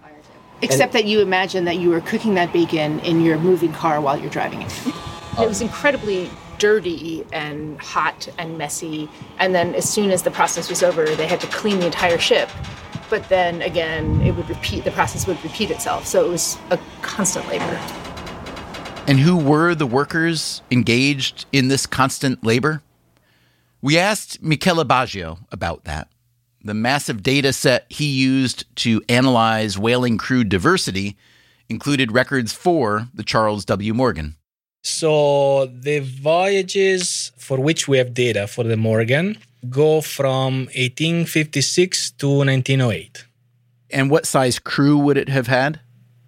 Except 0.60 0.92
that 0.92 1.04
you 1.04 1.20
imagine 1.20 1.64
that 1.66 1.76
you 1.76 1.90
were 1.90 2.00
cooking 2.00 2.34
that 2.34 2.52
bacon 2.52 2.98
in 3.00 3.20
your 3.20 3.38
moving 3.38 3.72
car 3.72 4.00
while 4.00 4.18
you're 4.18 4.30
driving 4.30 4.62
it. 4.62 4.74
It 5.40 5.48
was 5.48 5.62
incredibly 5.62 6.28
dirty 6.58 7.24
and 7.32 7.80
hot 7.80 8.28
and 8.36 8.58
messy. 8.58 9.08
And 9.38 9.54
then 9.54 9.74
as 9.74 9.88
soon 9.88 10.10
as 10.10 10.24
the 10.24 10.30
process 10.30 10.68
was 10.68 10.82
over, 10.82 11.06
they 11.06 11.26
had 11.26 11.40
to 11.40 11.46
clean 11.46 11.78
the 11.78 11.86
entire 11.86 12.18
ship 12.18 12.50
but 13.12 13.28
then 13.28 13.60
again, 13.60 14.22
it 14.22 14.34
would 14.34 14.48
repeat, 14.48 14.84
the 14.84 14.90
process 14.90 15.26
would 15.26 15.40
repeat 15.44 15.70
itself. 15.70 16.06
So 16.06 16.24
it 16.24 16.30
was 16.30 16.56
a 16.70 16.78
constant 17.02 17.46
labor. 17.46 17.78
And 19.06 19.20
who 19.20 19.36
were 19.36 19.74
the 19.74 19.84
workers 19.84 20.62
engaged 20.70 21.44
in 21.52 21.68
this 21.68 21.84
constant 21.84 22.42
labor? 22.42 22.82
We 23.82 23.98
asked 23.98 24.42
Michele 24.42 24.82
Baggio 24.86 25.40
about 25.52 25.84
that. 25.84 26.08
The 26.64 26.72
massive 26.72 27.22
data 27.22 27.52
set 27.52 27.84
he 27.90 28.06
used 28.06 28.64
to 28.76 29.02
analyze 29.10 29.76
whaling 29.76 30.16
crew 30.16 30.42
diversity 30.42 31.18
included 31.68 32.12
records 32.12 32.54
for 32.54 33.08
the 33.12 33.22
Charles 33.22 33.66
W. 33.66 33.92
Morgan. 33.92 34.36
So, 34.84 35.66
the 35.66 35.98
voyages 35.98 37.30
for 37.36 37.60
which 37.60 37.86
we 37.86 37.98
have 37.98 38.14
data 38.14 38.46
for 38.46 38.64
the 38.64 38.78
Morgan 38.78 39.36
go 39.68 40.00
from 40.00 40.66
1856 40.74 42.12
to 42.12 42.28
1908. 42.28 43.26
And 43.90 44.10
what 44.10 44.26
size 44.26 44.58
crew 44.58 44.98
would 44.98 45.16
it 45.16 45.28
have 45.28 45.46
had? 45.46 45.80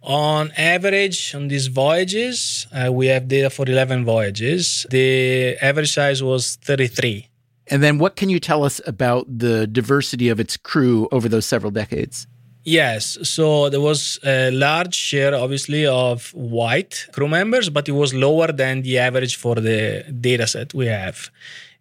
On 0.03 0.53
average, 0.57 1.35
on 1.35 1.49
these 1.49 1.69
voyages, 1.69 2.67
uh, 2.73 2.93
we 2.93 3.07
have 3.07 3.27
data 3.27 3.49
for 3.49 3.67
11 3.67 4.05
voyages. 4.05 4.87
The 4.91 5.57
average 5.63 5.93
size 5.95 6.23
was 6.23 6.57
33. 6.57 7.29
And 7.69 7.83
then 7.83 7.99
what 7.99 8.15
can 8.15 8.29
you 8.29 8.39
tell 8.39 8.65
us 8.65 8.83
about 8.87 9.27
the 9.39 9.67
diversity 9.67 10.29
of 10.29 10.39
its 10.39 10.59
crew 10.59 11.09
over 11.11 11.29
those 11.29 11.47
several 11.47 11.71
decades? 11.71 12.27
Yes, 12.65 13.19
so 13.23 13.69
there 13.69 13.81
was 13.81 14.19
a 14.25 14.51
large 14.51 14.95
share, 14.95 15.35
obviously, 15.35 15.87
of 15.87 16.33
white 16.33 17.07
crew 17.13 17.29
members, 17.29 17.69
but 17.69 17.89
it 17.91 17.93
was 17.93 18.15
lower 18.15 18.51
than 18.53 18.81
the 18.81 18.99
average 18.99 19.37
for 19.37 19.57
the 19.57 20.03
data 20.19 20.47
set 20.47 20.73
we 20.73 20.87
have. 20.87 21.31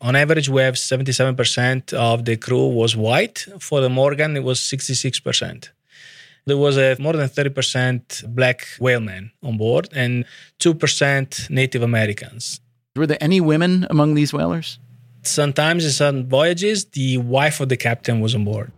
On 0.01 0.13
average, 0.17 0.49
we 0.49 0.61
have 0.61 0.75
77% 0.75 1.93
of 1.93 2.25
the 2.25 2.35
crew 2.35 2.67
was 2.67 2.97
white. 2.97 3.47
For 3.59 3.79
the 3.79 3.89
Morgan, 3.89 4.35
it 4.35 4.43
was 4.43 4.59
66%. 4.59 5.69
There 6.45 6.57
was 6.57 6.77
a 6.77 6.97
more 6.99 7.13
than 7.13 7.29
30% 7.29 8.35
black 8.35 8.67
whalemen 8.77 9.31
on 9.41 9.57
board 9.57 9.87
and 9.93 10.25
2% 10.59 11.49
Native 11.49 11.81
Americans. 11.81 12.59
Were 12.97 13.07
there 13.07 13.23
any 13.23 13.39
women 13.39 13.87
among 13.89 14.15
these 14.15 14.33
whalers? 14.33 14.79
Sometimes 15.21 15.85
in 15.85 15.91
some 15.91 16.27
voyages, 16.27 16.83
the 16.83 17.19
wife 17.19 17.61
of 17.61 17.69
the 17.69 17.77
captain 17.77 18.19
was 18.19 18.35
on 18.35 18.43
board. 18.43 18.73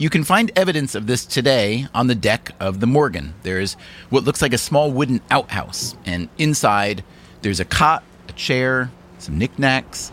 You 0.00 0.08
can 0.08 0.24
find 0.24 0.50
evidence 0.56 0.94
of 0.94 1.06
this 1.06 1.26
today 1.26 1.86
on 1.92 2.06
the 2.06 2.14
deck 2.14 2.52
of 2.58 2.80
the 2.80 2.86
Morgan. 2.86 3.34
There's 3.42 3.74
what 4.08 4.24
looks 4.24 4.40
like 4.40 4.54
a 4.54 4.58
small 4.58 4.90
wooden 4.90 5.20
outhouse, 5.30 5.94
and 6.06 6.30
inside 6.38 7.04
there's 7.42 7.60
a 7.60 7.66
cot, 7.66 8.02
a 8.26 8.32
chair, 8.32 8.90
some 9.18 9.36
knickknacks, 9.36 10.10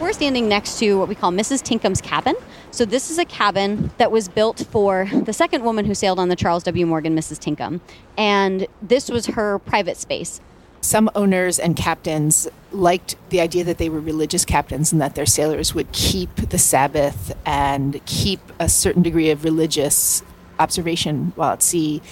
we're 0.00 0.12
standing 0.12 0.48
next 0.48 0.78
to 0.80 0.98
what 0.98 1.08
we 1.08 1.14
call 1.14 1.30
Mrs. 1.30 1.62
Tinkham 1.62 1.94
cabin. 2.02 2.34
So 2.72 2.84
this 2.84 3.10
is 3.10 3.18
a 3.18 3.24
cabin 3.24 3.92
that 3.98 4.10
was 4.10 4.28
built 4.28 4.66
for 4.70 5.08
the 5.12 5.32
second 5.32 5.62
woman 5.62 5.84
who 5.84 5.94
sailed 5.94 6.18
on 6.18 6.28
the 6.28 6.36
Charles 6.36 6.64
W. 6.64 6.84
Morgan, 6.84 7.16
Mrs. 7.16 7.38
Tinkham. 7.38 7.80
And 8.18 8.66
this 8.82 9.08
was 9.08 9.26
her 9.26 9.60
private 9.60 9.96
space. 9.96 10.40
Some 10.84 11.10
owners 11.14 11.58
and 11.58 11.74
captains 11.74 12.46
liked 12.70 13.16
the 13.30 13.40
idea 13.40 13.64
that 13.64 13.78
they 13.78 13.88
were 13.88 14.00
religious 14.00 14.44
captains 14.44 14.92
and 14.92 15.00
that 15.00 15.14
their 15.14 15.24
sailors 15.24 15.74
would 15.74 15.90
keep 15.92 16.36
the 16.50 16.58
Sabbath 16.58 17.34
and 17.46 18.04
keep 18.04 18.40
a 18.60 18.68
certain 18.68 19.02
degree 19.02 19.30
of 19.30 19.44
religious 19.44 20.22
observation 20.58 21.32
while 21.36 21.52
at 21.52 21.62
sea. 21.62 22.02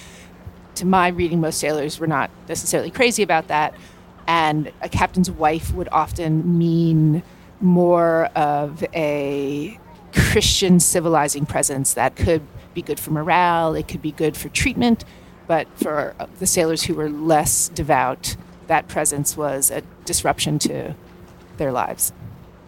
To 0.73 0.87
my 0.87 1.09
reading, 1.09 1.39
most 1.39 1.59
sailors 1.59 1.99
were 1.99 2.07
not 2.07 2.31
necessarily 2.49 2.89
crazy 2.89 3.21
about 3.21 3.47
that. 3.49 3.75
And 4.25 4.71
a 4.81 4.89
captain's 4.89 5.29
wife 5.29 5.71
would 5.75 5.89
often 5.91 6.57
mean 6.57 7.21
more 7.61 8.25
of 8.35 8.83
a 8.95 9.79
Christian 10.13 10.79
civilizing 10.79 11.45
presence 11.45 11.93
that 11.93 12.15
could 12.15 12.41
be 12.73 12.81
good 12.81 12.99
for 12.99 13.11
morale, 13.11 13.75
it 13.75 13.87
could 13.87 14.01
be 14.01 14.13
good 14.13 14.35
for 14.35 14.49
treatment, 14.49 15.05
but 15.45 15.67
for 15.75 16.15
the 16.39 16.47
sailors 16.47 16.81
who 16.81 16.95
were 16.95 17.11
less 17.11 17.69
devout, 17.69 18.35
that 18.67 18.87
presence 18.87 19.35
was 19.37 19.71
a 19.71 19.81
disruption 20.05 20.59
to 20.59 20.95
their 21.57 21.71
lives. 21.71 22.11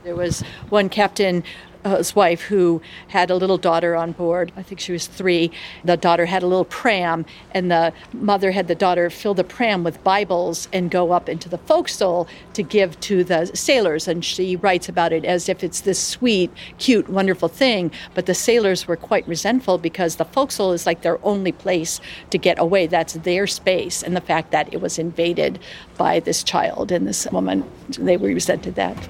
There 0.03 0.15
was 0.15 0.41
one 0.69 0.89
captain 0.89 1.43
his 1.85 2.15
wife 2.15 2.41
who 2.41 2.81
had 3.09 3.29
a 3.29 3.35
little 3.35 3.57
daughter 3.57 3.95
on 3.95 4.11
board. 4.11 4.51
I 4.57 4.63
think 4.63 4.79
she 4.79 4.91
was 4.91 5.07
three. 5.07 5.51
The 5.83 5.97
daughter 5.97 6.25
had 6.25 6.43
a 6.43 6.47
little 6.47 6.65
pram, 6.65 7.25
and 7.51 7.69
the 7.69 7.93
mother 8.13 8.51
had 8.51 8.67
the 8.67 8.75
daughter 8.75 9.09
fill 9.09 9.33
the 9.33 9.43
pram 9.43 9.83
with 9.83 10.03
Bibles 10.03 10.67
and 10.73 10.89
go 10.89 11.11
up 11.11 11.29
into 11.29 11.47
the 11.47 11.57
forecastle 11.59 12.27
to 12.53 12.63
give 12.63 12.99
to 13.01 13.23
the 13.23 13.45
sailors. 13.47 14.07
And 14.07 14.25
she 14.25 14.55
writes 14.55 14.89
about 14.89 15.13
it 15.13 15.25
as 15.25 15.47
if 15.47 15.63
it's 15.63 15.81
this 15.81 16.01
sweet, 16.01 16.51
cute, 16.79 17.09
wonderful 17.09 17.49
thing. 17.49 17.91
But 18.13 18.25
the 18.25 18.35
sailors 18.35 18.87
were 18.87 18.97
quite 18.97 19.27
resentful 19.27 19.77
because 19.77 20.15
the 20.15 20.25
forecastle 20.25 20.73
is 20.73 20.85
like 20.85 21.01
their 21.01 21.23
only 21.23 21.51
place 21.51 22.01
to 22.31 22.37
get 22.37 22.59
away. 22.59 22.87
That's 22.87 23.13
their 23.13 23.47
space. 23.47 24.01
And 24.01 24.15
the 24.15 24.21
fact 24.21 24.51
that 24.51 24.73
it 24.73 24.81
was 24.81 24.97
invaded 24.97 25.59
by 25.97 26.19
this 26.19 26.43
child 26.43 26.91
and 26.91 27.07
this 27.07 27.27
woman, 27.31 27.69
they 27.89 28.17
resented 28.17 28.75
that. 28.75 29.09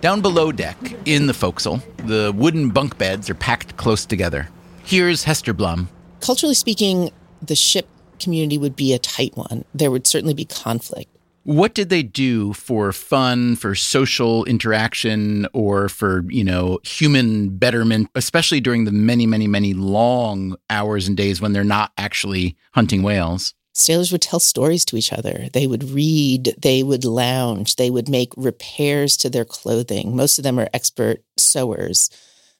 Down 0.00 0.22
below 0.22 0.50
deck, 0.50 0.78
in 1.04 1.26
the 1.26 1.34
forecastle, 1.34 1.82
the 2.06 2.32
wooden 2.34 2.70
bunk 2.70 2.96
beds 2.96 3.28
are 3.28 3.34
packed 3.34 3.76
close 3.76 4.06
together. 4.06 4.48
Here's 4.82 5.24
Hester 5.24 5.52
Blum. 5.52 5.90
Culturally 6.20 6.54
speaking, 6.54 7.10
the 7.42 7.54
ship 7.54 7.86
community 8.18 8.56
would 8.56 8.74
be 8.74 8.94
a 8.94 8.98
tight 8.98 9.36
one. 9.36 9.66
There 9.74 9.90
would 9.90 10.06
certainly 10.06 10.32
be 10.32 10.46
conflict. 10.46 11.10
What 11.42 11.74
did 11.74 11.90
they 11.90 12.02
do 12.02 12.54
for 12.54 12.92
fun, 12.92 13.56
for 13.56 13.74
social 13.74 14.44
interaction, 14.46 15.46
or 15.52 15.90
for, 15.90 16.24
you 16.28 16.44
know, 16.44 16.78
human 16.82 17.58
betterment, 17.58 18.08
especially 18.14 18.60
during 18.60 18.84
the 18.86 18.92
many, 18.92 19.26
many, 19.26 19.46
many 19.46 19.74
long 19.74 20.56
hours 20.70 21.08
and 21.08 21.16
days 21.16 21.42
when 21.42 21.52
they're 21.52 21.62
not 21.62 21.92
actually 21.98 22.56
hunting 22.72 23.02
whales? 23.02 23.54
Sailors 23.74 24.10
would 24.12 24.22
tell 24.22 24.40
stories 24.40 24.84
to 24.86 24.96
each 24.96 25.12
other. 25.12 25.48
They 25.52 25.66
would 25.66 25.84
read, 25.84 26.54
they 26.60 26.82
would 26.82 27.04
lounge, 27.04 27.76
they 27.76 27.90
would 27.90 28.08
make 28.08 28.32
repairs 28.36 29.16
to 29.18 29.30
their 29.30 29.44
clothing. 29.44 30.16
Most 30.16 30.38
of 30.38 30.42
them 30.42 30.58
are 30.58 30.68
expert 30.74 31.22
sewers. 31.36 32.10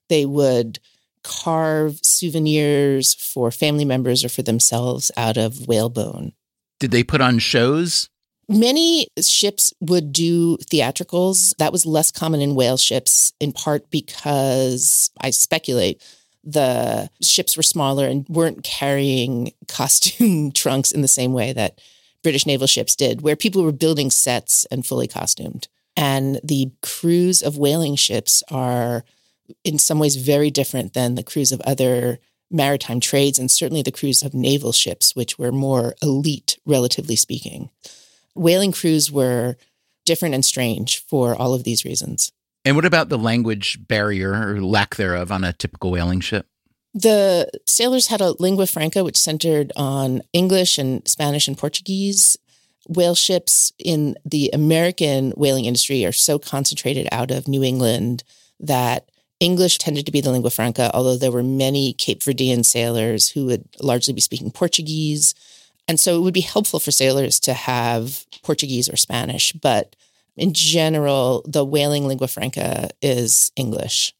They 0.08 0.24
would 0.24 0.78
carve 1.22 1.98
souvenirs 2.02 3.14
for 3.14 3.50
family 3.50 3.84
members 3.84 4.24
or 4.24 4.28
for 4.28 4.42
themselves 4.42 5.10
out 5.16 5.36
of 5.36 5.66
whalebone. 5.66 6.32
Did 6.78 6.92
they 6.92 7.02
put 7.02 7.20
on 7.20 7.38
shows? 7.38 8.08
Many 8.48 9.06
ships 9.20 9.72
would 9.80 10.12
do 10.12 10.56
theatricals. 10.58 11.54
That 11.58 11.72
was 11.72 11.86
less 11.86 12.10
common 12.10 12.40
in 12.40 12.56
whale 12.56 12.76
ships, 12.76 13.32
in 13.38 13.52
part 13.52 13.90
because 13.90 15.10
I 15.20 15.30
speculate 15.30 16.02
the 16.42 17.10
ships 17.22 17.56
were 17.56 17.62
smaller 17.62 18.06
and 18.06 18.26
weren't 18.28 18.64
carrying 18.64 19.52
costume 19.68 20.52
trunks 20.52 20.92
in 20.92 21.02
the 21.02 21.08
same 21.08 21.32
way 21.32 21.52
that 21.52 21.80
British 22.22 22.46
naval 22.46 22.66
ships 22.66 22.94
did, 22.94 23.22
where 23.22 23.36
people 23.36 23.62
were 23.62 23.72
building 23.72 24.10
sets 24.10 24.66
and 24.66 24.86
fully 24.86 25.08
costumed. 25.08 25.68
And 25.96 26.40
the 26.44 26.70
crews 26.82 27.42
of 27.42 27.58
whaling 27.58 27.96
ships 27.96 28.42
are, 28.50 29.04
in 29.64 29.78
some 29.78 29.98
ways, 29.98 30.16
very 30.16 30.50
different 30.50 30.94
than 30.94 31.14
the 31.14 31.22
crews 31.22 31.52
of 31.52 31.60
other 31.62 32.18
maritime 32.50 33.00
trades, 33.00 33.38
and 33.38 33.50
certainly 33.50 33.82
the 33.82 33.92
crews 33.92 34.22
of 34.22 34.34
naval 34.34 34.72
ships, 34.72 35.14
which 35.14 35.38
were 35.38 35.52
more 35.52 35.94
elite, 36.02 36.58
relatively 36.66 37.16
speaking. 37.16 37.70
Whaling 38.34 38.72
crews 38.72 39.10
were 39.10 39.56
different 40.04 40.34
and 40.34 40.44
strange 40.44 41.04
for 41.04 41.34
all 41.34 41.54
of 41.54 41.64
these 41.64 41.84
reasons. 41.84 42.32
And 42.64 42.76
what 42.76 42.84
about 42.84 43.08
the 43.08 43.18
language 43.18 43.78
barrier 43.86 44.32
or 44.32 44.60
lack 44.60 44.96
thereof 44.96 45.32
on 45.32 45.44
a 45.44 45.52
typical 45.52 45.90
whaling 45.90 46.20
ship? 46.20 46.46
The 46.92 47.48
sailors 47.66 48.08
had 48.08 48.20
a 48.20 48.34
lingua 48.38 48.66
franca, 48.66 49.04
which 49.04 49.16
centered 49.16 49.72
on 49.76 50.22
English 50.32 50.76
and 50.76 51.06
Spanish 51.06 51.48
and 51.48 51.56
Portuguese. 51.56 52.36
Whale 52.88 53.14
ships 53.14 53.72
in 53.78 54.16
the 54.24 54.50
American 54.52 55.30
whaling 55.32 55.66
industry 55.66 56.04
are 56.04 56.12
so 56.12 56.38
concentrated 56.38 57.08
out 57.12 57.30
of 57.30 57.46
New 57.46 57.62
England 57.62 58.24
that 58.58 59.10
English 59.38 59.78
tended 59.78 60.04
to 60.06 60.12
be 60.12 60.20
the 60.20 60.30
lingua 60.30 60.50
franca, 60.50 60.90
although 60.92 61.16
there 61.16 61.30
were 61.30 61.42
many 61.42 61.92
Cape 61.94 62.20
Verdean 62.20 62.64
sailors 62.64 63.30
who 63.30 63.46
would 63.46 63.64
largely 63.80 64.12
be 64.12 64.20
speaking 64.20 64.50
Portuguese. 64.50 65.34
And 65.88 65.98
so 65.98 66.16
it 66.16 66.22
would 66.22 66.34
be 66.34 66.40
helpful 66.40 66.80
for 66.80 66.90
sailors 66.90 67.40
to 67.40 67.54
have 67.54 68.26
Portuguese 68.42 68.88
or 68.88 68.96
Spanish, 68.96 69.52
but 69.52 69.96
in 70.36 70.52
general, 70.52 71.44
the 71.46 71.64
whaling 71.64 72.06
lingua 72.06 72.28
franca 72.28 72.90
is 73.02 73.52
English. 73.56 74.14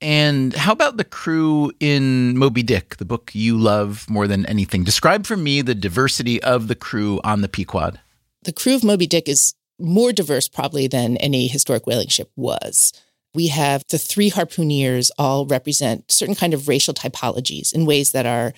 And 0.00 0.52
how 0.52 0.72
about 0.72 0.96
the 0.96 1.04
crew 1.04 1.72
in 1.80 2.36
Moby 2.36 2.62
Dick, 2.62 2.96
the 2.96 3.04
book 3.04 3.30
you 3.34 3.56
love 3.56 4.08
more 4.10 4.26
than 4.26 4.44
anything? 4.46 4.84
Describe 4.84 5.24
for 5.24 5.36
me 5.36 5.62
the 5.62 5.74
diversity 5.74 6.42
of 6.42 6.68
the 6.68 6.74
crew 6.74 7.20
on 7.24 7.40
the 7.40 7.48
Pequod. 7.48 8.00
The 8.42 8.52
crew 8.52 8.74
of 8.74 8.84
Moby 8.84 9.06
Dick 9.06 9.28
is 9.28 9.54
more 9.80 10.12
diverse, 10.12 10.46
probably, 10.46 10.86
than 10.86 11.16
any 11.16 11.46
historic 11.46 11.86
whaling 11.86 12.08
ship 12.08 12.30
was. 12.36 12.92
We 13.34 13.48
have 13.48 13.84
the 13.88 13.98
three 13.98 14.30
harpooneers 14.30 15.10
all 15.18 15.46
represent 15.46 16.12
certain 16.12 16.34
kind 16.34 16.54
of 16.54 16.68
racial 16.68 16.94
typologies 16.94 17.72
in 17.72 17.86
ways 17.86 18.12
that 18.12 18.26
are 18.26 18.52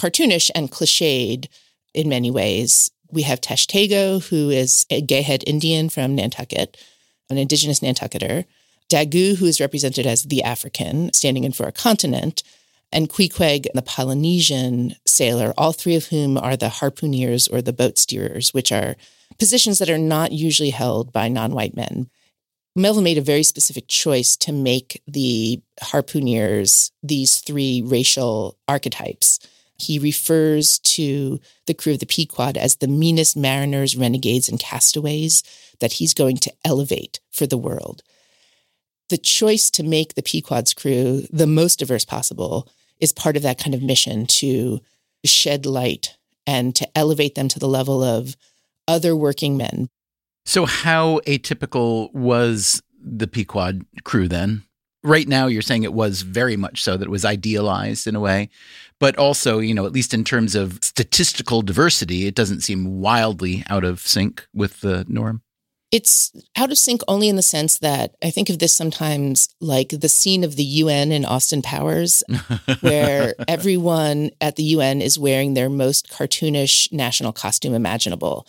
cartoonish 0.00 0.50
and 0.54 0.70
cliched 0.70 1.48
in 1.94 2.08
many 2.08 2.30
ways. 2.30 2.90
We 3.10 3.22
have 3.22 3.40
Tashtego, 3.40 4.26
who 4.28 4.50
is 4.50 4.86
a 4.90 5.00
Gay 5.00 5.22
Head 5.22 5.44
Indian 5.46 5.88
from 5.88 6.14
Nantucket, 6.14 6.76
an 7.30 7.38
indigenous 7.38 7.80
Nantucketer. 7.80 8.44
Daggoo, 8.88 9.36
who 9.36 9.46
is 9.46 9.60
represented 9.60 10.06
as 10.06 10.24
the 10.24 10.42
African, 10.42 11.12
standing 11.12 11.44
in 11.44 11.52
for 11.52 11.66
a 11.66 11.72
continent, 11.72 12.42
and 12.92 13.08
Queequeg, 13.08 13.66
the 13.74 13.82
Polynesian 13.82 14.94
sailor, 15.04 15.52
all 15.58 15.72
three 15.72 15.96
of 15.96 16.06
whom 16.06 16.38
are 16.38 16.56
the 16.56 16.68
harpooneers 16.68 17.52
or 17.52 17.60
the 17.60 17.72
boat 17.72 17.96
steerers, 17.96 18.54
which 18.54 18.70
are 18.70 18.96
positions 19.38 19.78
that 19.80 19.90
are 19.90 19.98
not 19.98 20.32
usually 20.32 20.70
held 20.70 21.12
by 21.12 21.28
non 21.28 21.52
white 21.52 21.76
men. 21.76 22.08
Melville 22.76 23.02
made 23.02 23.18
a 23.18 23.22
very 23.22 23.42
specific 23.42 23.88
choice 23.88 24.36
to 24.36 24.52
make 24.52 25.02
the 25.08 25.60
harpooneers 25.82 26.90
these 27.02 27.38
three 27.38 27.82
racial 27.82 28.58
archetypes. 28.68 29.40
He 29.78 29.98
refers 29.98 30.78
to 30.80 31.40
the 31.66 31.74
crew 31.74 31.94
of 31.94 31.98
the 31.98 32.06
Pequod 32.06 32.56
as 32.56 32.76
the 32.76 32.88
meanest 32.88 33.36
mariners, 33.36 33.96
renegades, 33.96 34.48
and 34.48 34.58
castaways 34.58 35.42
that 35.80 35.94
he's 35.94 36.14
going 36.14 36.36
to 36.38 36.52
elevate 36.64 37.20
for 37.30 37.46
the 37.46 37.58
world. 37.58 38.02
The 39.08 39.18
choice 39.18 39.70
to 39.72 39.82
make 39.82 40.14
the 40.14 40.22
Pequod's 40.22 40.74
crew 40.74 41.26
the 41.30 41.46
most 41.46 41.78
diverse 41.78 42.04
possible 42.04 42.68
is 43.00 43.12
part 43.12 43.36
of 43.36 43.42
that 43.42 43.58
kind 43.58 43.74
of 43.74 43.82
mission 43.82 44.26
to 44.26 44.80
shed 45.24 45.66
light 45.66 46.16
and 46.46 46.74
to 46.76 46.88
elevate 46.96 47.34
them 47.34 47.48
to 47.48 47.58
the 47.58 47.68
level 47.68 48.02
of 48.02 48.36
other 48.88 49.14
working 49.14 49.56
men. 49.56 49.88
So, 50.44 50.64
how 50.64 51.20
atypical 51.26 52.12
was 52.14 52.82
the 53.00 53.26
Pequod 53.26 53.84
crew 54.04 54.28
then? 54.28 54.62
Right 55.06 55.28
now, 55.28 55.46
you're 55.46 55.62
saying 55.62 55.84
it 55.84 55.94
was 55.94 56.22
very 56.22 56.56
much 56.56 56.82
so 56.82 56.96
that 56.96 57.04
it 57.04 57.10
was 57.10 57.24
idealized 57.24 58.06
in 58.06 58.16
a 58.16 58.20
way 58.20 58.50
but 58.98 59.16
also, 59.18 59.58
you 59.58 59.74
know, 59.74 59.86
at 59.86 59.92
least 59.92 60.14
in 60.14 60.24
terms 60.24 60.54
of 60.54 60.78
statistical 60.82 61.62
diversity, 61.62 62.26
it 62.26 62.34
doesn't 62.34 62.62
seem 62.62 63.00
wildly 63.00 63.64
out 63.68 63.84
of 63.84 64.00
sync 64.00 64.46
with 64.54 64.80
the 64.80 65.04
norm. 65.08 65.42
It's 65.92 66.32
out 66.56 66.72
of 66.72 66.78
sync 66.78 67.02
only 67.06 67.28
in 67.28 67.36
the 67.36 67.42
sense 67.42 67.78
that 67.78 68.16
I 68.22 68.30
think 68.30 68.50
of 68.50 68.58
this 68.58 68.72
sometimes 68.72 69.48
like 69.60 69.90
the 69.90 70.08
scene 70.08 70.44
of 70.44 70.56
the 70.56 70.64
UN 70.64 71.12
in 71.12 71.24
Austin 71.24 71.62
Powers, 71.62 72.24
where 72.80 73.34
everyone 73.46 74.30
at 74.40 74.56
the 74.56 74.64
UN 74.64 75.00
is 75.00 75.18
wearing 75.18 75.54
their 75.54 75.68
most 75.68 76.10
cartoonish 76.10 76.92
national 76.92 77.32
costume 77.32 77.72
imaginable. 77.72 78.46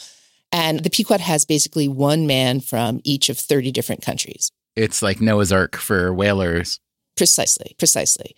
And 0.51 0.83
the 0.83 0.89
Pequod 0.89 1.19
has 1.19 1.45
basically 1.45 1.87
one 1.87 2.25
man 2.25 2.59
from 2.59 3.01
each 3.03 3.29
of 3.29 3.37
30 3.37 3.71
different 3.71 4.01
countries. 4.01 4.51
It's 4.77 5.01
like 5.01 5.19
Noah's 5.19 5.51
Ark 5.51 5.75
for 5.75 6.13
whalers. 6.13 6.79
Precisely, 7.15 7.75
precisely. 7.79 8.35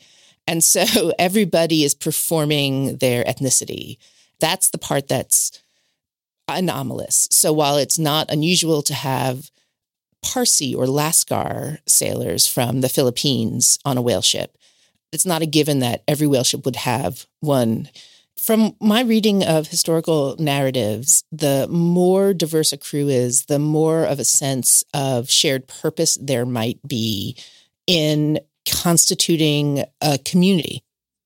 And 0.48 0.64
so 0.64 1.12
everybody 1.20 1.84
is 1.84 1.94
performing 1.94 2.98
their 2.98 3.26
ethnicity. 3.26 3.98
That's 4.40 4.70
the 4.70 4.78
part 4.78 5.10
that's 5.10 5.62
anomalous. 6.48 7.28
So 7.30 7.52
while 7.52 7.76
it's 7.76 8.00
not 8.00 8.32
unusual 8.32 8.82
to 8.84 8.94
have 8.94 9.52
Parsi 10.24 10.74
or 10.74 10.86
Lascar 10.86 11.80
sailors 11.86 12.48
from 12.48 12.82
the 12.82 12.90
Philippines 12.90 13.78
on 13.84 13.98
a 13.98 14.02
whale 14.02 14.22
ship, 14.22 14.58
it's 15.12 15.26
not 15.26 15.42
a 15.42 15.46
given 15.46 15.80
that 15.80 16.04
every 16.08 16.26
whale 16.26 16.46
ship 16.46 16.64
would 16.64 16.78
have 16.78 17.26
one. 17.42 17.90
From 18.42 18.76
my 18.80 19.02
reading 19.02 19.44
of 19.44 19.68
historical 19.68 20.36
narratives, 20.40 21.24
the 21.32 21.68
more 21.70 22.34
diverse 22.34 22.72
a 22.72 22.78
crew 22.78 23.08
is, 23.08 23.46
the 23.46 23.60
more 23.60 24.06
of 24.06 24.20
a 24.20 24.24
sense 24.24 24.84
of 24.94 25.30
shared 25.30 25.68
purpose 25.68 26.18
there 26.22 26.46
might 26.46 26.80
be 26.88 27.38
in 27.86 28.40
constituting 28.70 29.84
a 30.02 30.18
community. 30.20 30.84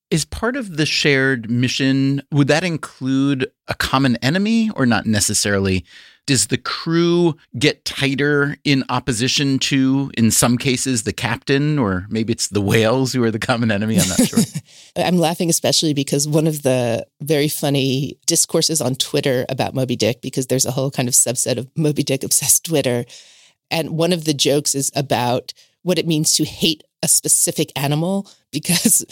Is 0.09 0.25
part 0.25 0.55
of 0.55 0.77
the 0.77 0.85
shared 0.85 1.49
mission, 1.49 2.21
would 2.31 2.47
that 2.47 2.63
include 2.63 3.51
a 3.67 3.73
common 3.73 4.15
enemy 4.17 4.69
or 4.75 4.85
not 4.85 5.05
necessarily 5.05 5.85
Does 6.25 6.47
the 6.47 6.57
crew 6.57 7.35
get 7.57 7.83
tighter 7.83 8.55
in 8.63 8.85
opposition 8.89 9.59
to, 9.59 10.09
in 10.17 10.31
some 10.31 10.57
cases, 10.57 11.03
the 11.03 11.11
captain, 11.11 11.77
or 11.77 12.05
maybe 12.09 12.31
it's 12.31 12.47
the 12.47 12.61
whales 12.61 13.11
who 13.11 13.23
are 13.23 13.31
the 13.31 13.39
common 13.39 13.71
enemy? 13.71 13.99
I'm 13.99 14.07
not 14.07 14.25
sure. 14.25 14.39
I'm 14.95 15.17
laughing 15.17 15.49
especially 15.49 15.93
because 15.93 16.27
one 16.27 16.47
of 16.47 16.61
the 16.63 17.05
very 17.21 17.49
funny 17.49 18.17
discourses 18.25 18.79
on 18.79 18.95
Twitter 18.95 19.45
about 19.49 19.73
Moby 19.73 19.97
Dick, 19.97 20.21
because 20.21 20.47
there's 20.47 20.65
a 20.65 20.71
whole 20.71 20.91
kind 20.91 21.09
of 21.09 21.13
subset 21.13 21.57
of 21.57 21.69
Moby 21.75 22.03
Dick 22.03 22.23
obsessed 22.23 22.65
Twitter. 22.65 23.03
And 23.69 23.91
one 23.91 24.13
of 24.13 24.23
the 24.23 24.33
jokes 24.33 24.75
is 24.75 24.91
about 24.95 25.53
what 25.81 25.99
it 25.99 26.07
means 26.07 26.33
to 26.33 26.45
hate 26.45 26.83
a 27.03 27.07
specific 27.07 27.71
animal 27.75 28.29
because 28.51 29.05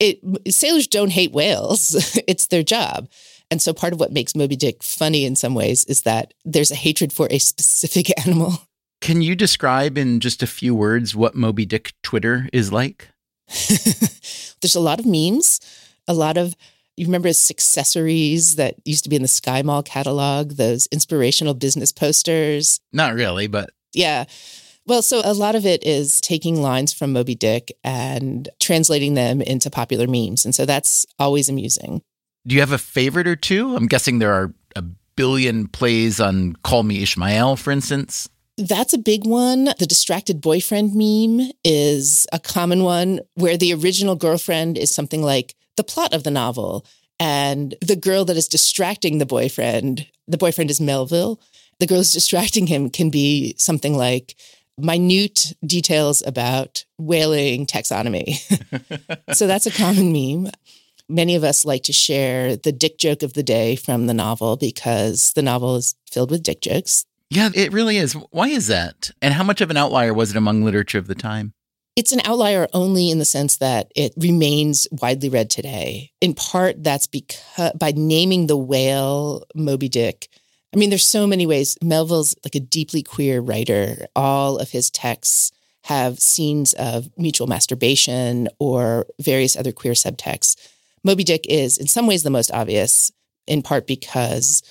it 0.00 0.20
sailors 0.52 0.86
don't 0.86 1.12
hate 1.12 1.32
whales. 1.32 1.94
it's 2.26 2.46
their 2.46 2.62
job. 2.62 3.08
And 3.50 3.62
so 3.62 3.72
part 3.72 3.92
of 3.92 4.00
what 4.00 4.12
makes 4.12 4.34
Moby 4.34 4.56
Dick 4.56 4.82
funny 4.82 5.24
in 5.24 5.36
some 5.36 5.54
ways 5.54 5.84
is 5.84 6.02
that 6.02 6.34
there's 6.44 6.70
a 6.70 6.76
hatred 6.76 7.12
for 7.12 7.28
a 7.30 7.38
specific 7.38 8.10
animal. 8.26 8.54
Can 9.00 9.22
you 9.22 9.34
describe 9.34 9.96
in 9.98 10.20
just 10.20 10.42
a 10.42 10.46
few 10.46 10.74
words 10.74 11.14
what 11.14 11.34
Moby 11.34 11.66
Dick 11.66 11.92
Twitter 12.02 12.48
is 12.52 12.72
like? 12.72 13.10
there's 14.60 14.74
a 14.74 14.80
lot 14.80 14.98
of 14.98 15.06
memes, 15.06 15.60
a 16.08 16.14
lot 16.14 16.36
of 16.36 16.56
you 16.96 17.06
remember 17.06 17.28
accessories 17.28 18.56
that 18.56 18.76
used 18.84 19.04
to 19.04 19.10
be 19.10 19.16
in 19.16 19.22
the 19.22 19.28
Sky 19.28 19.62
Mall 19.62 19.82
catalog, 19.82 20.52
those 20.52 20.86
inspirational 20.86 21.54
business 21.54 21.92
posters? 21.92 22.80
Not 22.92 23.14
really, 23.14 23.46
but 23.46 23.70
yeah. 23.92 24.24
Well, 24.86 25.02
so 25.02 25.20
a 25.24 25.34
lot 25.34 25.56
of 25.56 25.66
it 25.66 25.84
is 25.84 26.20
taking 26.20 26.62
lines 26.62 26.92
from 26.92 27.12
Moby 27.12 27.34
Dick 27.34 27.72
and 27.84 28.48
translating 28.60 29.14
them 29.14 29.42
into 29.42 29.68
popular 29.68 30.06
memes. 30.06 30.44
And 30.44 30.54
so 30.54 30.64
that's 30.64 31.04
always 31.18 31.48
amusing. 31.48 32.02
Do 32.46 32.54
you 32.54 32.60
have 32.60 32.72
a 32.72 32.78
favorite 32.78 33.26
or 33.26 33.34
two? 33.34 33.74
I'm 33.74 33.86
guessing 33.86 34.18
there 34.18 34.32
are 34.32 34.54
a 34.76 34.82
billion 35.16 35.66
plays 35.66 36.20
on 36.20 36.54
Call 36.62 36.84
Me 36.84 37.02
Ishmael, 37.02 37.56
for 37.56 37.72
instance. 37.72 38.28
That's 38.56 38.94
a 38.94 38.98
big 38.98 39.26
one. 39.26 39.64
The 39.78 39.86
distracted 39.86 40.40
boyfriend 40.40 40.94
meme 40.94 41.50
is 41.64 42.26
a 42.32 42.38
common 42.38 42.84
one 42.84 43.20
where 43.34 43.56
the 43.56 43.74
original 43.74 44.14
girlfriend 44.14 44.78
is 44.78 44.94
something 44.94 45.22
like 45.22 45.54
the 45.76 45.84
plot 45.84 46.14
of 46.14 46.22
the 46.22 46.30
novel. 46.30 46.86
And 47.18 47.74
the 47.80 47.96
girl 47.96 48.24
that 48.26 48.36
is 48.36 48.48
distracting 48.48 49.18
the 49.18 49.26
boyfriend, 49.26 50.06
the 50.28 50.38
boyfriend 50.38 50.70
is 50.70 50.80
Melville. 50.80 51.40
The 51.80 51.86
girl 51.86 51.98
who's 51.98 52.12
distracting 52.12 52.66
him 52.66 52.90
can 52.90 53.10
be 53.10 53.54
something 53.58 53.96
like 53.96 54.36
minute 54.78 55.54
details 55.64 56.22
about 56.26 56.84
whaling 56.98 57.66
taxonomy. 57.66 58.38
so 59.34 59.46
that's 59.46 59.66
a 59.66 59.70
common 59.70 60.12
meme. 60.12 60.52
Many 61.08 61.36
of 61.36 61.44
us 61.44 61.64
like 61.64 61.84
to 61.84 61.92
share 61.92 62.56
the 62.56 62.72
dick 62.72 62.98
joke 62.98 63.22
of 63.22 63.34
the 63.34 63.42
day 63.42 63.76
from 63.76 64.06
the 64.06 64.14
novel 64.14 64.56
because 64.56 65.32
the 65.34 65.42
novel 65.42 65.76
is 65.76 65.94
filled 66.10 66.30
with 66.30 66.42
dick 66.42 66.60
jokes. 66.60 67.06
Yeah, 67.30 67.50
it 67.54 67.72
really 67.72 67.96
is. 67.96 68.14
Why 68.30 68.48
is 68.48 68.66
that? 68.68 69.10
And 69.22 69.34
how 69.34 69.44
much 69.44 69.60
of 69.60 69.70
an 69.70 69.76
outlier 69.76 70.14
was 70.14 70.30
it 70.30 70.36
among 70.36 70.64
literature 70.64 70.98
of 70.98 71.06
the 71.06 71.14
time? 71.14 71.52
It's 71.96 72.12
an 72.12 72.20
outlier 72.24 72.68
only 72.74 73.10
in 73.10 73.18
the 73.18 73.24
sense 73.24 73.56
that 73.56 73.90
it 73.96 74.12
remains 74.16 74.86
widely 74.92 75.28
read 75.28 75.48
today. 75.48 76.12
In 76.20 76.34
part, 76.34 76.82
that's 76.82 77.06
because 77.06 77.72
by 77.78 77.92
naming 77.96 78.46
the 78.46 78.56
whale 78.56 79.44
Moby 79.54 79.88
Dick, 79.88 80.28
I 80.74 80.78
mean, 80.78 80.90
there's 80.90 81.06
so 81.06 81.26
many 81.26 81.46
ways. 81.46 81.78
Melville's 81.82 82.34
like 82.44 82.54
a 82.54 82.60
deeply 82.60 83.02
queer 83.02 83.40
writer. 83.40 84.06
All 84.14 84.58
of 84.58 84.70
his 84.70 84.90
texts 84.90 85.52
have 85.84 86.18
scenes 86.18 86.74
of 86.74 87.08
mutual 87.16 87.46
masturbation 87.46 88.48
or 88.58 89.06
various 89.20 89.56
other 89.56 89.72
queer 89.72 89.94
subtexts. 89.94 90.56
Moby 91.06 91.22
Dick 91.22 91.46
is, 91.48 91.78
in 91.78 91.86
some 91.86 92.08
ways, 92.08 92.24
the 92.24 92.30
most 92.30 92.50
obvious, 92.50 93.12
in 93.46 93.62
part 93.62 93.86
because 93.86 94.64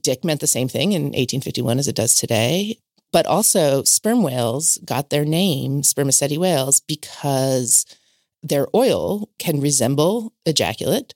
Dick 0.00 0.24
meant 0.24 0.40
the 0.40 0.46
same 0.46 0.66
thing 0.66 0.92
in 0.92 1.02
1851 1.02 1.78
as 1.78 1.86
it 1.86 1.94
does 1.94 2.14
today. 2.14 2.78
But 3.12 3.26
also, 3.26 3.82
sperm 3.84 4.22
whales 4.22 4.78
got 4.82 5.10
their 5.10 5.26
name, 5.26 5.82
spermaceti 5.82 6.38
whales, 6.38 6.80
because 6.80 7.84
their 8.42 8.66
oil 8.74 9.28
can 9.38 9.60
resemble 9.60 10.32
ejaculate. 10.46 11.12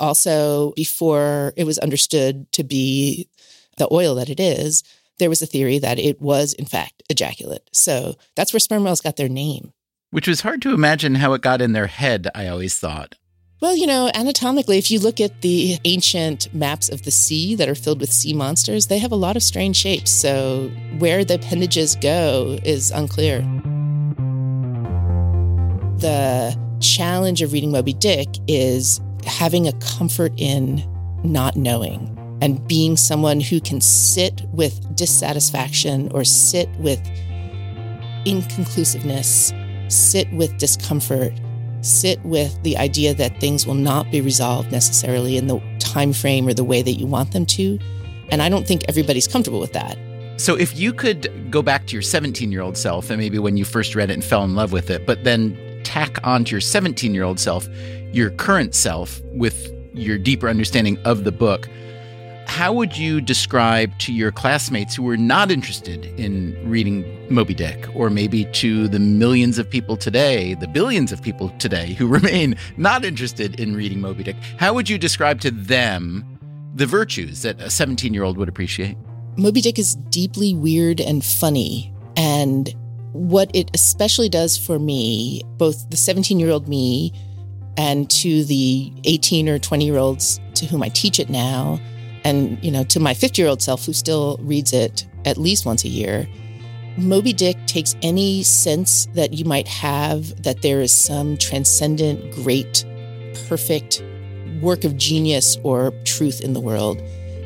Also, 0.00 0.72
before 0.74 1.52
it 1.56 1.62
was 1.62 1.78
understood 1.78 2.50
to 2.54 2.64
be 2.64 3.28
the 3.76 3.86
oil 3.92 4.16
that 4.16 4.28
it 4.28 4.40
is, 4.40 4.82
there 5.20 5.30
was 5.30 5.42
a 5.42 5.46
theory 5.46 5.78
that 5.78 6.00
it 6.00 6.20
was, 6.20 6.54
in 6.54 6.64
fact, 6.64 7.04
ejaculate. 7.08 7.70
So 7.72 8.16
that's 8.34 8.52
where 8.52 8.58
sperm 8.58 8.82
whales 8.82 9.00
got 9.00 9.16
their 9.16 9.28
name. 9.28 9.72
Which 10.10 10.26
was 10.26 10.40
hard 10.40 10.60
to 10.62 10.74
imagine 10.74 11.14
how 11.14 11.34
it 11.34 11.40
got 11.40 11.62
in 11.62 11.72
their 11.72 11.86
head, 11.86 12.26
I 12.34 12.48
always 12.48 12.76
thought. 12.76 13.14
Well, 13.62 13.76
you 13.76 13.86
know, 13.86 14.10
anatomically, 14.12 14.78
if 14.78 14.90
you 14.90 14.98
look 14.98 15.20
at 15.20 15.42
the 15.42 15.78
ancient 15.84 16.52
maps 16.52 16.88
of 16.88 17.02
the 17.02 17.12
sea 17.12 17.54
that 17.54 17.68
are 17.68 17.76
filled 17.76 18.00
with 18.00 18.10
sea 18.10 18.34
monsters, 18.34 18.88
they 18.88 18.98
have 18.98 19.12
a 19.12 19.16
lot 19.16 19.36
of 19.36 19.42
strange 19.44 19.76
shapes. 19.76 20.10
So 20.10 20.68
where 20.98 21.24
the 21.24 21.34
appendages 21.34 21.94
go 21.94 22.58
is 22.64 22.90
unclear. 22.90 23.42
The 25.98 26.58
challenge 26.80 27.40
of 27.40 27.52
reading 27.52 27.70
Moby 27.70 27.92
Dick 27.92 28.26
is 28.48 29.00
having 29.24 29.68
a 29.68 29.72
comfort 29.74 30.32
in 30.38 30.82
not 31.22 31.54
knowing 31.54 32.18
and 32.42 32.66
being 32.66 32.96
someone 32.96 33.38
who 33.38 33.60
can 33.60 33.80
sit 33.80 34.42
with 34.50 34.96
dissatisfaction 34.96 36.10
or 36.10 36.24
sit 36.24 36.68
with 36.80 37.00
inconclusiveness, 38.24 39.52
sit 39.86 40.32
with 40.32 40.58
discomfort, 40.58 41.32
sit 41.82 42.22
with 42.24 42.62
the 42.62 42.76
idea 42.76 43.14
that 43.14 43.40
things 43.40 43.66
will 43.66 43.74
not 43.74 44.10
be 44.10 44.20
resolved 44.20 44.72
necessarily 44.72 45.36
in 45.36 45.46
the 45.46 45.60
time 45.78 46.12
frame 46.12 46.48
or 46.48 46.54
the 46.54 46.64
way 46.64 46.82
that 46.82 46.92
you 46.92 47.06
want 47.06 47.32
them 47.32 47.44
to. 47.46 47.78
And 48.30 48.40
I 48.40 48.48
don't 48.48 48.66
think 48.66 48.82
everybody's 48.88 49.28
comfortable 49.28 49.60
with 49.60 49.72
that. 49.74 49.98
So 50.38 50.56
if 50.56 50.76
you 50.78 50.92
could 50.92 51.50
go 51.50 51.62
back 51.62 51.86
to 51.88 51.92
your 51.92 52.02
17-year-old 52.02 52.76
self 52.76 53.10
and 53.10 53.20
maybe 53.20 53.38
when 53.38 53.56
you 53.56 53.64
first 53.64 53.94
read 53.94 54.10
it 54.10 54.14
and 54.14 54.24
fell 54.24 54.44
in 54.44 54.54
love 54.54 54.72
with 54.72 54.90
it, 54.90 55.06
but 55.06 55.24
then 55.24 55.56
tack 55.84 56.18
onto 56.24 56.52
your 56.52 56.60
17-year-old 56.60 57.38
self 57.38 57.68
your 58.12 58.30
current 58.30 58.74
self 58.74 59.20
with 59.32 59.70
your 59.94 60.18
deeper 60.18 60.48
understanding 60.48 60.98
of 61.04 61.24
the 61.24 61.32
book, 61.32 61.68
how 62.46 62.72
would 62.72 62.96
you 62.96 63.20
describe 63.20 63.96
to 63.98 64.12
your 64.12 64.30
classmates 64.30 64.94
who 64.94 65.02
were 65.02 65.16
not 65.16 65.50
interested 65.50 66.06
in 66.18 66.56
reading 66.68 67.04
Moby 67.32 67.54
Dick, 67.54 67.88
or 67.94 68.10
maybe 68.10 68.44
to 68.46 68.88
the 68.88 68.98
millions 68.98 69.58
of 69.58 69.68
people 69.68 69.96
today, 69.96 70.54
the 70.54 70.68
billions 70.68 71.12
of 71.12 71.22
people 71.22 71.50
today 71.58 71.94
who 71.94 72.06
remain 72.18 72.56
not 72.76 73.04
interested 73.04 73.58
in 73.58 73.74
reading 73.74 74.00
Moby 74.00 74.24
Dick, 74.24 74.36
how 74.58 74.74
would 74.74 74.88
you 74.88 74.98
describe 74.98 75.40
to 75.40 75.50
them 75.50 76.24
the 76.74 76.86
virtues 76.86 77.42
that 77.42 77.60
a 77.60 77.70
17 77.70 78.12
year 78.14 78.24
old 78.24 78.36
would 78.38 78.48
appreciate? 78.48 78.96
Moby 79.36 79.60
Dick 79.60 79.78
is 79.78 79.94
deeply 79.94 80.54
weird 80.54 81.00
and 81.00 81.24
funny. 81.24 81.92
And 82.16 82.74
what 83.12 83.50
it 83.54 83.70
especially 83.74 84.28
does 84.28 84.58
for 84.58 84.78
me, 84.78 85.42
both 85.56 85.88
the 85.90 85.96
17 85.96 86.38
year 86.38 86.50
old 86.50 86.68
me 86.68 87.12
and 87.76 88.10
to 88.10 88.44
the 88.44 88.92
18 89.04 89.48
or 89.48 89.58
20 89.58 89.84
year 89.84 89.96
olds 89.96 90.40
to 90.54 90.66
whom 90.66 90.82
I 90.82 90.88
teach 90.90 91.18
it 91.18 91.30
now, 91.30 91.80
and 92.24 92.62
you 92.64 92.70
know 92.70 92.84
to 92.84 93.00
my 93.00 93.14
50 93.14 93.40
year 93.40 93.48
old 93.48 93.62
self 93.62 93.84
who 93.84 93.92
still 93.92 94.38
reads 94.42 94.72
it 94.72 95.06
at 95.24 95.36
least 95.36 95.66
once 95.66 95.84
a 95.84 95.88
year 95.88 96.28
moby 96.96 97.32
dick 97.32 97.56
takes 97.66 97.96
any 98.02 98.42
sense 98.42 99.06
that 99.14 99.32
you 99.32 99.44
might 99.44 99.68
have 99.68 100.42
that 100.42 100.62
there 100.62 100.80
is 100.80 100.92
some 100.92 101.36
transcendent 101.36 102.32
great 102.32 102.84
perfect 103.48 104.02
work 104.60 104.84
of 104.84 104.96
genius 104.96 105.56
or 105.62 105.92
truth 106.04 106.40
in 106.40 106.52
the 106.52 106.60
world 106.60 107.00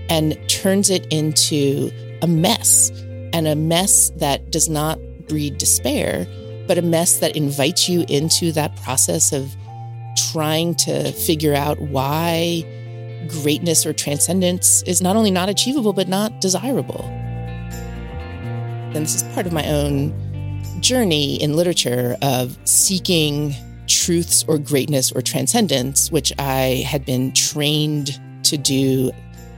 and 0.09 0.37
turns 0.49 0.91
it 0.91 1.07
into 1.13 1.91
a 2.23 2.27
mess 2.27 2.91
and 3.33 3.47
a 3.47 3.57
mess 3.57 4.11
that 4.17 4.51
does 4.51 4.69
not 4.69 4.99
breed 5.29 5.59
despair 5.59 6.27
but 6.67 6.79
a 6.79 6.83
mess 6.83 7.21
that 7.21 7.37
invites 7.37 7.89
you 7.89 8.05
into 8.09 8.51
that 8.53 8.75
process 8.77 9.33
of 9.33 9.55
trying 10.33 10.75
to 10.75 11.13
figure 11.13 11.55
out 11.55 11.81
why 11.81 12.65
greatness 13.29 13.85
or 13.87 13.93
transcendence 13.93 14.83
is 14.83 15.03
not 15.03 15.17
only 15.17 15.31
not 15.31 15.49
achievable, 15.49 15.93
but 15.93 16.09
not 16.09 16.41
desirable. 16.41 17.05
And 18.95 19.05
this 19.05 19.17
is 19.17 19.23
part 19.35 19.47
of 19.47 19.53
my 19.53 19.67
own 19.67 20.15
journey 20.81 21.41
in 21.43 21.55
literature 21.55 22.17
of 22.23 22.57
seeking 22.65 23.55
truths 23.87 24.45
or 24.49 24.59
greatness 24.59 25.13
or 25.13 25.21
transcendence, 25.21 26.11
which 26.11 26.33
I 26.39 26.85
had 26.87 27.05
been 27.05 27.33
trained 27.33 28.21
to 28.45 28.57
do, 28.57 29.11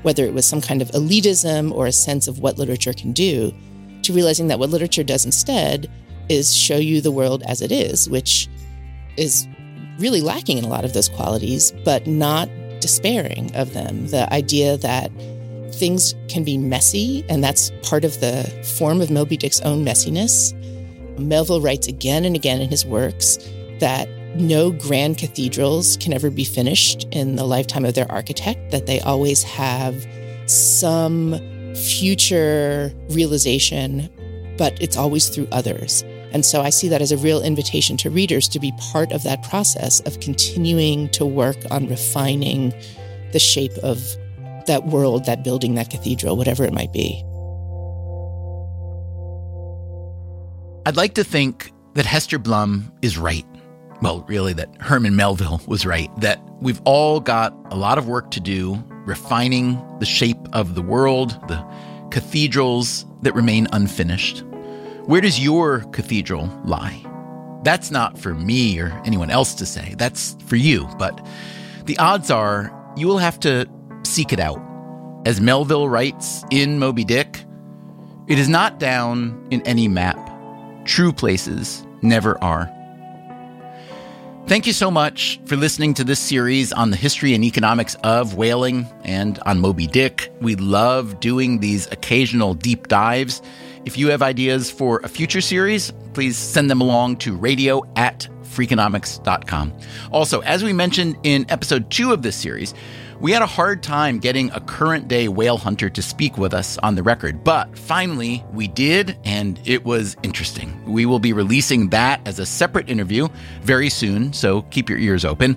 whether 0.03 0.25
it 0.25 0.35
was 0.35 0.47
some 0.47 0.61
kind 0.61 0.83
of 0.83 0.89
elitism 0.91 1.73
or 1.73 1.87
a 1.87 1.93
sense 1.93 2.29
of 2.29 2.41
what 2.41 2.59
literature 2.59 2.93
can 2.93 3.13
do, 3.13 3.53
to 4.03 4.13
realizing 4.13 4.49
that 4.49 4.59
what 4.59 4.71
literature 4.71 5.05
does 5.05 5.25
instead 5.25 5.91
is 6.29 6.55
show 6.55 6.77
you 6.77 7.01
the 7.01 7.11
world 7.11 7.43
as 7.47 7.63
it 7.63 7.73
is, 7.73 8.09
which 8.09 8.49
is 9.17 9.47
really 9.99 10.21
lacking 10.21 10.59
in 10.59 10.65
a 10.65 10.69
lot 10.69 10.85
of 10.85 10.93
those 10.93 11.09
qualities, 11.09 11.73
but 11.85 12.07
not 12.07 12.49
despairing 12.81 13.55
of 13.55 13.73
them. 13.73 14.07
The 14.09 14.33
idea 14.33 14.77
that 14.79 15.11
things 15.73 16.15
can 16.29 16.45
be 16.45 16.59
messy, 16.59 17.25
and 17.29 17.43
that's 17.43 17.71
part 17.83 18.05
of 18.05 18.21
the 18.21 18.45
form 18.79 19.01
of 19.01 19.11
Moby 19.11 19.37
Dick's 19.37 19.61
own 19.61 19.85
messiness. 19.85 20.55
Melville 21.19 21.61
writes 21.61 21.87
again 21.89 22.25
and 22.25 22.35
again 22.37 22.61
in 22.61 22.69
his 22.69 22.85
works 22.85 23.39
that 23.81 24.09
no 24.35 24.71
grand 24.71 25.19
cathedrals 25.19 25.97
can 25.99 26.13
ever 26.13 26.31
be 26.31 26.45
finished 26.45 27.07
in 27.13 27.37
the 27.37 27.45
lifetime 27.45 27.85
of 27.85 27.95
their 27.95 28.11
architect, 28.11 28.71
that 28.71 28.87
they 28.87 29.01
always 29.01 29.43
have 29.43 30.07
some 30.47 31.35
future 31.75 32.93
realization, 33.11 34.09
but 34.57 34.81
it's 34.81 34.97
always 34.97 35.29
through 35.29 35.49
others. 35.53 36.05
And 36.33 36.45
so 36.45 36.61
I 36.61 36.71
see 36.71 36.89
that 36.89 37.01
as 37.01 37.13
a 37.13 37.17
real 37.17 37.43
invitation 37.43 37.97
to 37.99 38.11
readers 38.11 38.49
to 38.49 38.61
be 38.61 38.73
part 38.93 39.13
of 39.13 39.23
that 39.23 39.43
process 39.43 40.01
of 40.01 40.21
continuing 40.21 41.09
to 41.11 41.25
work 41.25 41.57
on 41.71 41.89
refining 41.89 42.75
the 43.33 43.39
shape 43.39 43.77
of 43.83 44.03
that 44.67 44.87
world, 44.87 45.25
that 45.25 45.43
building, 45.43 45.75
that 45.75 45.91
cathedral, 45.91 46.37
whatever 46.37 46.65
it 46.65 46.73
might 46.73 46.93
be. 46.93 47.25
I'd 50.87 50.97
like 50.97 51.15
to 51.15 51.25
think 51.25 51.73
that 51.95 52.07
Hester 52.07 52.39
Blum 52.39 52.93
is 53.03 53.19
right. 53.19 53.45
Well, 54.01 54.25
really, 54.29 54.53
that 54.53 54.71
Herman 54.81 55.17
Melville 55.17 55.61
was 55.67 55.85
right, 55.85 56.09
that 56.21 56.41
we've 56.61 56.81
all 56.85 57.19
got 57.19 57.53
a 57.71 57.77
lot 57.77 57.99
of 57.99 58.07
work 58.07 58.31
to 58.33 58.41
do 58.41 58.83
refining 59.05 59.83
the 59.99 60.07
shape 60.07 60.39
of 60.53 60.75
the 60.75 60.83
world, 60.83 61.31
the 61.49 61.63
cathedrals 62.11 63.05
that 63.23 63.35
remain 63.35 63.67
unfinished. 63.73 64.45
Where 65.09 65.23
does 65.23 65.41
your 65.41 65.81
cathedral 65.93 66.51
lie? 66.67 67.03
That's 67.65 67.91
not 67.91 68.19
for 68.19 68.35
me 68.35 68.79
or 68.79 68.89
anyone 69.07 69.31
else 69.31 69.55
to 69.55 69.65
say. 69.65 69.95
That's 69.97 70.37
for 70.45 70.57
you. 70.57 70.87
But 70.99 71.27
the 71.87 71.97
odds 71.97 72.31
are 72.31 72.71
you 72.95 73.07
will 73.07 73.17
have 73.17 73.41
to 73.41 73.67
seek 74.03 74.35
it 74.35 74.39
out. 74.39 74.61
As 75.25 75.41
Melville 75.41 75.89
writes 75.89 76.45
in 76.51 76.79
Moby 76.79 77.05
Dick, 77.05 77.43
it 78.27 78.39
is 78.39 78.51
not 78.51 78.79
down 78.79 79.49
in 79.51 79.63
any 79.63 79.89
map. 79.89 80.19
True 80.85 81.15
places 81.15 81.87
never 82.03 82.37
are. 82.45 82.71
Thank 84.47 84.67
you 84.67 84.75
so 84.75 84.91
much 84.91 85.41
for 85.47 85.57
listening 85.57 85.95
to 85.95 86.05
this 86.05 86.21
series 86.21 86.71
on 86.71 86.91
the 86.91 86.99
history 86.99 87.33
and 87.33 87.45
economics 87.45 87.95
of 88.05 88.35
whaling 88.35 88.87
and 89.05 89.39
on 89.47 89.59
Moby 89.59 89.87
Dick. 89.87 90.31
We 90.43 90.55
love 90.55 91.19
doing 91.19 91.61
these 91.61 91.87
occasional 91.87 92.53
deep 92.53 92.89
dives. 92.89 93.41
If 93.89 93.97
you 93.97 94.09
have 94.09 94.21
ideas 94.21 94.71
for 94.71 95.01
a 95.03 95.09
future 95.09 95.41
series, 95.41 95.95
please 96.13 96.37
send 96.37 96.71
them 96.71 96.83
along 96.83 97.17
to 97.21 97.35
radio 97.35 97.83
at 97.97 98.29
freakonomics.com. 98.43 99.73
Also, 100.13 100.41
as 100.41 100.63
we 100.63 100.75
mentioned 100.75 101.17
in 101.23 101.47
episode 101.49 101.91
two 101.91 102.13
of 102.13 102.21
this 102.21 102.37
series, 102.37 102.75
we 103.19 103.33
had 103.33 103.41
a 103.41 103.47
hard 103.47 103.83
time 103.83 104.19
getting 104.19 104.51
a 104.51 104.61
current 104.61 105.09
day 105.09 105.27
whale 105.27 105.57
hunter 105.57 105.89
to 105.89 106.03
speak 106.03 106.37
with 106.37 106.53
us 106.53 106.77
on 106.83 106.97
the 106.97 107.03
record, 107.03 107.43
but 107.43 107.79
finally 107.79 108.45
we 108.53 108.69
did, 108.69 109.17
and 109.25 109.59
it 109.65 109.87
was 109.87 110.19
interesting. 110.23 110.79
We 110.85 111.07
will 111.07 111.19
be 111.19 111.33
releasing 111.33 111.89
that 111.89 112.21
as 112.29 112.39
a 112.39 112.45
separate 112.45 112.91
interview 112.91 113.29
very 113.63 113.89
soon, 113.89 114.35
so 114.35 114.63
keep 114.71 114.91
your 114.91 114.99
ears 114.99 115.25
open. 115.25 115.57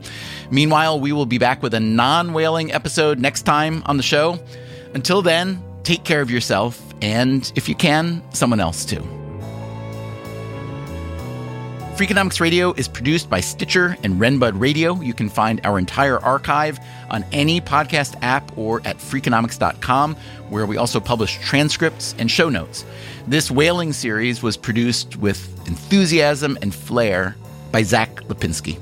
Meanwhile, 0.51 1.01
we 1.01 1.11
will 1.11 1.25
be 1.25 1.37
back 1.37 1.61
with 1.61 1.73
a 1.73 1.81
non 1.81 2.31
whaling 2.31 2.71
episode 2.71 3.19
next 3.19 3.41
time 3.41 3.83
on 3.87 3.97
the 3.97 4.03
show. 4.03 4.39
Until 4.93 5.21
then, 5.21 5.61
take 5.83 6.05
care 6.05 6.21
of 6.21 6.31
yourself, 6.31 6.90
and 7.01 7.51
if 7.55 7.67
you 7.67 7.75
can, 7.75 8.21
someone 8.33 8.59
else 8.59 8.85
too. 8.85 9.05
Freakonomics 12.01 12.39
Radio 12.39 12.73
is 12.73 12.87
produced 12.87 13.29
by 13.29 13.41
Stitcher 13.41 13.95
and 14.01 14.19
Renbud 14.19 14.59
Radio. 14.59 14.99
You 15.01 15.13
can 15.13 15.29
find 15.29 15.61
our 15.63 15.77
entire 15.77 16.17
archive 16.19 16.79
on 17.11 17.23
any 17.31 17.61
podcast 17.61 18.15
app 18.23 18.57
or 18.57 18.81
at 18.85 18.97
freakonomics.com, 18.97 20.15
where 20.49 20.65
we 20.65 20.77
also 20.77 20.99
publish 20.99 21.37
transcripts 21.41 22.15
and 22.17 22.31
show 22.31 22.49
notes. 22.49 22.85
This 23.27 23.51
whaling 23.51 23.93
series 23.93 24.41
was 24.41 24.57
produced 24.57 25.17
with 25.17 25.47
enthusiasm 25.67 26.57
and 26.63 26.73
flair 26.73 27.35
by 27.71 27.83
Zack 27.83 28.15
Lapinski. 28.21 28.79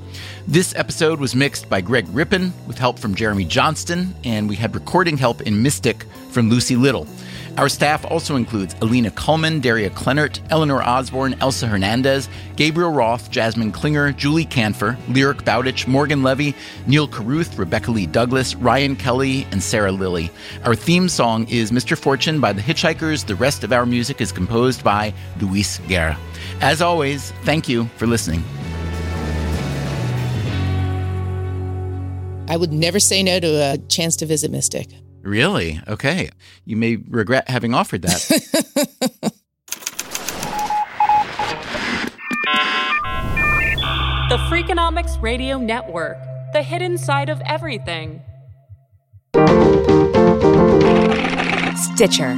This 0.50 0.74
episode 0.74 1.20
was 1.20 1.36
mixed 1.36 1.68
by 1.68 1.80
Greg 1.80 2.06
Rippin 2.08 2.52
with 2.66 2.76
help 2.76 2.98
from 2.98 3.14
Jeremy 3.14 3.44
Johnston, 3.44 4.12
and 4.24 4.48
we 4.48 4.56
had 4.56 4.74
recording 4.74 5.16
help 5.16 5.42
in 5.42 5.62
Mystic 5.62 6.02
from 6.32 6.50
Lucy 6.50 6.74
Little. 6.74 7.06
Our 7.56 7.68
staff 7.68 8.04
also 8.04 8.34
includes 8.34 8.74
Alina 8.82 9.12
Kullman, 9.12 9.60
Daria 9.60 9.90
Klenert, 9.90 10.40
Eleanor 10.50 10.82
Osborne, 10.82 11.36
Elsa 11.40 11.68
Hernandez, 11.68 12.28
Gabriel 12.56 12.90
Roth, 12.90 13.30
Jasmine 13.30 13.70
Klinger, 13.70 14.10
Julie 14.10 14.44
Kanfer, 14.44 14.96
Lyric 15.14 15.44
Bowditch, 15.44 15.86
Morgan 15.86 16.24
Levy, 16.24 16.56
Neal 16.88 17.06
Carruth, 17.06 17.56
Rebecca 17.56 17.92
Lee 17.92 18.06
Douglas, 18.06 18.56
Ryan 18.56 18.96
Kelley, 18.96 19.46
and 19.52 19.62
Sarah 19.62 19.92
Lilley. 19.92 20.32
Our 20.64 20.74
theme 20.74 21.08
song 21.08 21.46
is 21.48 21.70
Mr. 21.70 21.96
Fortune 21.96 22.40
by 22.40 22.52
the 22.52 22.60
Hitchhikers. 22.60 23.24
The 23.24 23.36
rest 23.36 23.62
of 23.62 23.72
our 23.72 23.86
music 23.86 24.20
is 24.20 24.32
composed 24.32 24.82
by 24.82 25.14
Luis 25.40 25.78
Guerra. 25.86 26.18
As 26.60 26.82
always, 26.82 27.30
thank 27.44 27.68
you 27.68 27.84
for 27.98 28.08
listening. 28.08 28.42
I 32.50 32.56
would 32.56 32.72
never 32.72 32.98
say 32.98 33.22
no 33.22 33.38
to 33.38 33.46
a 33.46 33.78
chance 33.86 34.16
to 34.16 34.26
visit 34.26 34.50
Mystic. 34.50 34.88
Really? 35.22 35.80
Okay. 35.86 36.30
You 36.64 36.76
may 36.76 36.96
regret 36.96 37.48
having 37.48 37.74
offered 37.74 38.02
that. 38.02 38.26
the 44.28 44.36
Freakonomics 44.48 45.22
Radio 45.22 45.58
Network, 45.58 46.18
the 46.52 46.64
hidden 46.64 46.98
side 46.98 47.28
of 47.28 47.40
everything. 47.46 48.20
Stitcher. 51.76 52.36